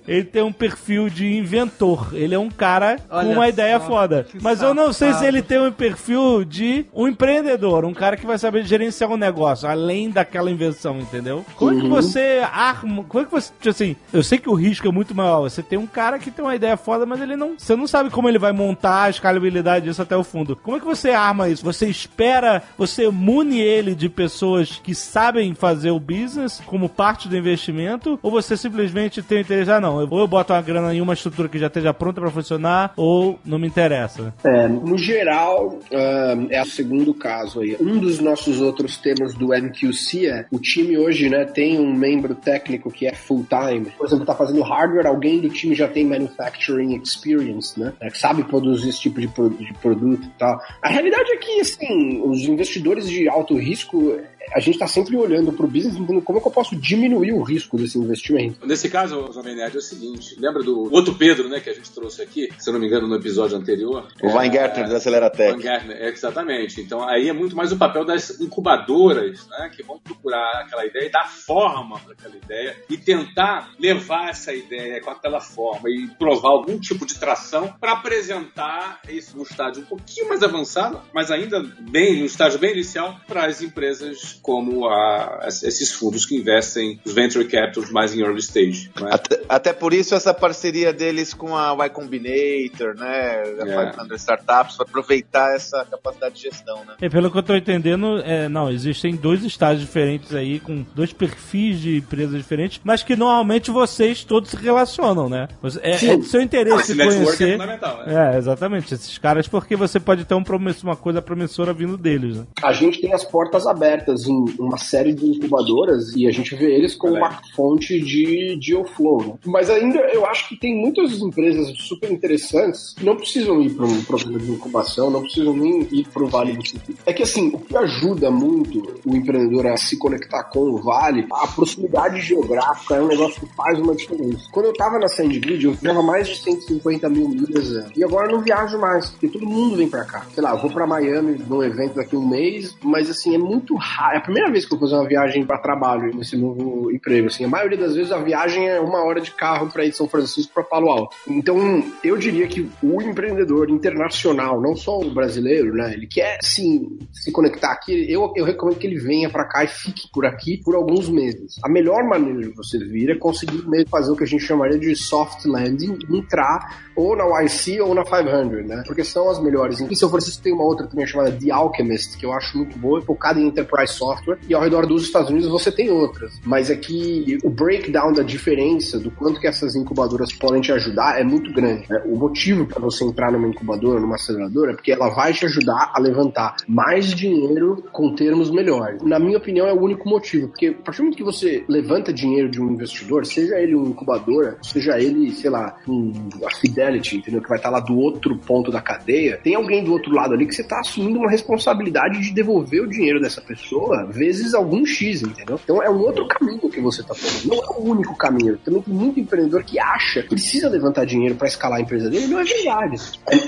ele 0.07 0.23
tem 0.23 0.41
um 0.41 0.51
perfil 0.51 1.09
de 1.09 1.37
inventor. 1.37 2.09
Ele 2.13 2.35
é 2.35 2.39
um 2.39 2.49
cara 2.49 2.97
Olha 3.09 3.27
com 3.27 3.33
uma 3.33 3.47
ideia 3.47 3.79
só, 3.79 3.85
foda. 3.85 4.27
Mas 4.41 4.61
eu 4.61 4.73
não 4.73 4.91
sei 4.91 5.09
se 5.09 5.13
safado. 5.13 5.34
Ele 5.35 5.41
tem 5.43 5.59
um 5.59 5.71
perfil 5.71 6.43
de 6.45 6.85
um 6.93 7.07
empreendedor, 7.07 7.85
um 7.85 7.93
cara 7.93 8.15
que 8.17 8.25
vai 8.25 8.37
saber 8.37 8.65
gerenciar 8.65 9.09
um 9.11 9.17
negócio, 9.17 9.67
além 9.67 10.09
daquela 10.09 10.49
invenção, 10.49 10.99
entendeu? 10.99 11.45
Como 11.55 11.71
é 11.77 11.81
que 11.81 11.87
você 11.87 12.41
arma, 12.51 13.03
como 13.03 13.23
é 13.23 13.25
que 13.25 13.31
você, 13.31 13.51
tipo 13.59 13.69
assim, 13.69 13.95
eu 14.13 14.23
sei 14.23 14.37
que 14.37 14.49
o 14.49 14.53
risco 14.53 14.87
é 14.87 14.91
muito 14.91 15.13
maior, 15.15 15.41
você 15.41 15.61
tem 15.61 15.77
um 15.77 15.87
cara 15.87 16.17
que 16.19 16.31
tem 16.31 16.43
uma 16.43 16.55
ideia 16.55 16.77
foda, 16.77 17.05
mas 17.05 17.19
ele 17.21 17.35
não, 17.35 17.53
você 17.57 17.75
não 17.75 17.87
sabe 17.87 18.09
como 18.09 18.29
ele 18.29 18.39
vai 18.39 18.51
montar 18.51 19.03
a 19.03 19.09
escalabilidade 19.09 19.85
disso 19.85 20.01
até 20.01 20.15
o 20.15 20.23
fundo. 20.23 20.55
Como 20.55 20.77
é 20.77 20.79
que 20.79 20.85
você 20.85 21.09
arma 21.11 21.49
isso? 21.49 21.63
Você 21.63 21.87
espera, 21.87 22.63
você 22.77 23.09
mune 23.09 23.59
ele 23.59 23.93
de 23.95 24.07
pessoas 24.09 24.79
que 24.83 24.95
sabem 24.95 25.53
fazer 25.53 25.91
o 25.91 25.99
business 25.99 26.61
como 26.65 26.87
parte 26.89 27.27
do 27.27 27.35
investimento, 27.37 28.19
ou 28.21 28.31
você 28.31 28.55
simplesmente 28.55 29.21
tem 29.21 29.39
o 29.39 29.41
interesse, 29.41 29.71
ah 29.71 29.81
não, 29.81 29.99
eu- 29.99 30.07
ou 30.09 30.19
eu 30.19 30.27
boto 30.27 30.53
uma 30.53 30.61
grana 30.61 30.93
em 30.93 31.01
uma 31.01 31.13
estrutura 31.13 31.49
que 31.49 31.59
já 31.59 31.67
esteja 31.67 31.93
pronta 31.93 32.21
pra 32.21 32.31
funcionar, 32.31 32.93
ou 32.95 33.39
não 33.45 33.59
me 33.59 33.67
interessa. 33.67 34.33
É, 34.43 34.67
no 34.67 34.97
geral, 34.97 35.24
ahn, 35.31 36.47
é 36.49 36.61
o 36.61 36.65
segundo 36.65 37.13
caso 37.13 37.61
aí. 37.61 37.75
Um 37.79 37.97
dos 37.99 38.19
nossos 38.19 38.61
outros 38.61 38.97
temas 38.97 39.33
do 39.33 39.47
MQC 39.53 40.27
é 40.27 40.45
o 40.51 40.59
time 40.59 40.97
hoje, 40.97 41.29
né, 41.29 41.45
tem 41.45 41.79
um 41.79 41.93
membro 41.93 42.35
técnico 42.35 42.91
que 42.91 43.05
é 43.07 43.13
full-time. 43.13 43.91
Por 43.97 44.07
exemplo, 44.07 44.25
tá 44.25 44.35
fazendo 44.35 44.61
hardware, 44.61 45.07
alguém 45.07 45.39
do 45.39 45.49
time 45.49 45.75
já 45.75 45.87
tem 45.87 46.05
manufacturing 46.05 46.95
experience, 47.01 47.79
né, 47.79 47.93
é, 48.01 48.09
sabe 48.11 48.43
produzir 48.43 48.89
esse 48.89 49.01
tipo 49.01 49.19
de, 49.19 49.27
pro- 49.27 49.49
de 49.49 49.73
produto 49.75 50.23
e 50.25 50.31
tal. 50.37 50.59
A 50.81 50.89
realidade 50.89 51.31
é 51.31 51.37
que, 51.37 51.59
assim, 51.61 52.21
os 52.23 52.41
investidores 52.43 53.09
de 53.09 53.27
alto 53.29 53.55
risco, 53.55 54.17
a 54.53 54.59
gente 54.59 54.79
tá 54.79 54.87
sempre 54.87 55.15
olhando 55.15 55.51
pro 55.53 55.67
business, 55.67 55.95
entendendo 55.95 56.21
como 56.21 56.39
é 56.39 56.41
que 56.41 56.47
eu 56.47 56.51
posso 56.51 56.75
diminuir 56.75 57.33
o 57.33 57.41
risco 57.41 57.77
desse 57.77 57.97
investimento. 57.97 58.65
Nesse 58.65 58.89
caso, 58.89 59.31
Jovem 59.33 59.55
Nerd, 59.55 59.75
é 59.75 59.79
o 59.79 59.81
seguinte: 59.81 60.35
lembra 60.39 60.63
do 60.63 60.93
outro 60.93 61.15
Pedro, 61.15 61.49
né, 61.49 61.59
que 61.59 61.69
a 61.69 61.73
gente 61.73 61.91
trouxe 61.91 62.21
aqui, 62.21 62.49
se 62.57 62.69
eu 62.69 62.73
não 62.73 62.79
me 62.79 62.87
engano, 62.87 63.07
no 63.07 63.15
episódio 63.15 63.57
anterior? 63.57 64.07
O 64.21 64.27
Weingartner 64.27 64.89
da 64.89 64.97
Aceleratec. 64.97 65.53
Weingartner, 65.53 65.97
é, 65.97 66.09
exatamente. 66.09 66.81
Então 66.81 67.07
aí 67.07 67.29
é 67.29 67.33
muito 67.33 67.55
mais 67.55 67.71
o 67.71 67.77
papel 67.77 68.05
das 68.05 68.39
incubadoras, 68.39 69.47
né, 69.47 69.71
que 69.75 69.83
vão 69.83 69.99
procurar 69.99 70.61
aquela 70.61 70.85
ideia 70.85 71.07
e 71.07 71.11
dar 71.11 71.29
forma 71.29 71.99
para 71.99 72.13
aquela 72.13 72.35
ideia 72.35 72.75
e 72.89 72.97
tentar 72.97 73.71
levar 73.79 74.29
essa 74.29 74.53
ideia 74.53 75.01
com 75.01 75.09
aquela 75.09 75.39
forma 75.41 75.89
e 75.89 76.07
provar 76.17 76.49
algum 76.49 76.79
tipo 76.79 77.05
de 77.05 77.15
tração 77.15 77.73
para 77.79 77.93
apresentar 77.93 79.01
isso 79.09 79.37
no 79.37 79.43
estágio 79.43 79.83
um 79.83 79.85
pouquinho 79.85 80.29
mais 80.29 80.43
avançado, 80.43 81.01
mas 81.13 81.31
ainda 81.31 81.59
bem 81.79 82.19
no 82.19 82.25
estágio 82.25 82.59
bem 82.59 82.71
inicial 82.71 83.19
para 83.27 83.45
as 83.45 83.61
empresas 83.61 84.34
como 84.41 84.87
a, 84.87 85.47
esses 85.47 85.91
fundos 85.91 86.25
que 86.25 86.35
investem 86.35 86.99
os 87.05 87.13
venture 87.13 87.45
capitals 87.45 87.91
mais 87.91 88.15
em 88.15 88.21
early 88.21 88.39
stage. 88.39 88.91
não 88.99 89.07
é? 89.07 89.13
Até, 89.13 89.41
até 89.47 89.73
por 89.73 89.93
isso 89.93 90.15
essa 90.15 90.33
parceria 90.33 90.91
deles 90.91 91.33
com 91.33 91.55
a 91.55 91.73
Y 91.73 91.89
Combinator, 91.89 92.95
né? 92.95 93.43
É. 93.59 93.75
A 93.75 93.91
500 93.91 94.21
Startups, 94.21 94.75
para 94.77 94.85
aproveitar 94.85 95.55
essa 95.55 95.85
capacidade 95.85 96.35
de 96.35 96.41
gestão, 96.41 96.83
né? 96.85 96.95
É, 97.01 97.09
pelo 97.09 97.29
que 97.31 97.37
eu 97.37 97.43
tô 97.43 97.55
entendendo, 97.55 98.19
é, 98.19 98.49
não, 98.49 98.69
existem 98.69 99.15
dois 99.15 99.43
estágios 99.43 99.81
diferentes 99.81 100.33
aí, 100.33 100.59
com 100.59 100.85
dois 100.95 101.13
perfis 101.13 101.79
de 101.79 101.97
empresas 101.97 102.35
diferentes, 102.37 102.81
mas 102.83 103.03
que 103.03 103.15
normalmente 103.15 103.71
vocês 103.71 104.23
todos 104.23 104.49
se 104.49 104.57
relacionam, 104.57 105.29
né? 105.29 105.47
É, 105.81 106.05
é 106.05 106.17
do 106.17 106.23
seu 106.23 106.41
interesse 106.41 106.91
Esse 106.91 106.95
network 106.95 107.21
é 107.21 107.25
conhecer. 107.25 107.51
fundamental, 107.53 108.05
né? 108.05 108.33
É, 108.33 108.37
exatamente, 108.37 108.93
esses 108.93 109.17
caras, 109.17 109.47
porque 109.47 109.75
você 109.75 109.99
pode 109.99 110.25
ter 110.25 110.33
um 110.33 110.43
uma 110.83 110.95
coisa 110.95 111.21
promissora 111.21 111.73
vindo 111.73 111.97
deles, 111.97 112.37
né? 112.37 112.45
A 112.63 112.71
gente 112.71 113.01
tem 113.01 113.13
as 113.13 113.23
portas 113.23 113.67
abertas 113.67 114.24
em 114.27 114.45
uma 114.59 114.77
série 114.77 115.13
de 115.13 115.25
incubadoras 115.25 116.15
e 116.15 116.27
a 116.27 116.31
gente 116.31 116.55
vê 116.55 116.75
eles 116.75 116.95
como 116.95 117.15
uma 117.15 117.39
fonte 117.55 117.99
de 117.99 118.57
deal 118.57 118.85
flow. 118.85 119.23
Né? 119.23 119.33
Mas 119.45 119.69
ainda 119.69 119.99
eu 119.99 120.25
acho 120.25 120.49
que 120.49 120.57
tem 120.57 120.75
muitas 120.75 121.19
empresas 121.19 121.73
super 121.77 122.11
interessantes 122.11 122.93
que 122.95 123.05
não 123.05 123.15
precisam 123.15 123.61
ir 123.61 123.71
para 123.71 123.85
um 123.85 124.03
programa 124.03 124.39
de 124.39 124.51
incubação, 124.51 125.09
não 125.09 125.21
precisam 125.21 125.55
nem 125.55 125.87
ir 125.91 126.07
para 126.07 126.23
o 126.23 126.27
Vale 126.27 126.53
do 126.53 126.65
Silício. 126.65 126.97
É 127.05 127.13
que 127.13 127.23
assim, 127.23 127.49
o 127.53 127.59
que 127.59 127.75
ajuda 127.77 128.29
muito 128.29 128.99
o 129.05 129.15
empreendedor 129.15 129.67
a 129.67 129.77
se 129.77 129.97
conectar 129.97 130.43
com 130.45 130.71
o 130.71 130.77
Vale, 130.77 131.27
a 131.31 131.47
proximidade 131.47 132.21
geográfica 132.21 132.95
é 132.95 133.01
um 133.01 133.07
negócio 133.07 133.41
que 133.41 133.55
faz 133.55 133.79
uma 133.79 133.95
diferença. 133.95 134.47
Quando 134.51 134.67
eu 134.67 134.73
tava 134.73 134.99
na 134.99 135.07
SandGrid, 135.07 135.65
eu 135.65 135.73
viajava 135.73 136.01
mais 136.01 136.27
de 136.27 136.37
150 136.37 137.09
mil 137.09 137.29
milhas 137.29 137.71
ano. 137.71 137.91
E 137.95 138.03
agora 138.03 138.27
eu 138.27 138.37
não 138.37 138.43
viajo 138.43 138.77
mais, 138.79 139.09
porque 139.09 139.27
todo 139.27 139.45
mundo 139.45 139.77
vem 139.77 139.89
pra 139.89 140.03
cá. 140.05 140.25
Sei 140.33 140.43
lá, 140.43 140.51
eu 140.51 140.57
vou 140.57 140.71
pra 140.71 140.87
Miami 140.87 141.41
num 141.47 141.63
evento 141.63 141.95
daqui 141.95 142.15
a 142.15 142.19
um 142.19 142.27
mês, 142.27 142.75
mas 142.83 143.09
assim, 143.09 143.35
é 143.35 143.37
muito 143.37 143.75
raro, 143.75 144.14
é 144.15 144.17
a 144.17 144.21
primeira 144.21 144.49
vez 144.49 144.65
que 144.65 144.73
eu 144.73 144.79
vou 144.79 144.87
fazer 144.87 144.99
uma 144.99 145.07
viagem 145.07 145.45
para 145.45 145.57
trabalho 145.57 146.15
nesse 146.15 146.37
novo 146.37 146.89
emprego. 146.89 147.27
Assim, 147.27 147.43
a 147.43 147.49
maioria 147.49 147.77
das 147.77 147.95
vezes 147.95 148.13
a 148.13 148.17
viagem 148.17 148.69
é 148.69 148.79
uma 148.79 149.03
hora 149.03 149.19
de 149.19 149.31
carro 149.31 149.69
para 149.69 149.83
ir 149.83 149.89
de 149.89 149.97
São 149.97 150.07
Francisco 150.07 150.53
para 150.53 150.63
Palo 150.63 150.89
Alto. 150.89 151.15
Então, 151.27 151.83
eu 152.01 152.15
diria 152.17 152.47
que 152.47 152.69
o 152.81 153.01
empreendedor 153.01 153.69
internacional, 153.69 154.61
não 154.61 154.73
só 154.73 154.99
o 154.99 155.13
brasileiro, 155.13 155.73
né, 155.73 155.93
ele 155.93 156.07
quer 156.07 156.37
sim 156.41 156.97
se 157.11 157.29
conectar 157.29 157.73
aqui. 157.73 158.09
Eu, 158.09 158.31
eu 158.37 158.45
recomendo 158.45 158.77
que 158.77 158.87
ele 158.87 158.97
venha 158.97 159.29
para 159.29 159.45
cá 159.45 159.65
e 159.65 159.67
fique 159.67 160.09
por 160.13 160.25
aqui 160.25 160.61
por 160.63 160.75
alguns 160.75 161.09
meses. 161.09 161.57
A 161.61 161.69
melhor 161.69 162.03
maneira 162.05 162.39
de 162.39 162.55
você 162.55 162.77
vir 162.77 163.09
é 163.09 163.15
conseguir 163.15 163.65
fazer 163.89 164.11
o 164.11 164.15
que 164.15 164.23
a 164.23 164.27
gente 164.27 164.45
chamaria 164.45 164.79
de 164.79 164.95
soft 164.95 165.43
landing, 165.45 165.99
entrar 166.09 166.85
ou 166.95 167.15
na 167.17 167.25
YC 167.43 167.81
ou 167.81 167.93
na 167.93 168.03
500, 168.03 168.65
né? 168.65 168.83
Porque 168.87 169.03
são 169.03 169.29
as 169.29 169.41
melhores. 169.41 169.81
Em 169.81 169.95
São 169.95 170.09
Francisco 170.09 170.41
tem 170.41 170.53
uma 170.53 170.63
outra 170.63 170.87
também 170.87 171.05
chamada 171.05 171.31
The 171.31 171.51
Alchemist, 171.51 172.17
que 172.17 172.25
eu 172.25 172.31
acho 172.31 172.57
muito 172.57 172.77
boa, 172.77 173.01
focada 173.01 173.39
em 173.39 173.47
enterprise 173.47 173.93
software, 173.95 174.37
e 174.47 174.53
ao 174.53 174.61
redor 174.61 174.85
dos 174.85 175.03
Estados 175.03 175.29
Unidos 175.29 175.49
você 175.49 175.71
tem 175.71 175.89
outras. 175.89 176.39
Mas 176.43 176.69
é 176.69 176.75
que 176.75 177.37
o 177.43 177.49
breakdown 177.49 178.13
da 178.13 178.23
diferença 178.23 178.99
do 178.99 179.11
quanto 179.11 179.39
que 179.39 179.47
essas 179.47 179.75
incubadoras 179.75 180.31
podem 180.33 180.61
te 180.61 180.71
ajudar 180.71 181.19
é 181.19 181.23
muito 181.23 181.51
grande. 181.51 181.85
Né? 181.89 182.01
O 182.05 182.15
motivo 182.15 182.65
para 182.65 182.81
você 182.81 183.03
entrar 183.03 183.31
numa 183.31 183.47
incubadora, 183.47 183.99
numa 183.99 184.15
aceleradora, 184.15 184.71
é 184.71 184.75
porque 184.75 184.91
ela 184.91 185.09
vai 185.09 185.33
te 185.33 185.45
ajudar 185.45 185.91
a 185.93 185.99
levantar 185.99 186.55
mais 186.67 187.13
dinheiro 187.13 187.83
com 187.91 188.13
termos 188.13 188.51
melhores. 188.51 189.01
Na 189.03 189.19
minha 189.19 189.37
opinião, 189.37 189.67
é 189.67 189.73
o 189.73 189.81
único 189.81 190.07
motivo, 190.07 190.47
porque 190.47 190.67
a 190.67 190.73
partir 190.73 190.97
do 190.97 191.03
momento 191.03 191.17
que 191.17 191.23
você 191.23 191.63
levanta 191.67 192.13
dinheiro 192.13 192.49
de 192.49 192.61
um 192.61 192.71
investidor, 192.71 193.25
seja 193.25 193.59
ele 193.59 193.75
uma 193.75 193.87
incubadora, 193.87 194.57
seja 194.61 194.99
ele, 194.99 195.31
sei 195.31 195.49
lá, 195.49 195.75
um, 195.87 196.11
a 196.45 196.55
Fidelity, 196.55 197.17
entendeu? 197.17 197.41
Que 197.41 197.49
vai 197.49 197.57
estar 197.57 197.69
lá 197.69 197.79
do 197.79 197.97
outro 197.97 198.37
ponto 198.37 198.71
da 198.71 198.81
cadeia, 198.81 199.39
tem 199.43 199.55
alguém 199.55 199.83
do 199.83 199.91
outro 199.91 200.13
lado 200.13 200.33
ali 200.33 200.45
que 200.45 200.55
você 200.55 200.61
está 200.61 200.79
assumindo 200.79 201.19
uma 201.19 201.29
responsabilidade 201.29 202.19
de 202.19 202.33
devolver 202.33 202.81
o 202.81 202.87
dinheiro 202.87 203.19
dessa 203.19 203.41
pessoa 203.41 203.84
vezes 204.09 204.53
algum 204.53 204.85
X, 204.85 205.21
entendeu? 205.21 205.59
Então 205.63 205.81
é 205.81 205.89
um 205.89 205.99
outro 205.99 206.27
caminho 206.27 206.69
que 206.69 206.81
você 206.81 207.01
está 207.01 207.13
tomando. 207.13 207.47
Não 207.47 207.63
é 207.63 207.77
o 207.77 207.91
único 207.91 208.15
caminho. 208.15 208.57
Também 208.57 208.81
tem 208.81 208.93
muito 208.93 209.19
empreendedor 209.19 209.63
que 209.63 209.79
acha 209.79 210.21
que 210.21 210.29
precisa 210.29 210.69
levantar 210.69 211.05
dinheiro 211.05 211.35
para 211.35 211.47
escalar 211.47 211.79
a 211.79 211.81
empresa 211.81 212.09
dele. 212.09 212.27
Não 212.27 212.39
é 212.39 212.43
verdade. 212.43 212.97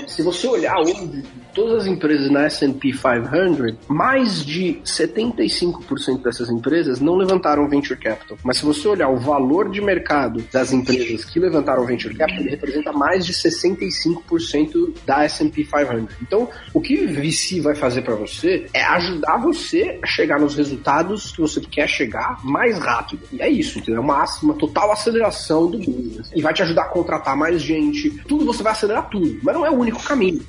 Se 0.06 0.22
você 0.22 0.46
olhar 0.46 0.78
hoje, 0.78 1.24
todas 1.58 1.82
as 1.82 1.86
empresas 1.86 2.30
na 2.30 2.44
S&P 2.44 2.92
500, 2.92 3.74
mais 3.88 4.46
de 4.46 4.80
75% 4.84 6.22
dessas 6.22 6.48
empresas 6.48 7.00
não 7.00 7.16
levantaram 7.16 7.68
venture 7.68 7.98
capital. 7.98 8.38
Mas 8.44 8.58
se 8.58 8.64
você 8.64 8.86
olhar 8.86 9.08
o 9.08 9.16
valor 9.16 9.68
de 9.68 9.80
mercado 9.80 10.40
das 10.52 10.72
empresas 10.72 11.24
que 11.24 11.40
levantaram 11.40 11.84
venture 11.84 12.14
capital, 12.14 12.42
ele 12.42 12.50
representa 12.50 12.92
mais 12.92 13.26
de 13.26 13.32
65% 13.32 14.94
da 15.04 15.24
S&P 15.24 15.64
500. 15.64 16.14
Então, 16.22 16.48
o 16.72 16.80
que 16.80 17.06
VC 17.06 17.60
vai 17.60 17.74
fazer 17.74 18.02
para 18.02 18.14
você 18.14 18.66
é 18.72 18.84
ajudar 18.84 19.38
você 19.38 19.98
a 20.00 20.06
chegar 20.06 20.38
nos 20.38 20.54
resultados 20.54 21.32
que 21.32 21.40
você 21.40 21.60
quer 21.60 21.88
chegar 21.88 22.38
mais 22.44 22.78
rápido. 22.78 23.22
E 23.32 23.42
é 23.42 23.50
isso, 23.50 23.80
entendeu? 23.80 24.00
É 24.00 24.04
uma, 24.04 24.24
uma 24.44 24.54
total 24.54 24.92
aceleração 24.92 25.68
do 25.68 25.78
business. 25.78 26.30
E 26.32 26.40
vai 26.40 26.54
te 26.54 26.62
ajudar 26.62 26.82
a 26.82 26.88
contratar 26.88 27.36
mais 27.36 27.60
gente. 27.60 28.10
Tudo 28.28 28.44
você 28.44 28.62
vai 28.62 28.70
acelerar 28.70 29.08
tudo, 29.10 29.40
mas 29.42 29.54
não 29.56 29.66
é 29.66 29.70
o 29.70 29.74
único 29.74 30.00
caminho. 30.04 30.40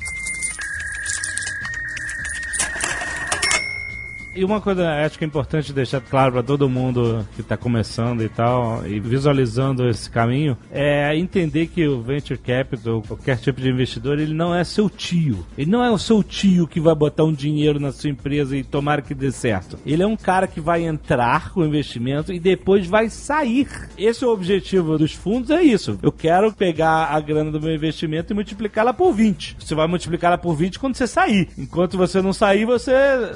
E 4.35 4.45
uma 4.45 4.61
coisa 4.61 4.87
acho 5.03 5.17
que 5.17 5.23
é 5.23 5.27
importante 5.27 5.73
deixar 5.73 6.01
claro 6.01 6.33
para 6.33 6.43
todo 6.43 6.69
mundo 6.69 7.25
que 7.35 7.41
está 7.41 7.57
começando 7.57 8.21
e 8.21 8.29
tal, 8.29 8.85
e 8.85 8.99
visualizando 8.99 9.89
esse 9.89 10.09
caminho, 10.09 10.55
é 10.71 11.15
entender 11.17 11.67
que 11.67 11.87
o 11.87 12.01
venture 12.01 12.37
capital, 12.37 13.01
qualquer 13.01 13.37
tipo 13.37 13.59
de 13.59 13.69
investidor, 13.69 14.19
ele 14.19 14.33
não 14.33 14.53
é 14.53 14.63
seu 14.63 14.89
tio. 14.89 15.45
Ele 15.57 15.69
não 15.69 15.83
é 15.83 15.89
o 15.89 15.97
seu 15.97 16.21
tio 16.21 16.67
que 16.67 16.79
vai 16.79 16.93
botar 16.93 17.23
um 17.23 17.33
dinheiro 17.33 17.79
na 17.79 17.91
sua 17.91 18.09
empresa 18.09 18.55
e 18.55 18.63
tomar 18.63 19.01
que 19.01 19.15
dê 19.15 19.31
certo. 19.31 19.79
Ele 19.85 20.03
é 20.03 20.07
um 20.07 20.15
cara 20.15 20.47
que 20.47 20.61
vai 20.61 20.85
entrar 20.85 21.51
com 21.51 21.61
o 21.61 21.65
investimento 21.65 22.31
e 22.31 22.39
depois 22.39 22.85
vai 22.85 23.09
sair. 23.09 23.67
Esse 23.97 24.23
é 24.23 24.27
o 24.27 24.31
objetivo 24.31 24.97
dos 24.97 25.13
fundos, 25.13 25.49
é 25.49 25.63
isso. 25.63 25.97
Eu 26.03 26.11
quero 26.11 26.53
pegar 26.53 27.05
a 27.05 27.19
grana 27.19 27.51
do 27.51 27.59
meu 27.59 27.73
investimento 27.73 28.31
e 28.31 28.35
multiplicá-la 28.35 28.93
por 28.93 29.11
20. 29.11 29.57
Você 29.59 29.73
vai 29.73 29.87
multiplicá-la 29.87 30.37
por 30.37 30.55
20 30.55 30.77
quando 30.77 30.95
você 30.95 31.07
sair. 31.07 31.49
Enquanto 31.57 31.97
você 31.97 32.21
não 32.21 32.31
sair, 32.31 32.65
você, 32.65 32.91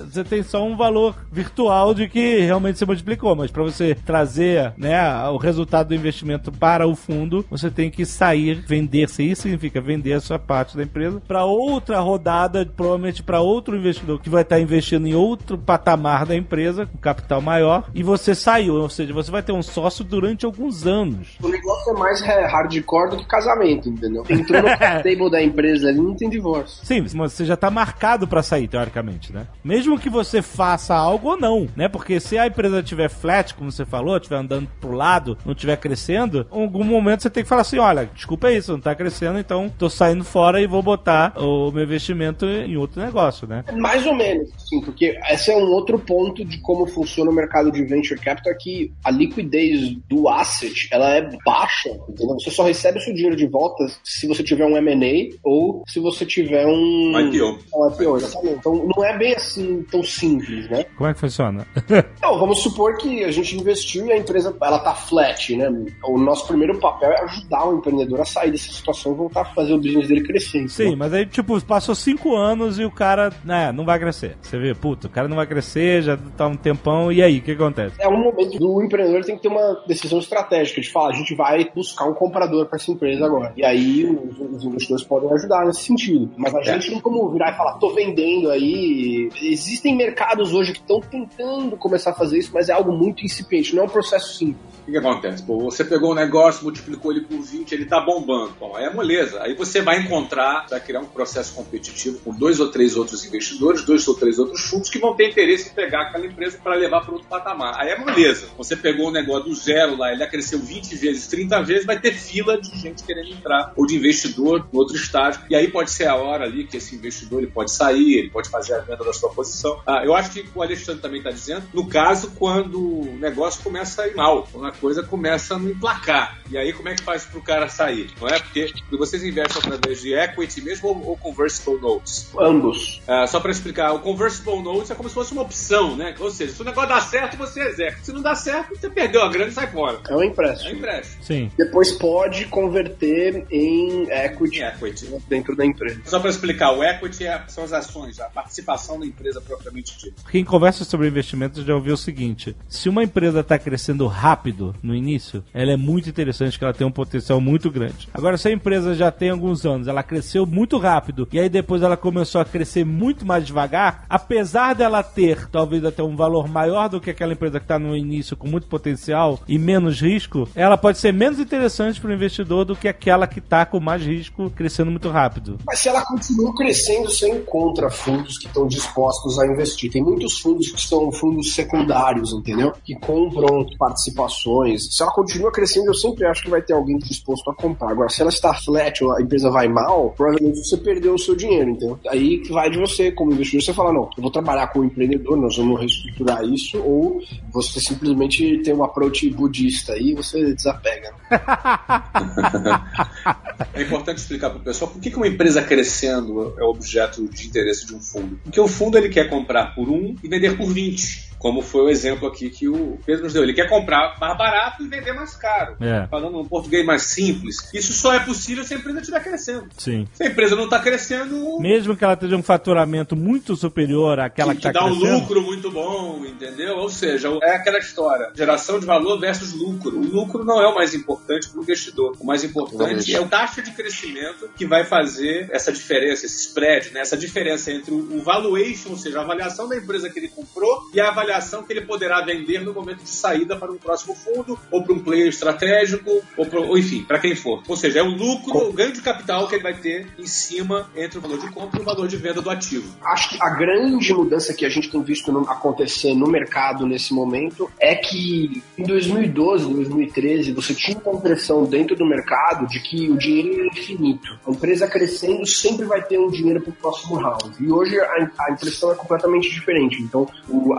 você 0.06 0.24
tem 0.24 0.44
só 0.44 0.64
um 0.64 0.83
valor 0.84 1.16
virtual 1.32 1.94
de 1.94 2.10
que 2.10 2.40
realmente 2.40 2.78
você 2.78 2.86
multiplicou, 2.86 3.36
mas 3.36 3.50
para 3.50 3.64
você 3.64 3.96
trazer 3.96 4.74
né, 4.78 5.02
o 5.30 5.38
resultado 5.38 5.88
do 5.90 5.96
investimento 5.96 6.52
para 6.52 6.86
o 6.86 6.96
fundo, 6.96 7.46
você 7.50 7.72
tem 7.72 7.90
que 7.90 8.06
sair, 8.06 8.56
vender-se. 8.68 9.24
Isso 9.24 9.44
significa 9.44 9.80
vender 9.80 10.14
a 10.14 10.20
sua 10.20 10.38
parte 10.38 10.76
da 10.76 10.84
empresa 10.84 11.22
para 11.26 11.46
outra 11.46 12.00
rodada, 12.00 12.66
provavelmente 12.66 13.24
para 13.24 13.40
outro 13.40 13.78
investidor 13.78 14.20
que 14.20 14.30
vai 14.30 14.42
estar 14.42 14.60
investindo 14.60 15.08
em 15.08 15.16
outro 15.16 15.58
patamar 15.58 16.26
da 16.26 16.36
empresa, 16.36 16.86
com 16.86 16.98
capital 16.98 17.42
maior, 17.42 17.90
e 17.94 18.04
você 18.04 18.36
saiu, 18.36 18.76
ou 18.76 18.90
seja, 18.90 19.14
você 19.14 19.32
vai 19.32 19.42
ter 19.42 19.54
um 19.54 19.64
sócio 19.64 20.04
durante 20.04 20.46
alguns 20.46 20.86
anos. 20.86 21.38
O 21.42 21.48
negócio 21.48 21.96
é 21.96 22.00
mais 22.00 22.22
hardcore 22.22 23.12
do 23.12 23.18
que 23.18 23.26
casamento, 23.26 23.88
entendeu? 23.88 24.24
Entrou 24.30 24.62
no 24.62 24.68
table 24.78 25.32
da 25.32 25.42
empresa 25.42 25.88
ali, 25.88 26.02
não 26.02 26.16
tem 26.16 26.30
divórcio. 26.30 26.86
Sim, 26.86 27.02
mas 27.02 27.34
você 27.34 27.46
já 27.46 27.54
está 27.54 27.72
marcado 27.72 28.28
para 28.28 28.44
sair, 28.44 28.68
teoricamente, 28.68 29.32
né? 29.32 29.48
Mesmo 29.64 29.98
que 29.98 30.10
você 30.10 30.42
faça 30.42 30.73
algo 30.96 31.30
ou 31.30 31.38
não, 31.38 31.68
né? 31.76 31.88
Porque 31.88 32.20
se 32.20 32.38
a 32.38 32.48
empresa 32.48 32.80
estiver 32.80 33.10
flat, 33.10 33.54
como 33.54 33.72
você 33.72 33.86
falou, 33.86 34.18
estiver 34.18 34.38
andando 34.38 34.68
pro 34.80 34.92
lado, 34.92 35.38
não 35.46 35.54
estiver 35.54 35.78
crescendo, 35.78 36.48
em 36.52 36.62
algum 36.62 36.84
momento 36.84 37.24
você 37.24 37.30
tem 37.30 37.44
que 37.44 37.50
falar 37.50 37.62
assim: 37.62 37.78
olha, 37.78 38.10
desculpa 38.14 38.52
isso, 38.52 38.72
não 38.72 38.80
tá 38.80 38.96
crescendo, 38.96 39.40
então 39.40 39.72
tô 39.78 39.90
saindo 39.90 40.24
fora 40.24 40.62
e 40.62 40.68
vou 40.68 40.82
botar 40.82 41.34
o 41.38 41.72
meu 41.72 41.84
investimento 41.84 42.46
em 42.46 42.78
outro 42.78 43.02
negócio, 43.02 43.48
né? 43.48 43.64
Mais 43.76 44.06
ou 44.06 44.16
menos, 44.16 44.50
sim, 44.70 44.82
porque 44.82 45.18
esse 45.30 45.52
é 45.52 45.56
um 45.56 45.70
outro 45.72 46.00
ponto 46.00 46.44
de 46.44 46.58
como 46.60 46.86
funciona 46.88 47.30
o 47.30 47.34
mercado 47.34 47.72
de 47.72 47.84
venture 47.84 48.20
capital, 48.20 48.54
é 48.54 48.56
que 48.56 48.92
a 49.04 49.12
liquidez 49.12 49.96
do 50.10 50.30
asset, 50.30 50.88
ela 50.92 51.16
é 51.16 51.30
baixa, 51.46 51.90
entendeu? 52.10 52.36
Você 52.36 52.52
só 52.52 52.64
recebe 52.64 53.00
o 53.00 53.02
seu 53.02 53.14
dinheiro 53.14 53.36
de 53.36 53.48
volta 53.48 53.86
se 54.04 54.28
você 54.28 54.44
tiver 54.44 54.66
um 54.66 54.78
M&A 54.78 55.36
ou 55.44 55.84
se 55.88 56.00
você 56.00 56.26
tiver 56.26 56.66
um... 56.66 57.20
IPO. 57.20 57.60
Um 57.74 57.88
IPO, 57.90 58.18
exatamente. 58.18 58.58
Então 58.60 58.88
não 58.96 59.04
é 59.04 59.18
bem 59.18 59.34
assim 59.34 59.84
tão 59.92 60.04
simples, 60.04 60.63
né? 60.70 60.86
Como 60.96 61.10
é 61.10 61.14
que 61.14 61.20
funciona? 61.20 61.66
Não, 62.22 62.40
vamos 62.40 62.60
supor 62.60 62.98
que 62.98 63.24
a 63.24 63.32
gente 63.32 63.58
investiu 63.58 64.06
e 64.08 64.12
a 64.12 64.18
empresa 64.18 64.56
ela 64.62 64.80
tá 64.80 64.94
flat, 64.94 65.56
né? 65.56 65.70
O 66.06 66.18
nosso 66.18 66.48
primeiro 66.48 66.80
papel 66.80 67.12
é 67.12 67.24
ajudar 67.24 67.68
o 67.68 67.78
empreendedor 67.78 68.22
a 68.22 68.26
sair 68.26 68.52
dessa 68.52 68.72
situação 68.72 69.14
e 69.14 69.16
voltar 69.16 69.42
a 69.42 69.46
fazer 69.46 69.74
o 69.74 69.78
business 69.78 70.08
dele 70.08 70.24
crescer. 70.24 70.68
Sim, 70.70 70.96
mas 70.96 71.14
aí, 71.14 71.26
tipo, 71.26 71.60
passou 71.66 71.96
cinco 71.96 72.36
anos 72.36 72.80
e 72.80 72.86
o 72.86 72.92
cara, 72.92 73.32
né, 73.44 73.72
não 73.72 73.86
vai 73.86 74.00
crescer. 74.00 74.38
Você 74.42 74.58
vê, 74.58 74.74
puta, 74.74 75.08
o 75.08 75.10
cara 75.10 75.28
não 75.28 75.36
vai 75.36 75.48
crescer, 75.48 76.02
já 76.02 76.18
tá 76.38 76.48
um 76.48 76.56
tempão, 76.56 77.12
e 77.12 77.22
aí, 77.22 77.40
o 77.40 77.42
que 77.42 77.52
acontece? 77.52 77.96
É 78.00 78.08
um 78.08 78.18
momento 78.18 78.58
do 78.58 78.82
empreendedor 78.82 79.24
tem 79.24 79.36
que 79.36 79.42
ter 79.42 79.48
uma 79.48 79.84
decisão 79.88 80.20
estratégica 80.20 80.82
de 80.82 80.92
falar, 80.92 81.10
a 81.10 81.18
gente 81.18 81.36
vai 81.36 81.70
buscar 81.74 82.06
um 82.06 82.14
comprador 82.14 82.66
para 82.68 82.78
essa 82.78 82.92
empresa 82.92 83.26
agora. 83.26 83.54
E 83.56 83.66
aí 83.66 84.06
os, 84.06 84.64
investidores 84.64 85.04
podem 85.04 85.32
ajudar 85.34 85.66
nesse 85.66 85.82
sentido. 85.82 86.32
Mas 86.38 86.54
a 86.56 86.62
gente 86.62 86.92
não 86.92 87.02
como 87.02 87.30
virar 87.32 87.52
e 87.52 87.58
falar, 87.58 87.74
tô 87.74 87.94
vendendo 87.94 88.50
aí. 88.50 89.30
Existem 89.42 89.96
mercados 89.96 90.53
hoje 90.54 90.74
que 90.74 90.80
estão 90.80 91.02
tentando 91.02 91.76
começar 91.78 92.12
a 92.12 92.14
fazer 92.14 92.38
isso, 92.38 92.52
mas 92.54 92.70
é 92.70 92.74
algo 92.74 92.92
muito 92.92 93.26
incipiente, 93.26 93.76
não 93.76 93.84
é 93.84 93.86
um 93.86 93.90
processo 93.90 94.38
simples. 94.38 94.74
O 94.84 94.86
que, 94.86 94.92
que 94.92 94.98
acontece? 94.98 95.42
Pô, 95.44 95.60
você 95.60 95.86
pegou 95.86 96.12
um 96.12 96.16
negócio, 96.16 96.62
multiplicou 96.62 97.12
ele 97.12 97.22
por 97.22 97.42
20, 97.42 97.72
ele 97.72 97.86
tá 97.86 98.02
bombando. 98.02 98.54
Bom, 98.60 98.76
aí 98.76 98.84
é 98.84 98.94
moleza. 98.94 99.42
Aí 99.42 99.56
você 99.56 99.82
vai 99.82 100.02
encontrar, 100.02 100.66
vai 100.70 100.80
criar 100.82 101.00
um 101.00 101.06
processo 101.06 101.56
competitivo 101.56 102.20
com 102.20 102.34
dois 102.34 102.60
ou 102.60 102.70
três 102.70 102.98
outros 102.98 103.26
investidores, 103.26 103.86
dois 103.86 104.06
ou 104.10 104.14
três 104.14 104.38
outros 104.38 104.62
fundos 104.70 104.90
que 104.90 105.00
vão 105.00 105.16
ter 105.16 105.30
interesse 105.30 105.70
em 105.70 105.74
pegar 105.74 106.02
aquela 106.02 106.26
empresa 106.26 106.60
para 106.62 106.76
levar 106.76 107.00
para 107.00 107.14
outro 107.14 107.30
patamar. 107.30 107.80
Aí 107.80 107.92
é 107.92 107.98
moleza. 107.98 108.50
Você 108.58 108.76
pegou 108.76 109.08
um 109.08 109.12
negócio 109.12 109.46
do 109.46 109.56
zero 109.56 109.96
lá, 109.96 110.12
ele 110.12 110.28
cresceu 110.28 110.60
20 110.60 110.96
vezes, 110.98 111.28
30 111.28 111.62
vezes, 111.64 111.86
vai 111.86 111.98
ter 111.98 112.14
fila 112.14 112.60
de 112.60 112.78
gente 112.78 113.04
querendo 113.04 113.30
entrar, 113.30 113.72
ou 113.78 113.86
de 113.86 113.96
investidor 113.96 114.68
no 114.72 114.80
outro 114.80 114.98
estágio. 114.98 115.44
E 115.50 115.56
aí 115.56 115.70
pode 115.70 115.92
ser 115.92 116.08
a 116.08 116.16
hora 116.16 116.44
ali 116.44 116.66
que 116.66 116.76
esse 116.76 116.94
investidor 116.96 117.42
ele 117.42 117.52
pode 117.52 117.72
sair, 117.72 118.16
ele 118.18 118.30
pode 118.30 118.50
fazer 118.50 118.74
a 118.74 118.80
venda 118.80 119.04
da 119.06 119.14
sua 119.14 119.30
posição. 119.30 119.82
Ah, 119.88 120.02
eu 120.04 120.14
acho 120.14 120.32
que 120.32 120.43
o 120.56 120.62
Alexandre 120.62 121.02
também 121.02 121.20
está 121.20 121.32
dizendo, 121.32 121.64
no 121.74 121.88
caso, 121.88 122.32
quando 122.32 122.80
o 122.80 123.18
negócio 123.20 123.64
começa 123.64 124.04
a 124.04 124.08
ir 124.08 124.16
mal, 124.16 124.48
quando 124.52 124.68
a 124.68 124.72
coisa 124.72 125.04
começa 125.04 125.56
a 125.56 125.60
não 125.60 125.70
emplacar. 125.70 126.40
E 126.50 126.58
aí, 126.58 126.72
como 126.74 126.90
é 126.90 126.96
que 126.96 127.04
faz 127.04 127.26
para 127.26 127.40
o 127.40 127.42
cara 127.42 127.68
sair? 127.70 128.10
Não 128.20 128.28
é? 128.28 128.40
Porque 128.40 128.72
vocês 128.92 129.24
investem 129.24 129.62
através 129.64 130.02
de 130.02 130.14
equity 130.14 130.62
mesmo 130.62 130.90
ou, 130.90 131.08
ou 131.10 131.18
convertible 131.18 131.80
notes? 131.80 132.30
Ambos. 132.40 133.02
Ah, 133.08 133.26
só 133.28 133.40
para 133.40 133.52
explicar, 133.52 133.94
o 133.94 134.00
convertible 134.00 134.62
notes 134.62 134.92
é 134.92 134.96
como 134.96 135.10
se 135.10 135.16
fosse 135.16 135.32
uma 135.34 135.42
opção, 135.42 135.96
né? 135.96 136.16
Ou 136.20 136.30
seja, 136.30 136.54
se 136.54 136.62
o 136.62 136.66
negócio 136.66 136.90
dá 136.90 137.02
certo, 137.02 137.38
você 137.38 137.62
executa. 137.62 138.04
Se 138.04 138.12
não 138.12 138.22
dá 138.22 138.36
certo, 138.36 138.76
você 138.76 138.90
perdeu 138.90 139.22
a 139.24 139.30
grana 139.30 139.50
e 139.50 139.54
sai 139.54 139.68
fora. 139.72 140.00
É 140.10 140.16
um 140.16 140.22
É 140.22 140.26
empréstimo. 140.28 140.76
empréstimo. 140.78 141.24
Sim. 141.24 141.52
Depois 141.58 141.92
pode 141.92 142.46
converter 142.46 143.46
em 143.52 144.04
equity 144.10 144.60
Em 144.60 144.64
equity. 144.64 145.08
dentro 145.28 145.56
da 145.56 145.66
empresa. 145.66 146.02
Só 146.06 146.20
para 146.20 146.30
explicar, 146.30 146.72
o 146.72 146.84
equity 146.84 147.26
é- 147.26 147.44
são 147.48 147.64
as 147.64 147.74
ações, 147.74 148.20
a 148.20 148.26
participação 148.30 149.00
da 149.00 149.06
empresa 149.06 149.42
propriamente 149.42 149.98
dita. 149.98 150.22
Quem 150.34 150.44
conversa 150.44 150.84
sobre 150.84 151.08
investimento 151.08 151.64
já 151.64 151.76
ouviu 151.76 151.94
o 151.94 151.98
seguinte: 151.98 152.58
se 152.68 152.90
uma 152.90 153.04
empresa 153.04 153.42
está 153.42 153.60
crescendo 153.60 154.08
rápido 154.08 154.74
no 154.82 154.96
início, 154.96 155.44
ela 155.54 155.74
é 155.74 155.78
muito 155.78 156.10
interessante 156.10 156.58
que 156.58 156.64
ela 156.64 156.74
tem 156.74 156.88
um 156.88 156.92
potencial 156.92 157.40
muito 157.40 157.70
grande. 157.70 158.10
Agora, 158.12 158.36
se 158.36 158.48
a 158.48 158.52
empresa 158.52 158.96
já 158.96 159.12
tem 159.12 159.30
alguns 159.30 159.64
anos, 159.64 159.88
ela 159.88 160.02
cresceu 160.02 160.48
muito 160.48 160.80
rápido 160.80 161.28
e 161.32 161.40
aí 161.40 161.48
depois 161.48 161.84
ela 161.84 161.96
começou 161.96 162.42
a 162.42 162.46
crescer 162.46 162.84
muito 162.84 163.24
mais 163.28 163.46
devagar, 163.46 164.06
apesar 164.10 164.74
dela 164.74 165.04
ter 165.04 165.48
talvez 165.52 165.86
até 165.86 166.02
um 166.02 166.16
valor 166.16 166.48
maior 166.48 166.90
do 166.90 167.00
que 167.00 167.12
aquela 167.12 167.34
empresa 167.34 167.60
que 167.60 167.66
está 167.66 167.78
no 167.78 167.96
início 167.96 168.36
com 168.36 168.48
muito 168.48 168.66
potencial 168.66 169.40
e 169.48 169.60
menos 169.60 170.02
risco, 170.02 170.50
ela 170.56 170.78
pode 170.78 170.98
ser 170.98 171.14
menos 171.14 171.40
interessante 171.40 172.02
para 172.02 172.10
o 172.10 172.14
investidor 172.14 172.66
do 172.66 172.76
que 172.76 172.88
aquela 172.88 173.28
que 173.28 173.38
está 173.38 173.68
com 173.68 173.80
mais 173.80 174.02
risco 174.02 174.50
crescendo 174.50 174.90
muito 174.90 175.12
rápido. 175.12 175.60
Mas 175.64 175.78
se 175.78 175.90
ela 175.90 176.04
continua 176.04 176.56
crescendo, 176.56 177.12
você 177.12 177.30
encontra 177.30 177.92
fundos 177.92 178.40
que 178.40 178.48
estão 178.48 178.66
dispostos 178.66 179.38
a 179.38 179.46
investir. 179.46 179.92
Tem 179.92 180.02
muitos 180.24 180.40
fundos 180.40 180.72
que 180.72 180.82
são 180.82 181.12
fundos 181.12 181.54
secundários, 181.54 182.34
entendeu? 182.34 182.72
Que 182.84 182.96
compram 182.96 183.68
participações. 183.78 184.96
Se 184.96 185.04
ela 185.04 185.12
continua 185.12 185.52
crescendo, 185.52 185.88
eu 185.88 185.94
sempre 185.94 186.26
acho 186.26 186.42
que 186.44 186.50
vai 186.50 186.62
ter 186.62 186.72
alguém 186.74 186.98
disposto 186.98 187.50
a 187.50 187.56
comprar. 187.56 187.92
Agora, 187.92 188.08
se 188.10 188.22
ela 188.22 188.30
está 188.30 188.54
flat 188.54 189.04
ou 189.04 189.12
a 189.12 189.22
empresa 189.22 189.50
vai 189.50 189.68
mal, 189.68 190.12
provavelmente 190.12 190.64
você 190.64 190.78
perdeu 190.78 191.16
o 191.16 191.20
seu 191.20 191.36
dinheiro, 191.36 191.72
entendeu? 191.72 192.00
Aí 192.08 192.42
vai 192.50 192.70
de 192.70 192.80
você, 192.80 193.12
como 193.12 193.34
investidor, 193.34 193.64
você 193.64 193.74
fala, 193.74 193.92
não, 193.92 194.10
eu 194.16 194.22
vou 194.22 194.32
trabalhar 194.32 194.68
com 194.68 194.80
o 194.80 194.86
empreendedor, 194.86 195.36
nós 195.38 195.58
vamos 195.58 195.80
reestruturar 195.80 196.44
isso, 196.46 196.80
ou 196.80 197.20
você 197.52 197.80
simplesmente 197.80 198.62
tem 198.64 198.74
um 198.74 198.84
approach 198.84 199.30
budista 199.30 199.94
aí 199.94 200.14
você 200.14 200.54
desapega. 200.54 201.14
é 203.74 203.82
importante 203.82 204.20
explicar 204.20 204.50
para 204.50 204.60
o 204.60 204.64
pessoal 204.64 204.92
por 204.92 205.02
que 205.02 205.14
uma 205.16 205.28
empresa 205.28 205.62
crescendo 205.62 206.54
é 206.58 206.64
objeto 206.64 207.28
de 207.28 207.48
interesse 207.48 207.86
de 207.86 207.96
um 207.96 208.00
fundo. 208.00 208.40
Porque 208.44 208.60
o 208.60 208.68
fundo 208.68 208.98
ele 208.98 209.10
quer 209.10 209.30
comprar 209.30 209.74
por 209.74 209.90
um 209.90 210.13
e 210.22 210.28
vender 210.28 210.58
por 210.58 210.72
20 210.72 211.33
como 211.44 211.62
foi 211.62 211.82
o 211.82 211.90
exemplo 211.90 212.26
aqui 212.26 212.50
que 212.50 212.70
o 212.70 212.98
Pedro 213.06 213.26
nos 213.26 213.34
deu. 213.34 213.44
Ele 213.44 213.54
quer 213.54 213.68
comprar 213.68 214.18
mais 214.18 214.38
barato 214.38 214.82
e 214.82 214.88
vender 214.88 215.12
mais 215.12 215.36
caro. 215.36 215.76
É. 215.82 216.08
Falando 216.08 216.40
um 216.40 216.46
português 216.46 216.86
mais 216.86 217.02
simples. 217.02 217.58
Isso 217.74 217.92
só 217.92 218.14
é 218.14 218.22
possível 218.22 218.64
se 218.64 218.74
a 218.74 218.78
empresa 218.78 219.00
estiver 219.00 219.22
crescendo. 219.22 219.68
Sim. 219.78 220.08
Se 220.14 220.24
a 220.24 220.28
empresa 220.28 220.56
não 220.56 220.64
está 220.64 220.80
crescendo. 220.80 221.60
Mesmo 221.60 221.98
que 221.98 222.06
ela 222.06 222.16
tenha 222.16 222.38
um 222.38 222.42
faturamento 222.42 223.14
muito 223.14 223.58
superior 223.58 224.22
àquela 224.22 224.54
que 224.54 224.60
está 224.60 224.72
crescendo. 224.72 225.02
Que 225.02 225.06
dá 225.06 225.16
um 225.16 225.20
lucro 225.20 225.42
muito 225.42 225.70
bom, 225.70 226.26
entendeu? 226.26 226.78
Ou 226.78 226.88
seja, 226.88 227.28
é 227.44 227.56
aquela 227.58 227.78
história: 227.78 228.32
geração 228.34 228.80
de 228.80 228.86
valor 228.86 229.20
versus 229.20 229.52
lucro. 229.52 229.98
O 229.98 230.02
lucro 230.02 230.46
não 230.46 230.62
é 230.62 230.68
o 230.68 230.74
mais 230.74 230.94
importante 230.94 231.50
para 231.50 231.60
o 231.60 231.64
investidor. 231.64 232.16
O 232.22 232.26
mais 232.26 232.46
importante 232.46 233.14
é 233.14 233.20
o 233.20 233.28
taxa 233.28 233.62
de 233.62 233.72
crescimento 233.72 234.50
que 234.56 234.66
vai 234.66 234.86
fazer 234.86 235.50
essa 235.52 235.74
diferença, 235.74 236.26
esse 236.26 236.48
spread, 236.48 236.92
né? 236.92 237.02
essa 237.02 237.18
diferença 237.18 237.70
entre 237.70 237.94
o 237.94 238.22
valuation, 238.22 238.92
ou 238.92 238.98
seja, 238.98 239.20
a 239.20 239.24
avaliação 239.24 239.68
da 239.68 239.76
empresa 239.76 240.10
que 240.10 240.18
ele 240.18 240.30
comprou 240.30 240.90
e 240.94 241.02
a 241.02 241.10
avaliação 241.10 241.33
avaliação 241.34 241.64
que 241.64 241.74
ele 241.74 241.82
poderá 241.82 242.22
vender 242.22 242.62
no 242.62 242.74
momento 242.74 243.04
de 243.04 243.10
saída 243.10 243.56
para 243.56 243.72
um 243.72 243.78
próximo 243.78 244.16
fundo, 244.16 244.60
ou 244.70 244.84
para 244.84 244.94
um 244.94 245.00
player 245.00 245.28
estratégico, 245.28 246.22
ou, 246.38 246.46
pra, 246.46 246.60
ou 246.60 246.78
enfim, 246.78 247.04
para 247.04 247.20
quem 247.20 247.36
for. 247.36 247.64
Ou 247.68 247.76
seja, 247.76 248.00
é 248.00 248.04
o 248.04 248.10
lucro, 248.10 248.70
o 248.70 248.74
ganho 248.74 248.94
de 248.94 249.02
capital 249.02 249.48
que 249.48 249.56
ele 249.56 249.64
vai 249.64 249.74
ter 249.74 250.08
em 250.18 250.28
cima 250.28 250.90
entre 250.96 251.18
o 251.18 251.22
valor 251.22 251.40
de 251.40 251.50
compra 251.52 251.80
e 251.80 251.82
o 251.82 251.86
valor 251.86 252.08
de 252.08 252.18
venda 252.18 252.42
do 252.42 252.50
ativo. 252.50 252.96
Acho 253.04 253.30
que 253.30 253.38
a 253.42 253.50
grande 253.50 254.14
mudança 254.14 254.54
que 254.54 254.66
a 254.66 254.70
gente 254.70 254.90
tem 254.90 255.02
visto 255.02 255.32
no, 255.32 255.50
acontecer 255.50 256.14
no 256.14 256.28
mercado 256.28 256.86
nesse 256.86 257.14
momento 257.14 257.70
é 257.80 257.96
que 257.96 258.64
em 258.78 258.84
2012, 258.84 259.74
2013, 259.74 260.52
você 260.52 260.74
tinha 260.74 260.98
uma 261.06 261.18
impressão 261.18 261.66
dentro 261.66 261.96
do 261.96 262.06
mercado 262.06 262.68
de 262.68 262.80
que 262.80 263.10
o 263.10 263.18
dinheiro 263.18 263.64
é 263.64 263.68
infinito. 263.68 264.40
A 264.48 264.52
empresa 264.52 264.88
crescendo 264.88 265.46
sempre 265.46 265.86
vai 265.86 266.02
ter 266.04 266.20
um 266.20 266.30
dinheiro 266.30 266.62
para 266.62 266.70
o 266.70 266.74
próximo 266.74 267.16
round. 267.16 267.56
E 267.60 267.72
hoje 267.72 268.00
a, 268.00 268.30
a, 268.40 268.52
impressão 268.52 268.92
é 268.92 268.96
completamente 268.96 269.50
diferente. 269.50 270.02
Então, 270.02 270.28
o, 270.50 270.74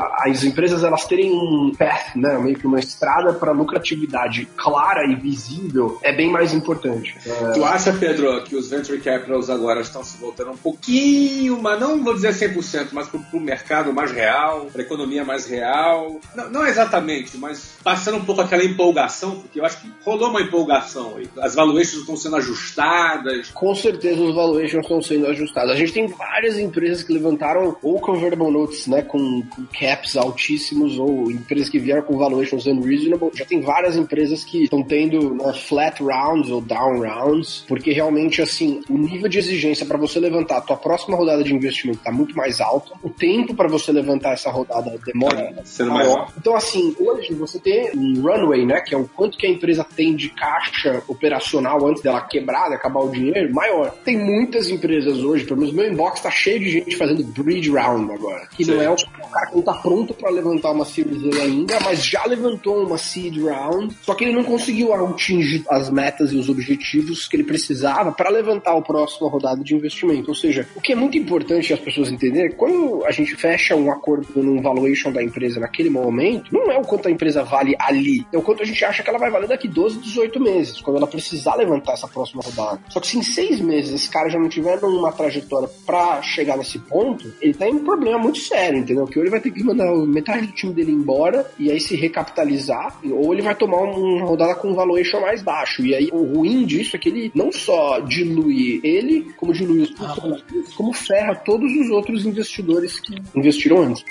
as 0.45 0.51
empresas 0.51 0.85
elas 0.85 1.07
terem 1.07 1.33
um 1.33 1.73
path, 1.75 2.15
né, 2.15 2.39
meio 2.39 2.57
que 2.57 2.67
uma 2.67 2.79
estrada 2.79 3.33
para 3.33 3.51
lucratividade 3.51 4.47
clara 4.57 5.07
e 5.11 5.15
visível 5.15 5.99
é 6.03 6.13
bem 6.13 6.31
mais 6.31 6.53
importante. 6.53 7.17
É... 7.27 7.53
Tu 7.53 7.65
acha, 7.65 7.93
Pedro, 7.95 8.43
que 8.45 8.55
os 8.55 8.69
venture 8.69 9.01
capitals 9.01 9.49
agora 9.49 9.81
estão 9.81 10.05
se 10.05 10.19
voltando 10.19 10.51
um 10.51 10.57
pouquinho, 10.57 11.61
mas 11.63 11.81
não 11.81 12.05
vou 12.05 12.15
dizer 12.15 12.35
100%, 12.35 12.89
mas 12.93 13.09
para 13.09 13.21
o 13.33 13.41
mercado 13.41 13.93
mais 13.93 14.13
real, 14.13 14.67
para 14.67 14.83
a 14.83 14.85
economia 14.85 15.25
mais 15.25 15.47
real? 15.47 16.21
Não, 16.35 16.51
não 16.51 16.67
exatamente, 16.67 17.39
mas 17.39 17.75
passando 17.83 18.19
um 18.19 18.25
pouco 18.25 18.43
aquela 18.43 18.65
empolgação, 18.65 19.37
porque 19.41 19.61
eu 19.61 19.65
acho 19.65 19.81
que 19.81 19.91
rolou 20.05 20.29
uma 20.29 20.43
empolgação 20.43 21.17
aí. 21.17 21.29
As 21.41 21.55
valuations 21.55 22.01
estão 22.01 22.17
sendo 22.17 22.37
ajustadas. 22.37 23.51
Com 23.51 23.75
certeza 23.75 24.21
os 24.21 24.35
valuations 24.35 24.83
estão 24.83 25.01
sendo 25.01 25.27
ajustados. 25.27 25.73
A 25.73 25.77
gente 25.77 25.93
tem 25.93 26.07
várias 26.07 26.59
empresas 26.59 27.03
que 27.03 27.13
levantaram 27.13 27.77
ou 27.83 27.99
convertible 28.01 28.51
notes, 28.51 28.87
né, 28.87 29.03
com, 29.03 29.43
com 29.43 29.65
caps 29.67 30.17
altos 30.17 30.34
altíssimos 30.35 30.99
ou 30.99 31.31
empresas 31.31 31.69
que 31.69 31.79
vieram 31.79 32.03
com 32.03 32.19
valuations 32.19 32.67
unreasonable. 32.67 33.31
Já 33.35 33.45
tem 33.45 33.61
várias 33.61 33.97
empresas 33.97 34.45
que 34.45 34.65
estão 34.65 34.83
tendo 34.83 35.35
né, 35.35 35.53
flat 35.53 36.03
rounds 36.03 36.51
ou 36.51 36.61
down 36.61 37.01
rounds, 37.01 37.65
porque 37.67 37.93
realmente, 37.93 38.43
assim, 38.43 38.81
o 38.91 38.99
nível 38.99 39.29
de 39.29 39.39
exigência 39.39 39.87
para 39.87 39.97
você 39.97 40.19
levantar 40.19 40.59
a 40.59 40.61
tua 40.61 40.77
próxima 40.77 41.17
rodada 41.17 41.43
de 41.43 41.55
investimento 41.55 41.99
está 41.99 42.11
muito 42.11 42.37
mais 42.37 42.61
alto. 42.61 42.93
O 43.03 43.11
tempo 43.11 43.55
para 43.55 43.69
você 43.69 43.93
levantar 43.93 44.33
essa 44.33 44.51
rodada 44.51 44.99
demora 45.05 45.55
sendo 45.65 45.93
maior. 45.93 46.33
Então, 46.37 46.55
assim, 46.57 46.95
hoje 46.99 47.33
você 47.35 47.59
tem 47.59 47.91
um 47.97 48.21
runway, 48.21 48.67
né, 48.67 48.81
que 48.81 48.95
é 48.95 48.99
o 48.99 49.07
quanto 49.09 49.39
que 49.39 49.47
a 49.47 49.51
empresa 49.51 49.85
tem 49.85 50.15
de 50.15 50.29
caixa 50.31 51.03
operacional 51.07 51.87
antes 51.87 52.03
dela 52.03 52.21
quebrar, 52.21 52.69
de 52.69 52.75
acabar 52.75 53.01
o 53.01 53.11
dinheiro, 53.11 53.53
maior. 53.55 53.91
Tem 54.05 54.19
muitas 54.19 54.69
empresas 54.69 55.19
hoje, 55.19 55.45
pelo 55.45 55.61
menos 55.61 55.75
meu 55.75 55.91
inbox 55.91 56.19
está 56.19 56.31
cheio 56.31 56.59
de 56.59 56.71
gente 56.71 56.97
fazendo 56.97 57.23
bridge 57.25 57.71
round 57.71 58.13
agora, 58.13 58.47
que 58.47 58.65
Sim. 58.65 58.73
não 58.73 58.83
é 58.83 58.91
o, 58.91 58.97
cara 59.31 59.47
que 59.47 59.57
não 59.57 59.63
tá 59.63 59.75
pronto 59.75 60.15
para 60.25 60.33
levantar 60.33 60.71
uma 60.71 60.85
A 60.85 61.43
ainda, 61.43 61.79
mas 61.81 62.03
já 62.03 62.25
levantou 62.25 62.87
uma 62.87 62.97
Seed 62.97 63.37
Round, 63.37 63.95
só 64.01 64.15
que 64.15 64.25
ele 64.25 64.33
não 64.33 64.43
conseguiu 64.43 64.95
atingir 64.95 65.63
as 65.69 65.91
metas 65.91 66.33
e 66.33 66.37
os 66.37 66.49
objetivos 66.49 67.29
que 67.29 67.37
ele 67.37 67.45
precisava 67.45 68.11
para 68.11 68.31
levantar 68.31 68.75
o 68.75 68.83
próximo 68.83 69.29
rodada 69.29 69.63
de 69.63 69.75
investimento. 69.75 70.31
Ou 70.31 70.35
seja, 70.35 70.67
o 70.75 70.81
que 70.81 70.93
é 70.93 70.97
muito 70.97 71.19
importante 71.19 71.75
as 71.75 71.79
pessoas 71.79 72.11
entenderem, 72.11 72.53
quando 72.53 73.05
a 73.05 73.11
gente 73.11 73.37
fecha 73.37 73.77
um 73.77 73.93
acordo 73.93 74.27
num 74.43 74.63
valuation 74.63 75.13
da 75.13 75.23
empresa 75.23 75.61
naquele 75.61 75.91
momento, 75.91 76.51
não 76.51 76.73
é 76.73 76.79
o 76.79 76.83
quanto 76.83 77.09
a 77.09 77.11
empresa 77.11 77.43
vale 77.43 77.77
ali, 77.79 78.27
é 78.33 78.39
o 78.39 78.43
quanto 78.43 78.63
a 78.63 78.67
gente 78.67 78.83
acha 78.83 79.03
que 79.03 79.11
ela 79.11 79.19
vai 79.19 79.31
valer 79.31 79.49
daqui 79.49 79.69
12, 79.69 79.99
18 79.99 80.41
meses, 80.41 80.81
quando 80.81 80.97
ela 80.97 81.07
precisar 81.07 81.57
levantar 81.57 81.93
essa 81.93 82.09
próxima 82.09 82.43
rodada. 82.43 82.81
Só 82.89 82.99
que 82.99 83.09
se 83.09 83.19
em 83.19 83.23
seis 83.23 83.61
meses 83.61 83.93
esse 83.93 84.09
cara 84.09 84.31
já 84.31 84.39
não 84.39 84.49
tiver 84.49 84.81
numa 84.81 85.13
trajetória 85.13 85.69
para 85.85 86.23
chegar 86.23 86.57
nesse 86.57 86.79
ponto, 86.79 87.31
ele 87.43 87.53
tem 87.53 87.75
um 87.75 87.85
problema 87.85 88.19
muito 88.19 88.39
sério, 88.39 88.79
entendeu? 88.79 89.07
Que 89.07 89.19
ele 89.19 89.29
vai 89.29 89.41
ter 89.41 89.51
que 89.51 89.63
mandar 89.63 89.93
o 89.93 90.04
metade 90.07 90.47
do 90.47 90.53
time 90.53 90.73
dele 90.73 90.93
embora 90.93 91.51
e 91.59 91.71
aí 91.71 91.81
se 91.81 91.97
recapitalizar, 91.97 92.99
ou 93.05 93.33
ele 93.33 93.43
vai 93.43 93.55
tomar 93.55 93.79
uma 93.79 94.25
rodada 94.25 94.55
com 94.55 94.71
um 94.71 94.75
valuation 94.75 95.21
mais 95.21 95.43
baixo. 95.43 95.85
E 95.85 95.95
aí 95.95 96.09
o 96.13 96.23
ruim 96.23 96.65
disso 96.65 96.97
é 96.97 96.99
que 96.99 97.09
ele 97.09 97.33
não 97.35 97.53
só 97.53 98.01
dilui 98.01 98.81
ele, 98.83 99.33
como 99.37 99.53
dilui 99.53 99.83
os 99.83 99.91
funcionários, 99.91 100.75
como 100.75 100.93
ferra 100.93 101.35
todos 101.35 101.71
os 101.73 101.91
outros 101.91 102.25
investidores 102.25 103.01
que 103.01 103.17
investiram 103.35 103.83
antes. 103.83 104.05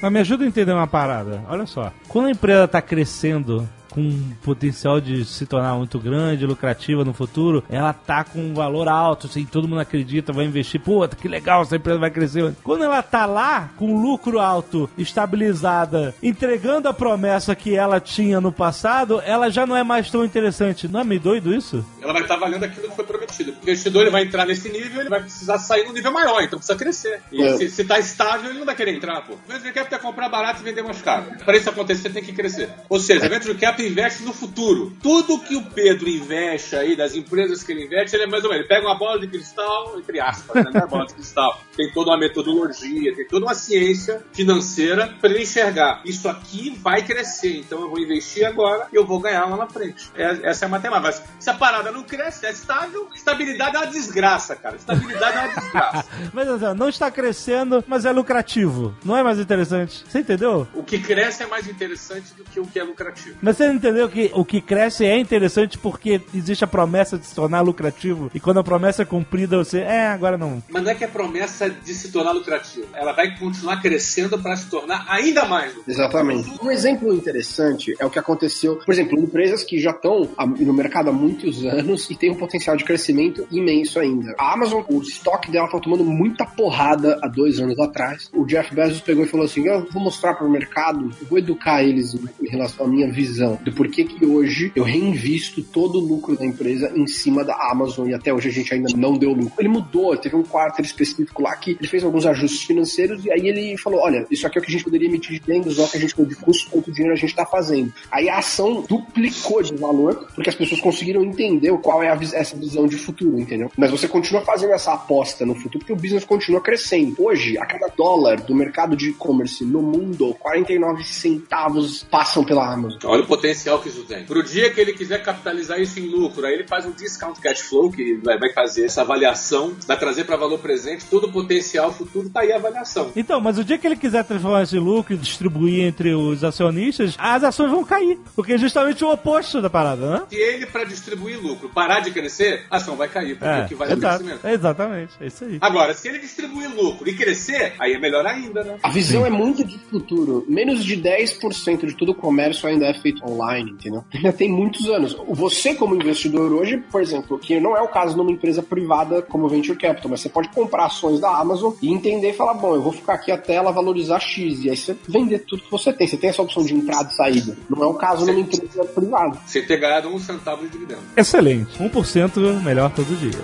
Mas 0.00 0.12
me 0.12 0.18
ajuda 0.20 0.44
a 0.44 0.46
entender 0.46 0.72
uma 0.72 0.86
parada. 0.86 1.44
Olha 1.48 1.66
só. 1.66 1.92
Quando 2.08 2.26
a 2.26 2.30
empresa 2.30 2.64
está 2.64 2.80
crescendo 2.80 3.68
com 3.90 4.32
potencial 4.42 5.00
de 5.00 5.24
se 5.24 5.44
tornar 5.44 5.74
muito 5.74 5.98
grande, 5.98 6.46
lucrativa 6.46 7.04
no 7.04 7.12
futuro, 7.12 7.62
ela 7.68 7.92
tá 7.92 8.24
com 8.24 8.40
um 8.40 8.54
valor 8.54 8.88
alto, 8.88 9.26
assim, 9.26 9.44
todo 9.44 9.68
mundo 9.68 9.80
acredita, 9.80 10.32
vai 10.32 10.44
investir, 10.44 10.80
pô, 10.80 11.06
que 11.08 11.28
legal, 11.28 11.62
essa 11.62 11.76
empresa 11.76 11.98
vai 11.98 12.10
crescer. 12.10 12.54
Quando 12.62 12.84
ela 12.84 13.02
tá 13.02 13.26
lá, 13.26 13.70
com 13.76 14.00
lucro 14.00 14.38
alto, 14.38 14.88
estabilizada, 14.96 16.14
entregando 16.22 16.88
a 16.88 16.94
promessa 16.94 17.54
que 17.54 17.74
ela 17.74 18.00
tinha 18.00 18.40
no 18.40 18.52
passado, 18.52 19.20
ela 19.24 19.50
já 19.50 19.66
não 19.66 19.76
é 19.76 19.82
mais 19.82 20.10
tão 20.10 20.24
interessante. 20.24 20.88
Não 20.88 21.00
é 21.00 21.04
meio 21.04 21.20
doido 21.20 21.54
isso? 21.54 21.84
Ela 22.00 22.12
vai 22.12 22.22
estar 22.22 22.34
tá 22.34 22.40
valendo 22.40 22.64
aquilo 22.64 22.88
que 22.88 22.96
foi 22.96 23.04
prometido. 23.04 23.52
O 23.52 23.62
investidor 23.62 24.02
ele 24.02 24.10
vai 24.10 24.22
entrar 24.22 24.46
nesse 24.46 24.68
nível, 24.70 25.00
ele 25.00 25.10
vai 25.10 25.20
precisar 25.20 25.58
sair 25.58 25.86
num 25.86 25.92
nível 25.92 26.12
maior, 26.12 26.42
então 26.42 26.58
precisa 26.58 26.78
crescer. 26.78 27.22
E 27.32 27.42
é. 27.42 27.56
se, 27.56 27.68
se 27.70 27.84
tá 27.84 27.98
estável, 27.98 28.50
ele 28.50 28.58
não 28.58 28.66
vai 28.66 28.74
querer 28.74 28.94
entrar, 28.94 29.20
pô. 29.22 29.34
O 29.34 29.52
venture 29.52 29.72
capital 29.72 29.98
é 29.98 30.02
comprar 30.02 30.28
barato 30.28 30.60
e 30.60 30.64
vender 30.64 30.82
mais 30.82 31.02
caro. 31.02 31.26
Para 31.44 31.56
isso 31.56 31.68
acontecer, 31.68 32.10
tem 32.10 32.22
que 32.22 32.32
crescer. 32.32 32.70
Ou 32.88 33.00
seja, 33.00 33.26
o 33.26 33.28
venture 33.28 33.54
capital 33.54 33.79
investe 33.88 34.22
no 34.22 34.32
futuro. 34.32 34.92
Tudo 35.02 35.38
que 35.38 35.56
o 35.56 35.62
Pedro 35.62 36.08
investe 36.08 36.76
aí, 36.76 36.96
das 36.96 37.14
empresas 37.14 37.62
que 37.62 37.72
ele 37.72 37.84
investe, 37.84 38.16
ele 38.16 38.24
é 38.24 38.26
mais 38.26 38.44
ou 38.44 38.50
menos. 38.50 38.64
Ele 38.64 38.68
pega 38.68 38.86
uma 38.86 38.98
bola 38.98 39.18
de 39.18 39.26
cristal, 39.26 39.98
entre 39.98 40.20
aspas, 40.20 40.64
né? 40.64 40.70
É 40.74 40.86
bola 40.86 41.06
de 41.06 41.14
cristal. 41.14 41.60
Tem 41.76 41.90
toda 41.92 42.10
uma 42.10 42.18
metodologia, 42.18 43.14
tem 43.14 43.26
toda 43.26 43.46
uma 43.46 43.54
ciência 43.54 44.24
financeira 44.32 45.14
para 45.20 45.30
ele 45.30 45.42
enxergar. 45.42 46.02
Isso 46.04 46.28
aqui 46.28 46.78
vai 46.82 47.02
crescer, 47.02 47.58
então 47.58 47.80
eu 47.80 47.88
vou 47.88 47.98
investir 47.98 48.44
agora 48.44 48.86
e 48.92 48.96
eu 48.96 49.06
vou 49.06 49.20
ganhar 49.20 49.46
lá 49.46 49.56
na 49.56 49.66
frente. 49.66 50.10
É, 50.14 50.50
essa 50.50 50.64
é 50.64 50.66
a 50.66 50.68
matemática. 50.68 51.26
Se 51.38 51.50
a 51.50 51.54
parada 51.54 51.90
não 51.90 52.02
cresce, 52.02 52.46
é 52.46 52.50
estável. 52.50 53.08
Estabilidade 53.14 53.76
é 53.76 53.78
uma 53.78 53.86
desgraça, 53.86 54.56
cara. 54.56 54.76
Estabilidade 54.76 55.36
é 55.36 55.40
uma 55.40 55.60
desgraça. 55.60 56.04
Mas 56.32 56.48
não 56.76 56.88
está 56.88 57.10
crescendo, 57.10 57.84
mas 57.86 58.04
é 58.04 58.12
lucrativo. 58.12 58.94
Não 59.04 59.16
é 59.16 59.22
mais 59.22 59.38
interessante. 59.38 60.04
Você 60.06 60.20
entendeu? 60.20 60.66
O 60.74 60.82
que 60.82 60.98
cresce 60.98 61.42
é 61.42 61.46
mais 61.46 61.66
interessante 61.66 62.34
do 62.34 62.44
que 62.44 62.60
o 62.60 62.66
que 62.66 62.78
é 62.78 62.84
lucrativo. 62.84 63.36
Mas 63.40 63.56
você 63.56 63.69
entendeu 63.72 64.08
que 64.08 64.30
o 64.34 64.44
que 64.44 64.60
cresce 64.60 65.04
é 65.04 65.18
interessante 65.18 65.78
porque 65.78 66.20
existe 66.34 66.64
a 66.64 66.66
promessa 66.66 67.18
de 67.18 67.26
se 67.26 67.34
tornar 67.34 67.60
lucrativo 67.60 68.30
e 68.34 68.40
quando 68.40 68.58
a 68.58 68.64
promessa 68.64 69.02
é 69.02 69.04
cumprida 69.04 69.56
você, 69.56 69.80
é, 69.80 70.08
agora 70.08 70.36
não. 70.36 70.62
Mas 70.68 70.82
não 70.82 70.90
é 70.90 70.94
que 70.94 71.04
é 71.04 71.06
promessa 71.06 71.70
de 71.70 71.94
se 71.94 72.10
tornar 72.10 72.32
lucrativo. 72.32 72.86
Ela 72.94 73.12
vai 73.12 73.36
continuar 73.36 73.80
crescendo 73.80 74.38
para 74.38 74.56
se 74.56 74.68
tornar 74.68 75.04
ainda 75.08 75.44
mais 75.44 75.74
lucrativo. 75.74 75.90
Exatamente. 75.90 76.50
Um 76.62 76.70
exemplo 76.70 77.12
interessante 77.14 77.94
é 77.98 78.04
o 78.04 78.10
que 78.10 78.18
aconteceu, 78.18 78.76
por 78.76 78.92
exemplo, 78.92 79.18
empresas 79.18 79.64
que 79.64 79.78
já 79.78 79.90
estão 79.90 80.28
no 80.58 80.72
mercado 80.72 81.10
há 81.10 81.12
muitos 81.12 81.64
anos 81.64 82.08
e 82.10 82.16
têm 82.16 82.30
um 82.30 82.36
potencial 82.36 82.76
de 82.76 82.84
crescimento 82.84 83.46
imenso 83.50 83.98
ainda. 83.98 84.34
A 84.38 84.52
Amazon, 84.52 84.82
o 84.88 85.00
estoque 85.00 85.50
dela 85.50 85.68
tá 85.68 85.78
tomando 85.78 86.04
muita 86.04 86.44
porrada 86.44 87.18
há 87.22 87.28
dois 87.28 87.60
anos 87.60 87.78
atrás. 87.78 88.30
O 88.32 88.44
Jeff 88.44 88.74
Bezos 88.74 89.00
pegou 89.00 89.24
e 89.24 89.28
falou 89.28 89.46
assim: 89.46 89.66
Eu 89.66 89.86
vou 89.90 90.02
mostrar 90.02 90.34
para 90.34 90.46
o 90.46 90.50
mercado, 90.50 91.10
eu 91.20 91.26
vou 91.26 91.38
educar 91.38 91.82
eles 91.82 92.14
em 92.14 92.48
relação 92.48 92.86
à 92.86 92.88
minha 92.88 93.10
visão 93.10 93.58
do 93.64 93.72
porquê 93.72 94.04
que 94.04 94.24
hoje 94.24 94.72
eu 94.74 94.84
reinvisto 94.84 95.62
todo 95.62 95.98
o 95.98 96.00
lucro 96.00 96.36
da 96.36 96.44
empresa 96.44 96.92
em 96.94 97.06
cima 97.06 97.44
da 97.44 97.54
Amazon 97.70 98.08
e 98.08 98.14
até 98.14 98.32
hoje 98.32 98.48
a 98.48 98.52
gente 98.52 98.72
ainda 98.72 98.88
não 98.96 99.14
deu 99.14 99.32
lucro. 99.32 99.52
Ele 99.58 99.68
mudou, 99.68 100.16
teve 100.16 100.36
um 100.36 100.42
quarto 100.42 100.80
específico 100.80 101.42
lá 101.42 101.54
que 101.56 101.76
ele 101.78 101.88
fez 101.88 102.04
alguns 102.04 102.26
ajustes 102.26 102.62
financeiros 102.62 103.24
e 103.24 103.30
aí 103.30 103.48
ele 103.48 103.76
falou: 103.76 104.00
Olha, 104.00 104.26
isso 104.30 104.46
aqui 104.46 104.58
é 104.58 104.60
o 104.60 104.64
que 104.64 104.70
a 104.70 104.72
gente 104.72 104.84
poderia 104.84 105.08
emitir 105.08 105.38
de 105.38 105.46
vendas, 105.46 105.78
o 105.78 105.88
que 105.88 105.96
a 105.96 106.00
gente 106.00 106.14
de 106.20 106.36
custo, 106.36 106.70
quanto 106.70 106.92
dinheiro 106.92 107.14
a 107.14 107.16
gente 107.16 107.30
está 107.30 107.46
fazendo. 107.46 107.92
Aí 108.10 108.28
a 108.28 108.38
ação 108.38 108.84
duplicou 108.88 109.62
de 109.62 109.74
valor 109.76 110.28
porque 110.34 110.50
as 110.50 110.56
pessoas 110.56 110.80
conseguiram 110.80 111.22
entender 111.24 111.72
qual 111.78 112.02
é 112.02 112.10
a 112.10 112.18
essa 112.34 112.56
visão 112.56 112.86
de 112.86 112.96
futuro, 112.96 113.38
entendeu? 113.38 113.70
Mas 113.76 113.90
você 113.90 114.06
continua 114.06 114.42
fazendo 114.42 114.72
essa 114.72 114.92
aposta 114.92 115.46
no 115.46 115.54
futuro 115.54 115.78
porque 115.78 115.92
o 115.92 115.96
business 115.96 116.24
continua 116.24 116.60
crescendo. 116.60 117.14
Hoje, 117.18 117.58
a 117.58 117.66
cada 117.66 117.88
dólar 117.88 118.40
do 118.40 118.54
mercado 118.54 118.96
de 118.96 119.10
e-commerce 119.10 119.64
no 119.64 119.80
mundo, 119.80 120.34
49 120.38 121.04
centavos 121.04 122.06
passam 122.10 122.44
pela 122.44 122.72
Amazon. 122.72 122.98
Olha 123.04 123.22
o 123.22 123.26
potencial 123.26 123.49
que 123.54 123.88
isso 123.88 124.04
tem. 124.04 124.24
Pro 124.24 124.42
dia 124.42 124.70
que 124.70 124.80
ele 124.80 124.92
quiser 124.92 125.22
capitalizar 125.22 125.80
isso 125.80 125.98
em 125.98 126.06
lucro, 126.06 126.46
aí 126.46 126.54
ele 126.54 126.66
faz 126.66 126.86
um 126.86 126.90
discount 126.90 127.40
cash 127.40 127.60
flow, 127.60 127.90
que 127.90 128.14
vai, 128.22 128.52
fazer 128.52 128.86
essa 128.86 129.02
avaliação, 129.02 129.74
vai 129.86 129.98
trazer 129.98 130.24
para 130.24 130.36
valor 130.36 130.58
presente 130.58 131.04
todo 131.06 131.26
o 131.26 131.32
potencial 131.32 131.92
futuro, 131.92 132.28
tá 132.28 132.40
aí 132.40 132.52
a 132.52 132.56
avaliação. 132.56 133.12
Então, 133.14 133.40
mas 133.40 133.58
o 133.58 133.64
dia 133.64 133.78
que 133.78 133.86
ele 133.86 133.96
quiser 133.96 134.24
transformar 134.24 134.62
esse 134.62 134.78
lucro 134.78 135.14
e 135.14 135.16
distribuir 135.16 135.84
entre 135.84 136.14
os 136.14 136.42
acionistas, 136.44 137.14
as 137.18 137.44
ações 137.44 137.70
vão 137.70 137.84
cair. 137.84 138.18
Porque 138.34 138.54
é 138.54 138.58
justamente 138.58 139.04
o 139.04 139.10
oposto 139.10 139.60
da 139.60 139.70
parada, 139.70 140.10
né? 140.10 140.22
Se 140.28 140.36
ele, 140.36 140.66
para 140.66 140.84
distribuir 140.84 141.40
lucro, 141.40 141.68
parar 141.68 142.00
de 142.00 142.10
crescer, 142.10 142.64
a 142.70 142.76
ação 142.76 142.96
vai 142.96 143.08
cair, 143.08 143.38
porque 143.38 143.60
o 143.60 143.68
que 143.68 143.74
vai 143.74 143.88
é 143.88 143.94
o 143.94 143.98
exato, 143.98 144.24
crescimento. 144.24 144.46
exatamente. 144.46 145.12
É 145.20 145.26
isso 145.26 145.44
aí. 145.44 145.58
Agora, 145.60 145.94
se 145.94 146.08
ele 146.08 146.18
distribuir 146.18 146.74
lucro 146.74 147.08
e 147.08 147.14
crescer, 147.14 147.74
aí 147.78 147.92
é 147.92 147.98
melhor 147.98 148.26
ainda, 148.26 148.62
né? 148.62 148.78
A 148.82 148.90
visão 148.90 149.24
é 149.24 149.30
muito 149.30 149.64
de 149.64 149.78
futuro. 149.78 150.44
Menos 150.48 150.84
de 150.84 150.96
10% 150.96 151.86
de 151.86 151.96
todo 151.96 152.10
o 152.10 152.14
comércio 152.14 152.68
ainda 152.68 152.86
é 152.86 152.94
feito 152.94 153.24
online, 153.24 153.39
entendeu? 153.68 154.04
Ainda 154.12 154.32
tem 154.32 154.50
muitos 154.50 154.88
anos. 154.88 155.16
Você, 155.28 155.74
como 155.74 155.94
investidor 155.94 156.52
hoje, 156.52 156.78
por 156.78 157.00
exemplo, 157.00 157.38
que 157.38 157.60
não 157.60 157.76
é 157.76 157.80
o 157.80 157.88
caso 157.88 158.16
numa 158.16 158.32
empresa 158.32 158.62
privada 158.62 159.22
como 159.22 159.48
Venture 159.48 159.78
Capital, 159.78 160.10
mas 160.10 160.20
você 160.20 160.28
pode 160.28 160.48
comprar 160.48 160.86
ações 160.86 161.20
da 161.20 161.36
Amazon 161.36 161.72
e 161.80 161.92
entender 161.92 162.30
e 162.30 162.32
falar, 162.32 162.54
bom, 162.54 162.74
eu 162.74 162.82
vou 162.82 162.92
ficar 162.92 163.14
aqui 163.14 163.30
até 163.30 163.54
ela 163.54 163.70
valorizar 163.70 164.20
X. 164.20 164.64
E 164.64 164.70
aí 164.70 164.76
você 164.76 164.96
vender 165.08 165.40
tudo 165.40 165.62
que 165.62 165.70
você 165.70 165.92
tem. 165.92 166.06
Você 166.06 166.16
tem 166.16 166.30
essa 166.30 166.42
opção 166.42 166.64
de 166.64 166.74
entrada 166.74 167.10
e 167.10 167.14
saída. 167.14 167.56
Não 167.68 167.82
é 167.82 167.86
o 167.86 167.94
caso 167.94 168.26
numa 168.26 168.40
empresa 168.40 168.84
privada. 168.84 169.38
Sem 169.46 169.64
ter 169.64 169.78
ganhado 169.78 170.08
um 170.08 170.18
centavo 170.18 170.62
de 170.62 170.80
dividendo. 170.80 171.02
Excelente. 171.16 171.78
1% 171.78 172.62
melhor 172.62 172.90
todo 172.90 173.16
dia. 173.16 173.30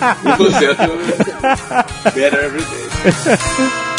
1% 0.00 2.14
better 2.14 2.44
every 2.44 2.64
day. 2.64 2.88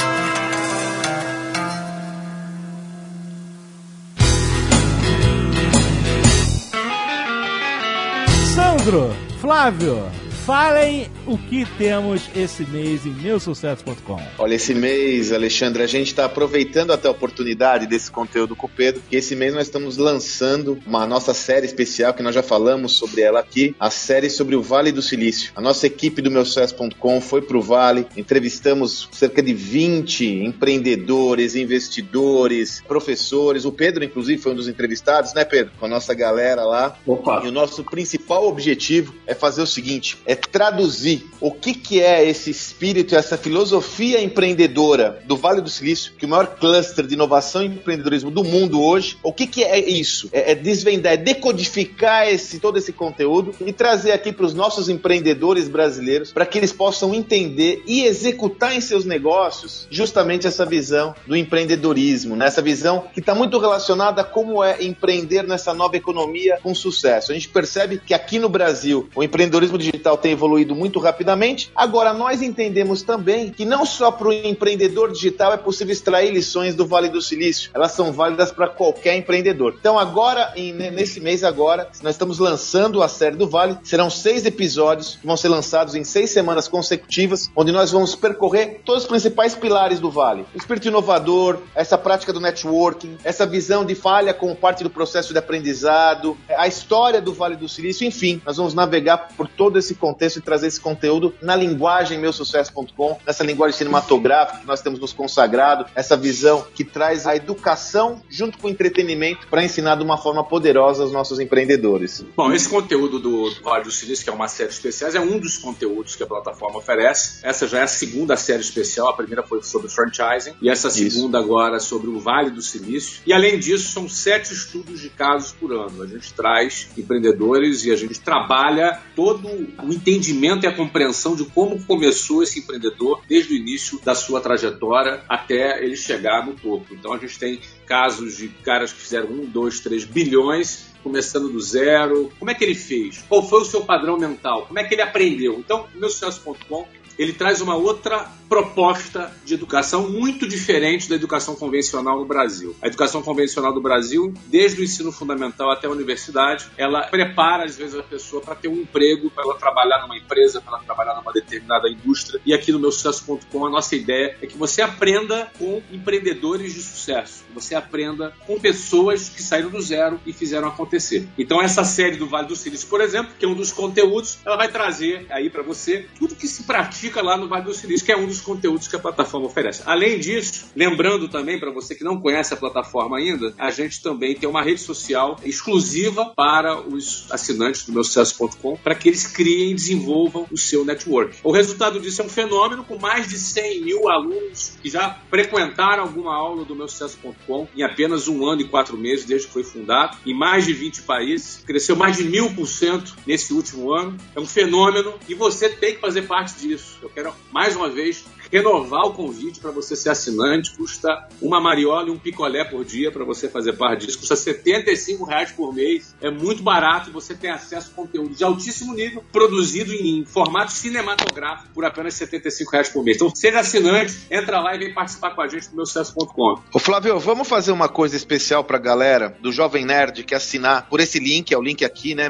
Sandro, 8.82 9.13
Flávio, 9.39 10.09
falem 10.46 11.08
o 11.28 11.38
que 11.38 11.66
temos 11.78 12.24
esse 12.36 12.64
mês 12.66 13.06
em 13.06 13.12
meusucesso.com. 13.12 14.20
Olha, 14.39 14.56
esse 14.56 14.74
mês, 14.74 15.32
Alexandre, 15.32 15.84
a 15.84 15.88
gente 15.88 16.08
está 16.08 16.26
aproveitando 16.26 16.92
até 16.92 17.08
a 17.08 17.12
oportunidade 17.12 17.86
desse 17.86 18.10
conteúdo 18.10 18.56
com 18.56 18.66
o 18.66 18.70
Pedro, 18.70 19.04
que 19.08 19.16
esse 19.16 19.36
mês 19.36 19.54
nós 19.54 19.68
estamos 19.68 19.98
lançando 19.98 20.80
uma 20.86 21.06
nossa 21.06 21.34
série 21.34 21.66
especial, 21.66 22.14
que 22.14 22.24
nós 22.24 22.34
já 22.34 22.42
falamos 22.42 22.94
sobre 22.94 23.22
ela 23.22 23.39
aqui, 23.39 23.76
a 23.80 23.92
série 23.92 24.30
sobre 24.30 24.56
o 24.56 24.64
Vale 24.64 24.92
do 24.92 25.02
Silício. 25.02 25.52
A 25.56 25.62
nossa 25.62 25.86
equipe 25.86 26.22
do 26.22 26.32
meusucesso.com 26.32 27.22
foi 27.22 27.42
para 27.42 27.58
o 27.58 27.62
Vale, 27.62 28.08
entrevistamos 28.18 29.10
cerca 29.12 29.44
de 29.44 29.54
20 29.54 30.26
empreendedores, 30.44 31.56
investidores, 31.56 32.82
professores. 32.88 33.64
O 33.64 33.72
Pedro, 33.72 34.04
inclusive, 34.04 34.42
foi 34.42 34.54
um 34.54 34.56
dos 34.56 34.68
entrevistados, 34.68 35.34
né, 35.34 35.46
Pedro? 35.46 35.72
Com 35.80 35.86
a 35.86 35.89
nossa 35.89 36.16
galera 36.16 36.64
lá. 36.64 36.98
Opa. 37.06 37.42
E 37.46 37.48
o 37.48 37.52
nosso 37.52 37.84
principal 37.84 38.48
objetivo 38.48 39.14
é 39.28 39.36
fazer 39.36 39.62
o 39.62 39.68
seguinte: 39.68 40.18
é 40.32 40.36
traduzir 40.36 41.29
o 41.41 41.51
que, 41.51 41.73
que 41.73 42.01
é 42.01 42.27
esse 42.27 42.49
espírito, 42.49 43.15
essa 43.15 43.38
filosofia 43.38 44.21
empreendedora 44.21 45.21
do 45.25 45.36
Vale 45.36 45.59
do 45.59 45.69
Silício, 45.69 46.13
que 46.17 46.23
é 46.23 46.27
o 46.27 46.32
maior 46.32 46.55
cluster 46.55 47.05
de 47.05 47.15
inovação 47.15 47.63
e 47.63 47.65
empreendedorismo 47.65 48.32
do 48.32 48.43
mundo 48.43 48.82
hoje. 48.82 49.17
O 49.21 49.34
que, 49.34 49.45
que 49.45 49.63
é 49.63 49.77
isso? 49.79 50.29
É, 50.32 50.51
é 50.51 50.55
desvendar, 50.55 51.13
é 51.13 51.17
decodificar 51.17 52.29
esse, 52.29 52.59
todo 52.59 52.77
esse 52.77 52.93
conteúdo 52.93 53.53
e 53.65 53.73
trazer 53.73 54.11
aqui 54.11 54.32
para 54.32 54.45
os 54.45 54.53
nossos 54.53 54.88
empreendedores 54.88 55.67
brasileiros 55.67 56.32
para 56.32 56.45
que 56.45 56.57
eles 56.57 56.71
possam 56.71 57.13
entender 57.13 57.84
e 57.86 58.03
executar 58.03 58.73
em 58.73 58.79
seus 58.79 59.03
negócios 59.03 59.88
justamente 59.89 60.47
essa 60.47 60.65
visão 60.65 61.13
do 61.27 61.36
empreendedorismo, 61.36 62.38
né? 62.38 62.45
essa 62.45 62.61
visão 62.61 63.05
que 63.13 63.19
está 63.19 63.36
muito 63.36 63.57
relacionada 63.57 64.21
a 64.21 64.23
como 64.23 64.63
é 64.63 64.82
empreender 64.82 65.43
nessa 65.43 65.73
nova 65.73 65.97
economia 65.97 66.57
com 66.63 66.73
sucesso. 66.73 67.32
A 67.32 67.36
gente 67.36 67.49
percebe 67.49 67.99
que 68.05 68.13
aqui 68.13 68.39
no 68.39 68.47
Brasil 68.47 69.09
o 69.13 69.23
empreendedorismo 69.23 69.77
digital 69.77 70.20
tem 70.22 70.32
evoluído 70.32 70.76
muito 70.76 70.99
rapidamente. 70.99 71.72
Agora, 71.76 72.13
nós 72.13 72.41
entendemos 72.41 73.01
também 73.01 73.49
que 73.49 73.65
não 73.65 73.86
só 73.86 74.11
para 74.11 74.28
o 74.28 74.34
empreendedor 74.34 75.11
digital 75.11 75.53
é 75.53 75.57
possível 75.57 75.91
extrair 75.91 76.32
lições 76.32 76.76
do 76.76 76.86
Vale 76.86 77.09
do 77.09 77.22
Silício, 77.22 77.72
elas 77.74 77.91
são 77.91 78.11
válidas 78.11 78.51
para 78.51 78.67
qualquer 78.67 79.15
empreendedor. 79.15 79.76
Então, 79.80 79.97
agora, 79.97 80.53
em- 80.55 80.74
nesse 80.74 81.19
mês 81.19 81.43
agora, 81.43 81.89
nós 82.03 82.13
estamos 82.15 82.39
lançando 82.39 83.01
a 83.01 83.07
série 83.07 83.36
do 83.36 83.47
Vale. 83.47 83.78
Serão 83.84 84.09
seis 84.09 84.45
episódios 84.45 85.15
que 85.19 85.26
vão 85.26 85.36
ser 85.36 85.49
lançados 85.49 85.95
em 85.95 86.03
seis 86.03 86.30
semanas 86.30 86.67
consecutivas, 86.67 87.49
onde 87.55 87.72
nós 87.72 87.91
vamos 87.91 88.15
percorrer 88.15 88.82
todos 88.86 89.03
os 89.03 89.09
principais 89.09 89.55
pilares 89.55 89.99
do 89.99 90.11
Vale. 90.11 90.45
O 90.53 90.57
espírito 90.57 90.88
inovador, 90.88 91.59
essa 91.76 91.97
prática 91.97 92.32
do 92.32 92.39
networking, 92.39 93.17
essa 93.24 93.45
visão 93.45 93.84
de 93.84 93.95
falha 93.95 94.34
como 94.34 94.55
parte 94.55 94.84
do 94.84 94.89
processo 94.89 95.34
de 95.34 95.39
aprendizado, 95.39 96.38
a 96.57 96.67
história 96.67 97.22
do 97.22 97.34
Vale 97.34 97.55
do 97.55 97.67
Silício, 97.67 98.05
enfim, 98.05 98.41
nós 98.45 98.57
vamos 98.57 98.74
navegar 98.74 99.30
por 99.36 99.47
todo 99.47 99.80
esse 99.80 99.95
contexto 99.95 100.11
e 100.20 100.41
trazer 100.41 100.68
esse 100.68 100.80
conteúdo 100.80 101.34
na 101.41 101.55
linguagem 101.55 102.20
meusucesso.com, 102.20 103.20
nessa 103.26 103.43
linguagem 103.43 103.78
cinematográfica 103.78 104.59
que 104.59 104.68
nós 104.68 104.82
temos 104.82 104.99
nos 104.99 105.14
consagrado, 105.14 105.86
essa 105.95 106.16
visão 106.16 106.66
que 106.74 106.84
traz 106.84 107.26
a 107.26 107.36
educação 107.36 108.22
junto 108.30 108.57
com 108.57 108.68
o 108.68 108.70
entretenimento 108.70 109.47
para 109.47 109.64
ensinar 109.64 109.95
de 109.95 110.03
uma 110.03 110.18
forma 110.18 110.43
poderosa 110.43 111.03
aos 111.03 111.12
nossos 111.12 111.39
empreendedores. 111.39 112.26
Bom, 112.36 112.51
esse 112.51 112.70
conteúdo 112.70 113.20
do 113.20 113.51
Vale 113.64 113.84
do 113.84 113.91
Silício, 113.91 114.24
que 114.24 114.30
é 114.30 114.34
uma 114.34 114.47
série 114.47 114.70
especial, 114.70 115.12
é 115.12 115.20
um 115.20 115.39
dos 115.39 115.57
conteúdos 115.57 116.16
que 116.16 116.24
a 116.24 116.28
plataforma 116.28 116.78
oferece. 116.80 117.39
Essa 117.43 117.68
já 117.68 117.80
é 117.80 117.84
a 117.84 117.88
segunda 117.88 118.36
série 118.38 118.62
especial, 118.62 119.09
a 119.09 119.14
primeira 119.14 119.43
foi 119.43 119.62
sobre 119.64 119.89
franchising, 119.89 120.53
e 120.62 120.70
essa 120.70 120.88
Isso. 120.88 121.09
segunda 121.09 121.39
agora 121.39 121.80
sobre 121.80 122.09
o 122.09 122.20
Vale 122.20 122.51
do 122.51 122.62
Silício. 122.62 123.22
E 123.26 123.34
além 123.34 123.59
disso, 123.59 123.91
são 123.91 124.07
sete 124.07 124.53
estudos 124.53 125.01
de 125.01 125.09
casos 125.09 125.51
por 125.51 125.72
ano. 125.72 126.03
A 126.03 126.07
gente 126.07 126.34
traz 126.34 126.89
empreendedores 126.97 127.86
e 127.86 127.91
a 127.91 127.95
gente 127.95 128.20
trabalha 128.20 128.99
todo 129.16 129.47
o 129.47 129.93
entendimento 130.02 130.66
e 130.66 130.68
a 130.68 130.76
compreensão 130.76 131.36
de 131.36 131.45
como 131.45 131.82
começou 131.86 132.41
esse 132.41 132.60
empreendedor 132.60 133.22
desde 133.28 133.54
o 133.54 133.56
início 133.56 133.99
da 134.04 134.16
sua 134.16 134.41
trajetória 134.41 135.24
até 135.30 135.84
ele 135.84 135.95
chegar 135.95 136.45
no 136.45 136.54
topo. 136.54 136.93
Então 136.93 137.14
a 137.14 137.18
gente 137.18 137.38
tem 137.38 137.62
casos 137.86 138.38
de 138.38 138.49
caras 138.49 138.91
que 138.91 138.99
fizeram 138.99 139.30
um, 139.30 139.45
dois, 139.45 139.80
três 139.80 140.04
bilhões 140.04 140.91
começando 141.04 141.49
do 141.49 141.60
zero. 141.60 142.32
Como 142.38 142.49
é 142.49 142.54
que 142.54 142.64
ele 142.64 142.76
fez? 142.76 143.24
Qual 143.28 143.47
foi 143.47 143.62
o 143.62 143.66
seu 143.66 143.82
padrão 143.82 144.18
mental? 144.18 144.66
Como 144.66 144.80
é 144.80 144.84
que 144.84 144.93
ele 144.93 145.02
aprendeu? 145.02 145.60
Então, 145.60 145.88
meu 145.95 146.10
sucesso.com 146.10 146.88
ele 147.22 147.34
traz 147.34 147.61
uma 147.61 147.76
outra 147.76 148.28
proposta 148.49 149.32
de 149.45 149.53
educação 149.53 150.09
muito 150.09 150.47
diferente 150.47 151.07
da 151.07 151.15
educação 151.15 151.55
convencional 151.55 152.17
no 152.17 152.26
Brasil. 152.26 152.76
A 152.82 152.88
educação 152.88 153.22
convencional 153.22 153.72
do 153.72 153.80
Brasil, 153.80 154.34
desde 154.47 154.82
o 154.82 154.84
ensino 154.84 155.11
fundamental 155.11 155.69
até 155.69 155.86
a 155.88 155.91
universidade, 155.91 156.65
ela 156.76 157.03
prepara 157.03 157.63
às 157.63 157.78
vezes 157.78 157.95
a 157.95 158.03
pessoa 158.03 158.41
para 158.41 158.55
ter 158.55 158.67
um 158.67 158.76
emprego, 158.76 159.30
para 159.30 159.43
ela 159.43 159.55
trabalhar 159.55 160.01
numa 160.01 160.17
empresa, 160.17 160.59
para 160.59 160.78
ela 160.78 160.84
trabalhar 160.84 161.15
numa 161.15 161.32
determinada 161.32 161.88
indústria. 161.88 162.41
E 162.43 162.53
aqui 162.53 162.72
no 162.72 162.80
meu 162.80 162.91
sucesso.com 162.91 163.65
a 163.65 163.69
nossa 163.69 163.95
ideia 163.95 164.36
é 164.41 164.47
que 164.47 164.57
você 164.57 164.82
aprenda 164.82 165.49
com 165.59 165.82
empreendedores 165.91 166.74
de 166.74 166.82
sucesso, 166.82 167.45
você 167.53 167.76
aprenda 167.76 168.34
com 168.47 168.59
pessoas 168.59 169.30
que 169.30 169.43
saíram 169.43 169.69
do 169.69 169.82
zero 169.82 170.19
e 170.26 170.34
fizeram 170.34 170.67
acontecer. 170.67 171.30
Então 171.38 171.61
essa 171.61 171.84
série 171.84 172.17
do 172.17 172.28
Vale 172.28 172.47
do 172.47 172.55
Silício, 172.55 172.88
por 172.88 172.99
exemplo, 172.99 173.32
que 173.38 173.45
é 173.45 173.47
um 173.47 173.53
dos 173.53 173.72
conteúdos, 173.72 174.39
ela 174.43 174.57
vai 174.57 174.69
trazer 174.69 175.28
aí 175.30 175.51
para 175.51 175.61
você 175.61 176.07
tudo 176.17 176.36
que 176.36 176.47
se 176.47 176.63
pratica 176.63 177.11
lá 177.20 177.36
no 177.36 177.47
Vale 177.47 177.66
do 177.66 177.74
Silício, 177.74 178.05
que 178.05 178.12
é 178.12 178.18
um 178.18 178.28
dos 178.28 178.39
conteúdos 178.39 178.88
que 178.88 178.95
a 178.95 178.99
plataforma 178.99 179.47
oferece. 179.47 179.82
Além 179.86 180.20
disso, 180.20 180.66
lembrando 180.76 181.28
também 181.28 181.59
para 181.59 181.72
você 181.72 181.95
que 181.95 182.03
não 182.03 182.22
conhece 182.22 182.53
a 182.53 182.57
plataforma 182.57 183.18
ainda, 183.18 183.55
a 183.57 183.72
gente 183.72 184.01
também 184.03 184.36
tem 184.36 184.47
uma 184.47 184.62
rede 184.62 184.82
social 184.82 185.39
exclusiva 185.43 186.32
para 186.36 186.80
os 186.80 187.26
assinantes 187.32 187.86
do 187.86 187.93
meu 187.93 188.03
sucesso.com 188.03 188.78
para 188.78 188.93
que 188.93 189.09
eles 189.09 189.26
criem 189.26 189.72
e 189.72 189.74
desenvolvam 189.74 190.45
o 190.51 190.57
seu 190.57 190.86
network. 190.86 191.38
O 191.43 191.51
resultado 191.51 191.99
disso 191.99 192.22
é 192.22 192.26
um 192.26 192.30
fenômeno 192.30 192.84
com 192.84 192.99
mais 192.99 193.28
de 193.28 193.39
100 193.39 193.82
mil 193.82 194.09
alunos 194.09 194.74
que 194.82 194.89
já 194.89 195.18
frequentaram 195.30 196.03
alguma 196.03 196.36
aula 196.36 196.64
do 196.64 196.76
meu 196.76 196.88
sucesso.com 196.88 197.68
em 197.76 197.84
apenas 197.84 198.28
um 198.28 198.45
ano 198.45 198.62
e 198.62 198.68
quatro 198.68 198.97
meses 198.97 199.26
desde 199.26 199.47
que 199.47 199.53
foi 199.53 199.64
fundado, 199.64 200.18
em 200.26 200.38
mais 200.38 200.66
de 200.66 200.74
20 200.74 201.03
países, 201.03 201.64
cresceu 201.66 201.95
mais 201.95 202.18
de 202.18 202.24
mil 202.24 202.53
por 202.53 202.68
cento 202.68 203.16
nesse 203.26 203.53
último 203.53 203.91
ano. 203.91 204.18
É 204.36 204.39
um 204.39 204.45
fenômeno 204.45 205.14
e 205.28 205.34
você 205.34 205.70
tem 205.70 205.95
que 205.95 206.01
fazer 206.01 206.24
parte 206.24 206.59
disso. 206.59 206.97
Eu 207.02 207.10
quero 207.10 207.34
mais 207.52 207.76
uma 207.76 207.89
vez 207.89 208.26
renovar 208.52 209.06
o 209.06 209.14
convite 209.14 209.60
para 209.60 209.72
você 209.72 209.95
ser 209.95 210.10
assinante. 210.10 210.76
Custa 210.76 211.28
uma 211.41 211.60
mariola 211.60 212.10
e 212.10 212.12
um 212.12 212.20
picolé 212.20 212.64
por 212.64 212.84
dia 212.84 213.12
para 213.12 213.24
você 213.24 213.47
fazer 213.47 213.74
parte 213.74 214.06
disso. 214.06 214.20
Custa 214.20 214.36
75 214.36 215.24
reais 215.24 215.52
por 215.52 215.74
mês. 215.74 216.14
É 216.22 216.30
muito 216.30 216.62
barato 216.62 217.10
e 217.10 217.14
você 217.14 217.34
tem 217.34 217.49
acesso 217.49 217.91
a 217.91 217.95
conteúdo 217.95 218.36
de 218.36 218.43
altíssimo 218.43 218.93
nível, 218.93 219.24
produzido 219.32 219.93
em 219.93 220.26
formato 220.26 220.72
cinematográfico 220.72 221.70
por 221.74 221.86
apenas 221.86 222.14
75 222.16 222.72
reais 222.72 222.89
por 222.89 223.04
mês. 223.04 223.16
Então, 223.16 223.34
seja 223.34 223.60
assinante, 223.60 224.28
entra 224.30 224.60
lá 224.60 224.76
e 224.76 224.80
vem 224.80 224.93
participar 224.93 225.32
com 225.32 225.41
a 225.41 225.47
gente 225.47 225.70
no 225.70 225.78
meu 225.78 225.86
sucesso.com. 225.86 226.60
Ô 226.74 226.80
Flávio, 226.80 227.18
vamos 227.20 227.47
fazer 227.47 227.72
uma 227.72 227.88
coisa 227.88 228.16
especial 228.16 228.64
pra 228.64 228.78
galera 228.78 229.36
do 229.41 229.52
Jovem 229.52 229.86
Nerd 229.86 230.24
que 230.24 230.36
assinar 230.36 230.88
por 230.89 230.99
esse 230.99 231.20
link, 231.20 231.54
é 231.54 231.58
o 231.58 231.62
link 231.62 231.86
aqui, 231.86 232.14
né? 232.16 232.30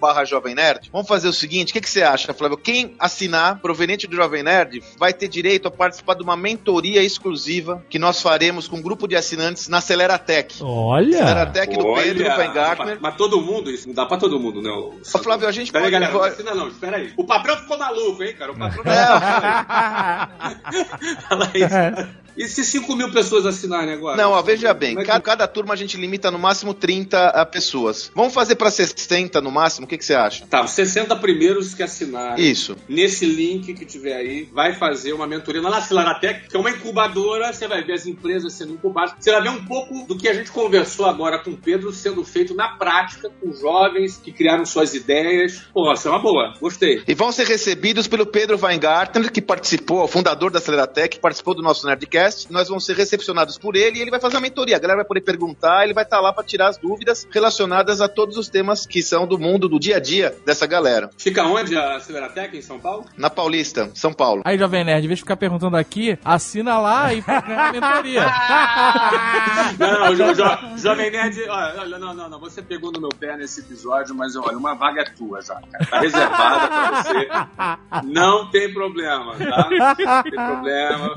barra 0.00 0.24
Jovem 0.24 0.54
Nerd. 0.54 0.90
Vamos 0.92 1.08
fazer 1.08 1.28
o 1.28 1.32
seguinte, 1.32 1.70
o 1.70 1.72
que, 1.72 1.80
que 1.80 1.90
você 1.90 2.02
acha, 2.02 2.32
Flávio? 2.32 2.56
Quem 2.56 2.94
assinar 2.98 3.60
proveniente 3.78 4.08
do 4.08 4.16
Jovem 4.16 4.42
Nerd 4.42 4.82
vai 4.98 5.12
ter 5.12 5.28
direito 5.28 5.68
a 5.68 5.70
participar 5.70 6.14
de 6.14 6.22
uma 6.24 6.36
mentoria 6.36 7.00
exclusiva 7.00 7.80
que 7.88 7.96
nós 7.98 8.20
faremos 8.20 8.66
com 8.66 8.76
um 8.78 8.82
grupo 8.82 9.06
de 9.06 9.14
assinantes 9.14 9.68
na 9.68 9.78
Aceleratec. 9.78 10.56
Olha! 10.60 11.22
Aceleratec 11.22 11.76
do 11.76 11.94
Pedro 11.94 12.24
Weingartner. 12.26 12.86
Mas, 12.94 13.00
mas 13.00 13.16
todo 13.16 13.40
mundo, 13.40 13.70
isso 13.70 13.86
não 13.86 13.94
dá 13.94 14.04
pra 14.04 14.16
todo 14.16 14.38
mundo, 14.40 14.60
né? 14.60 14.70
O- 14.70 14.98
Ô, 15.14 15.18
Flávio, 15.22 15.46
a 15.46 15.52
gente 15.52 15.66
Espera 15.66 15.84
aí, 15.86 15.92
pode... 15.92 16.02
galera, 16.04 16.18
não 16.18 16.24
assina 16.24 16.54
não, 16.54 16.68
espera 16.68 16.96
aí. 16.96 17.12
O 17.16 17.24
patrão 17.24 17.56
ficou 17.56 17.78
maluco, 17.78 18.20
hein, 18.22 18.34
cara? 18.36 18.50
O 18.50 18.58
patrão 18.58 18.82
Fala 21.28 21.50
isso. 21.54 22.27
E 22.38 22.46
se 22.48 22.62
5 22.64 22.94
mil 22.94 23.10
pessoas 23.10 23.44
assinarem 23.44 23.92
agora? 23.94 24.16
Não, 24.16 24.30
ó, 24.30 24.40
veja 24.40 24.72
bem, 24.72 24.92
é 24.94 25.00
que- 25.00 25.04
cada, 25.06 25.20
cada 25.20 25.48
turma 25.48 25.74
a 25.74 25.76
gente 25.76 25.96
limita 25.96 26.30
no 26.30 26.38
máximo 26.38 26.72
30 26.72 27.26
a 27.30 27.44
pessoas. 27.44 28.10
Vamos 28.14 28.32
fazer 28.32 28.54
pra 28.54 28.70
60 28.70 29.40
no 29.40 29.50
máximo? 29.50 29.84
O 29.86 29.88
que, 29.88 29.98
que 29.98 30.04
você 30.04 30.14
acha? 30.14 30.46
Tá, 30.46 30.62
os 30.64 30.70
60 30.70 31.16
primeiros 31.16 31.74
que 31.74 31.82
assinarem. 31.82 32.44
Isso. 32.48 32.76
Nesse 32.88 33.26
link 33.26 33.74
que 33.74 33.84
tiver 33.84 34.14
aí, 34.14 34.48
vai 34.52 34.72
fazer 34.74 35.12
uma 35.12 35.26
mentoria 35.26 35.60
lá 35.60 35.70
na 35.70 35.80
Cilaratec, 35.80 36.48
que 36.48 36.56
é 36.56 36.60
uma 36.60 36.70
incubadora. 36.70 37.52
Você 37.52 37.66
vai 37.66 37.82
ver 37.84 37.94
as 37.94 38.06
empresas 38.06 38.52
sendo 38.52 38.72
incubadas. 38.74 39.14
Você 39.18 39.32
vai 39.32 39.42
ver 39.42 39.50
um 39.50 39.64
pouco 39.64 40.06
do 40.06 40.16
que 40.16 40.28
a 40.28 40.34
gente 40.34 40.50
conversou 40.52 41.06
agora 41.06 41.38
com 41.40 41.50
o 41.50 41.56
Pedro 41.56 41.92
sendo 41.92 42.24
feito 42.24 42.54
na 42.54 42.68
prática, 42.76 43.30
com 43.40 43.52
jovens 43.52 44.16
que 44.16 44.30
criaram 44.32 44.64
suas 44.64 44.94
ideias. 44.94 45.62
Pô, 45.74 45.92
isso 45.92 46.06
é 46.06 46.10
uma 46.10 46.20
boa. 46.20 46.54
Gostei. 46.60 47.02
E 47.08 47.14
vão 47.14 47.32
ser 47.32 47.46
recebidos 47.46 48.06
pelo 48.06 48.26
Pedro 48.26 48.58
Weingartner, 48.62 49.32
que 49.32 49.42
participou, 49.42 50.04
o 50.04 50.08
fundador 50.08 50.50
da 50.52 50.58
Aceleratec, 50.58 51.16
que 51.16 51.20
participou 51.20 51.54
do 51.54 51.62
nosso 51.62 51.86
Nerdcast. 51.86 52.27
Nós 52.50 52.68
vamos 52.68 52.84
ser 52.84 52.96
recepcionados 52.96 53.58
por 53.58 53.76
ele 53.76 53.98
e 53.98 54.02
ele 54.02 54.10
vai 54.10 54.20
fazer 54.20 54.36
uma 54.36 54.42
mentoria. 54.42 54.76
A 54.76 54.78
galera 54.78 54.98
vai 54.98 55.06
poder 55.06 55.20
perguntar, 55.20 55.84
ele 55.84 55.94
vai 55.94 56.04
estar 56.04 56.20
lá 56.20 56.32
para 56.32 56.44
tirar 56.44 56.68
as 56.68 56.76
dúvidas 56.76 57.26
relacionadas 57.30 58.00
a 58.00 58.08
todos 58.08 58.36
os 58.36 58.48
temas 58.48 58.86
que 58.86 59.02
são 59.02 59.26
do 59.26 59.38
mundo, 59.38 59.68
do 59.68 59.78
dia 59.78 59.96
a 59.96 60.00
dia 60.00 60.36
dessa 60.44 60.66
galera. 60.66 61.10
Fica 61.18 61.44
onde 61.44 61.76
a 61.76 62.00
Cilaratec, 62.00 62.56
em 62.56 62.62
São 62.62 62.78
Paulo? 62.78 63.04
Na 63.16 63.30
Paulista, 63.30 63.90
São 63.94 64.12
Paulo. 64.12 64.42
Aí, 64.44 64.58
Jovem 64.58 64.84
Nerd, 64.84 65.04
em 65.04 65.08
vez 65.08 65.18
de 65.18 65.24
ficar 65.24 65.36
perguntando 65.36 65.76
aqui, 65.76 66.18
assina 66.24 66.78
lá 66.78 67.12
e 67.12 67.20
ganha 67.20 67.68
a 67.68 67.72
mentoria. 67.72 68.26
Não, 69.78 70.00
não, 70.00 70.14
jo, 70.14 70.34
jo, 70.34 70.78
Jovem 70.78 71.10
Nerd, 71.10 71.40
olha, 71.48 71.74
olha, 71.78 71.98
não, 71.98 72.14
não, 72.14 72.28
não, 72.28 72.40
você 72.40 72.62
pegou 72.62 72.90
no 72.90 73.00
meu 73.00 73.10
pé 73.10 73.36
nesse 73.36 73.60
episódio, 73.60 74.14
mas 74.14 74.34
olha, 74.34 74.56
uma 74.56 74.74
vaga 74.74 75.02
é 75.02 75.04
tua 75.04 75.40
já, 75.40 75.54
cara. 75.54 75.86
Tá 75.86 76.00
reservada 76.00 76.68
pra 76.68 77.02
você. 77.02 78.06
Não 78.06 78.50
tem 78.50 78.72
problema, 78.72 79.36
tá? 79.36 79.68
Não 79.70 80.22
tem 80.22 80.32
problema. 80.32 81.14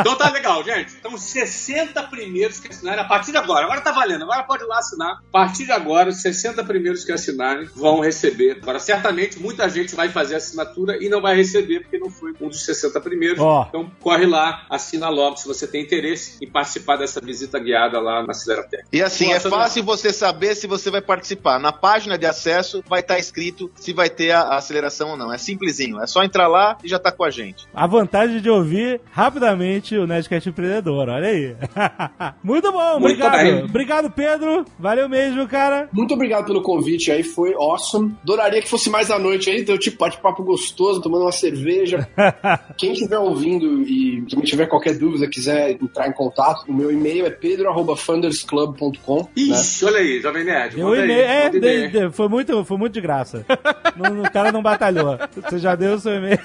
Então 0.00 0.14
tá 0.16 0.30
legal, 0.30 0.45
gente. 0.62 0.94
Então, 0.98 1.14
os 1.14 1.22
60 1.22 2.02
primeiros 2.04 2.58
que 2.58 2.68
assinarem, 2.68 3.00
a 3.00 3.04
partir 3.06 3.32
de 3.32 3.36
agora, 3.36 3.64
agora 3.64 3.80
tá 3.80 3.92
valendo, 3.92 4.24
agora 4.24 4.42
pode 4.44 4.64
ir 4.64 4.66
lá 4.66 4.78
assinar. 4.78 5.12
A 5.12 5.30
partir 5.30 5.64
de 5.64 5.72
agora, 5.72 6.08
os 6.08 6.22
60 6.22 6.62
primeiros 6.64 7.04
que 7.04 7.12
assinarem 7.12 7.68
vão 7.74 8.00
receber. 8.00 8.58
Agora, 8.62 8.78
certamente, 8.78 9.38
muita 9.38 9.68
gente 9.68 9.94
vai 9.94 10.08
fazer 10.08 10.34
a 10.34 10.38
assinatura 10.38 11.02
e 11.02 11.08
não 11.08 11.20
vai 11.20 11.36
receber, 11.36 11.80
porque 11.80 11.98
não 11.98 12.10
foi 12.10 12.32
um 12.40 12.48
dos 12.48 12.64
60 12.64 13.00
primeiros. 13.00 13.38
Ó. 13.40 13.66
Então, 13.68 13.90
corre 14.00 14.26
lá, 14.26 14.66
assina 14.70 15.08
logo 15.08 15.36
se 15.36 15.46
você 15.46 15.66
tem 15.66 15.82
interesse 15.82 16.38
em 16.42 16.50
participar 16.50 16.96
dessa 16.96 17.20
visita 17.20 17.58
guiada 17.58 18.00
lá 18.00 18.22
na 18.22 18.30
Aceleratec. 18.30 18.84
E 18.92 19.02
assim, 19.02 19.32
Nossa, 19.32 19.48
é 19.48 19.50
fácil 19.50 19.84
você 19.84 20.12
saber 20.12 20.54
se 20.54 20.66
você 20.66 20.90
vai 20.90 21.00
participar. 21.00 21.58
Na 21.58 21.72
página 21.72 22.16
de 22.18 22.26
acesso 22.26 22.82
vai 22.88 23.00
estar 23.00 23.18
escrito 23.18 23.70
se 23.74 23.92
vai 23.92 24.08
ter 24.08 24.30
a, 24.30 24.40
a 24.40 24.56
aceleração 24.56 25.10
ou 25.10 25.16
não. 25.16 25.32
É 25.32 25.38
simplesinho. 25.38 26.00
É 26.00 26.06
só 26.06 26.22
entrar 26.22 26.48
lá 26.48 26.76
e 26.82 26.88
já 26.88 26.98
tá 26.98 27.12
com 27.12 27.24
a 27.24 27.30
gente. 27.30 27.66
A 27.74 27.86
vantagem 27.86 28.40
de 28.40 28.50
ouvir 28.50 29.00
rapidamente 29.10 29.96
o 29.96 30.06
Nerdcast 30.26 30.48
Empreendedor, 30.48 31.08
olha 31.08 31.28
aí. 31.28 31.56
Muito 32.42 32.70
bom, 32.72 32.98
Muito 33.00 33.22
obrigado. 33.24 33.42
bem. 33.42 33.64
Obrigado, 33.64 34.10
Pedro. 34.10 34.64
Valeu 34.78 35.08
mesmo, 35.08 35.46
cara. 35.46 35.88
Muito 35.92 36.14
obrigado 36.14 36.44
pelo 36.46 36.62
convite 36.62 37.10
aí, 37.12 37.22
foi 37.22 37.54
awesome. 37.54 38.14
Adoraria 38.22 38.60
que 38.60 38.68
fosse 38.68 38.90
mais 38.90 39.10
à 39.10 39.18
noite 39.18 39.48
aí, 39.50 39.60
então, 39.60 39.78
tipo, 39.78 39.98
bate-papo 39.98 40.42
gostoso, 40.42 41.00
tomando 41.00 41.22
uma 41.22 41.32
cerveja. 41.32 42.08
Quem 42.76 42.92
estiver 42.92 43.18
ouvindo 43.18 43.82
e 43.82 44.22
também 44.28 44.44
tiver 44.44 44.66
qualquer 44.66 44.98
dúvida, 44.98 45.28
quiser 45.28 45.70
entrar 45.70 46.08
em 46.08 46.12
contato, 46.12 46.64
o 46.68 46.74
meu 46.74 46.90
e-mail 46.90 47.24
é 47.26 47.30
pedro.fundersclub.com. 47.30 49.16
Né? 49.22 49.26
Ixi, 49.36 49.84
olha 49.84 49.98
aí, 49.98 50.20
Jovem 50.20 50.44
Nerd. 50.44 50.76
Deu 50.76 50.92
aí, 50.92 51.04
e-mail. 51.04 51.20
É, 51.22 51.50
de- 51.50 51.88
de- 51.88 52.10
foi, 52.10 52.28
muito, 52.28 52.64
foi 52.64 52.76
muito 52.76 52.92
de 52.92 53.00
graça. 53.00 53.44
Não- 53.96 54.22
o 54.22 54.30
cara 54.30 54.52
não 54.52 54.62
batalhou. 54.62 55.18
Você 55.48 55.58
já 55.58 55.74
deu 55.74 55.94
o 55.94 55.98
seu 55.98 56.14
e-mail. 56.14 56.38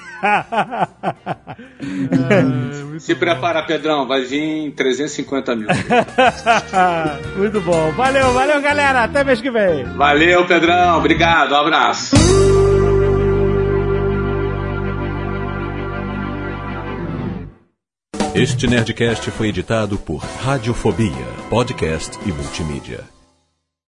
Se 3.00 3.16
prepara, 3.16 3.60
Pedrão, 3.72 4.06
vai 4.06 4.22
vir 4.26 4.72
350 4.72 5.56
mil. 5.56 5.68
muito 7.38 7.62
bom. 7.62 7.92
Valeu, 7.94 8.34
valeu, 8.34 8.62
galera. 8.62 9.06
Até 9.06 9.24
mês 9.24 9.40
que 9.40 9.50
vem. 9.50 9.86
Valeu, 9.86 10.46
Pedrão. 10.46 10.98
Obrigado. 10.98 11.54
Um 11.54 11.56
abraço. 11.56 12.16
Este 18.36 18.68
Nerdcast 18.68 19.32
foi 19.32 19.48
editado 19.48 19.98
por 19.98 20.18
Radiofobia, 20.18 21.10
podcast 21.50 22.18
e 22.26 22.32
multimídia. 22.34 23.21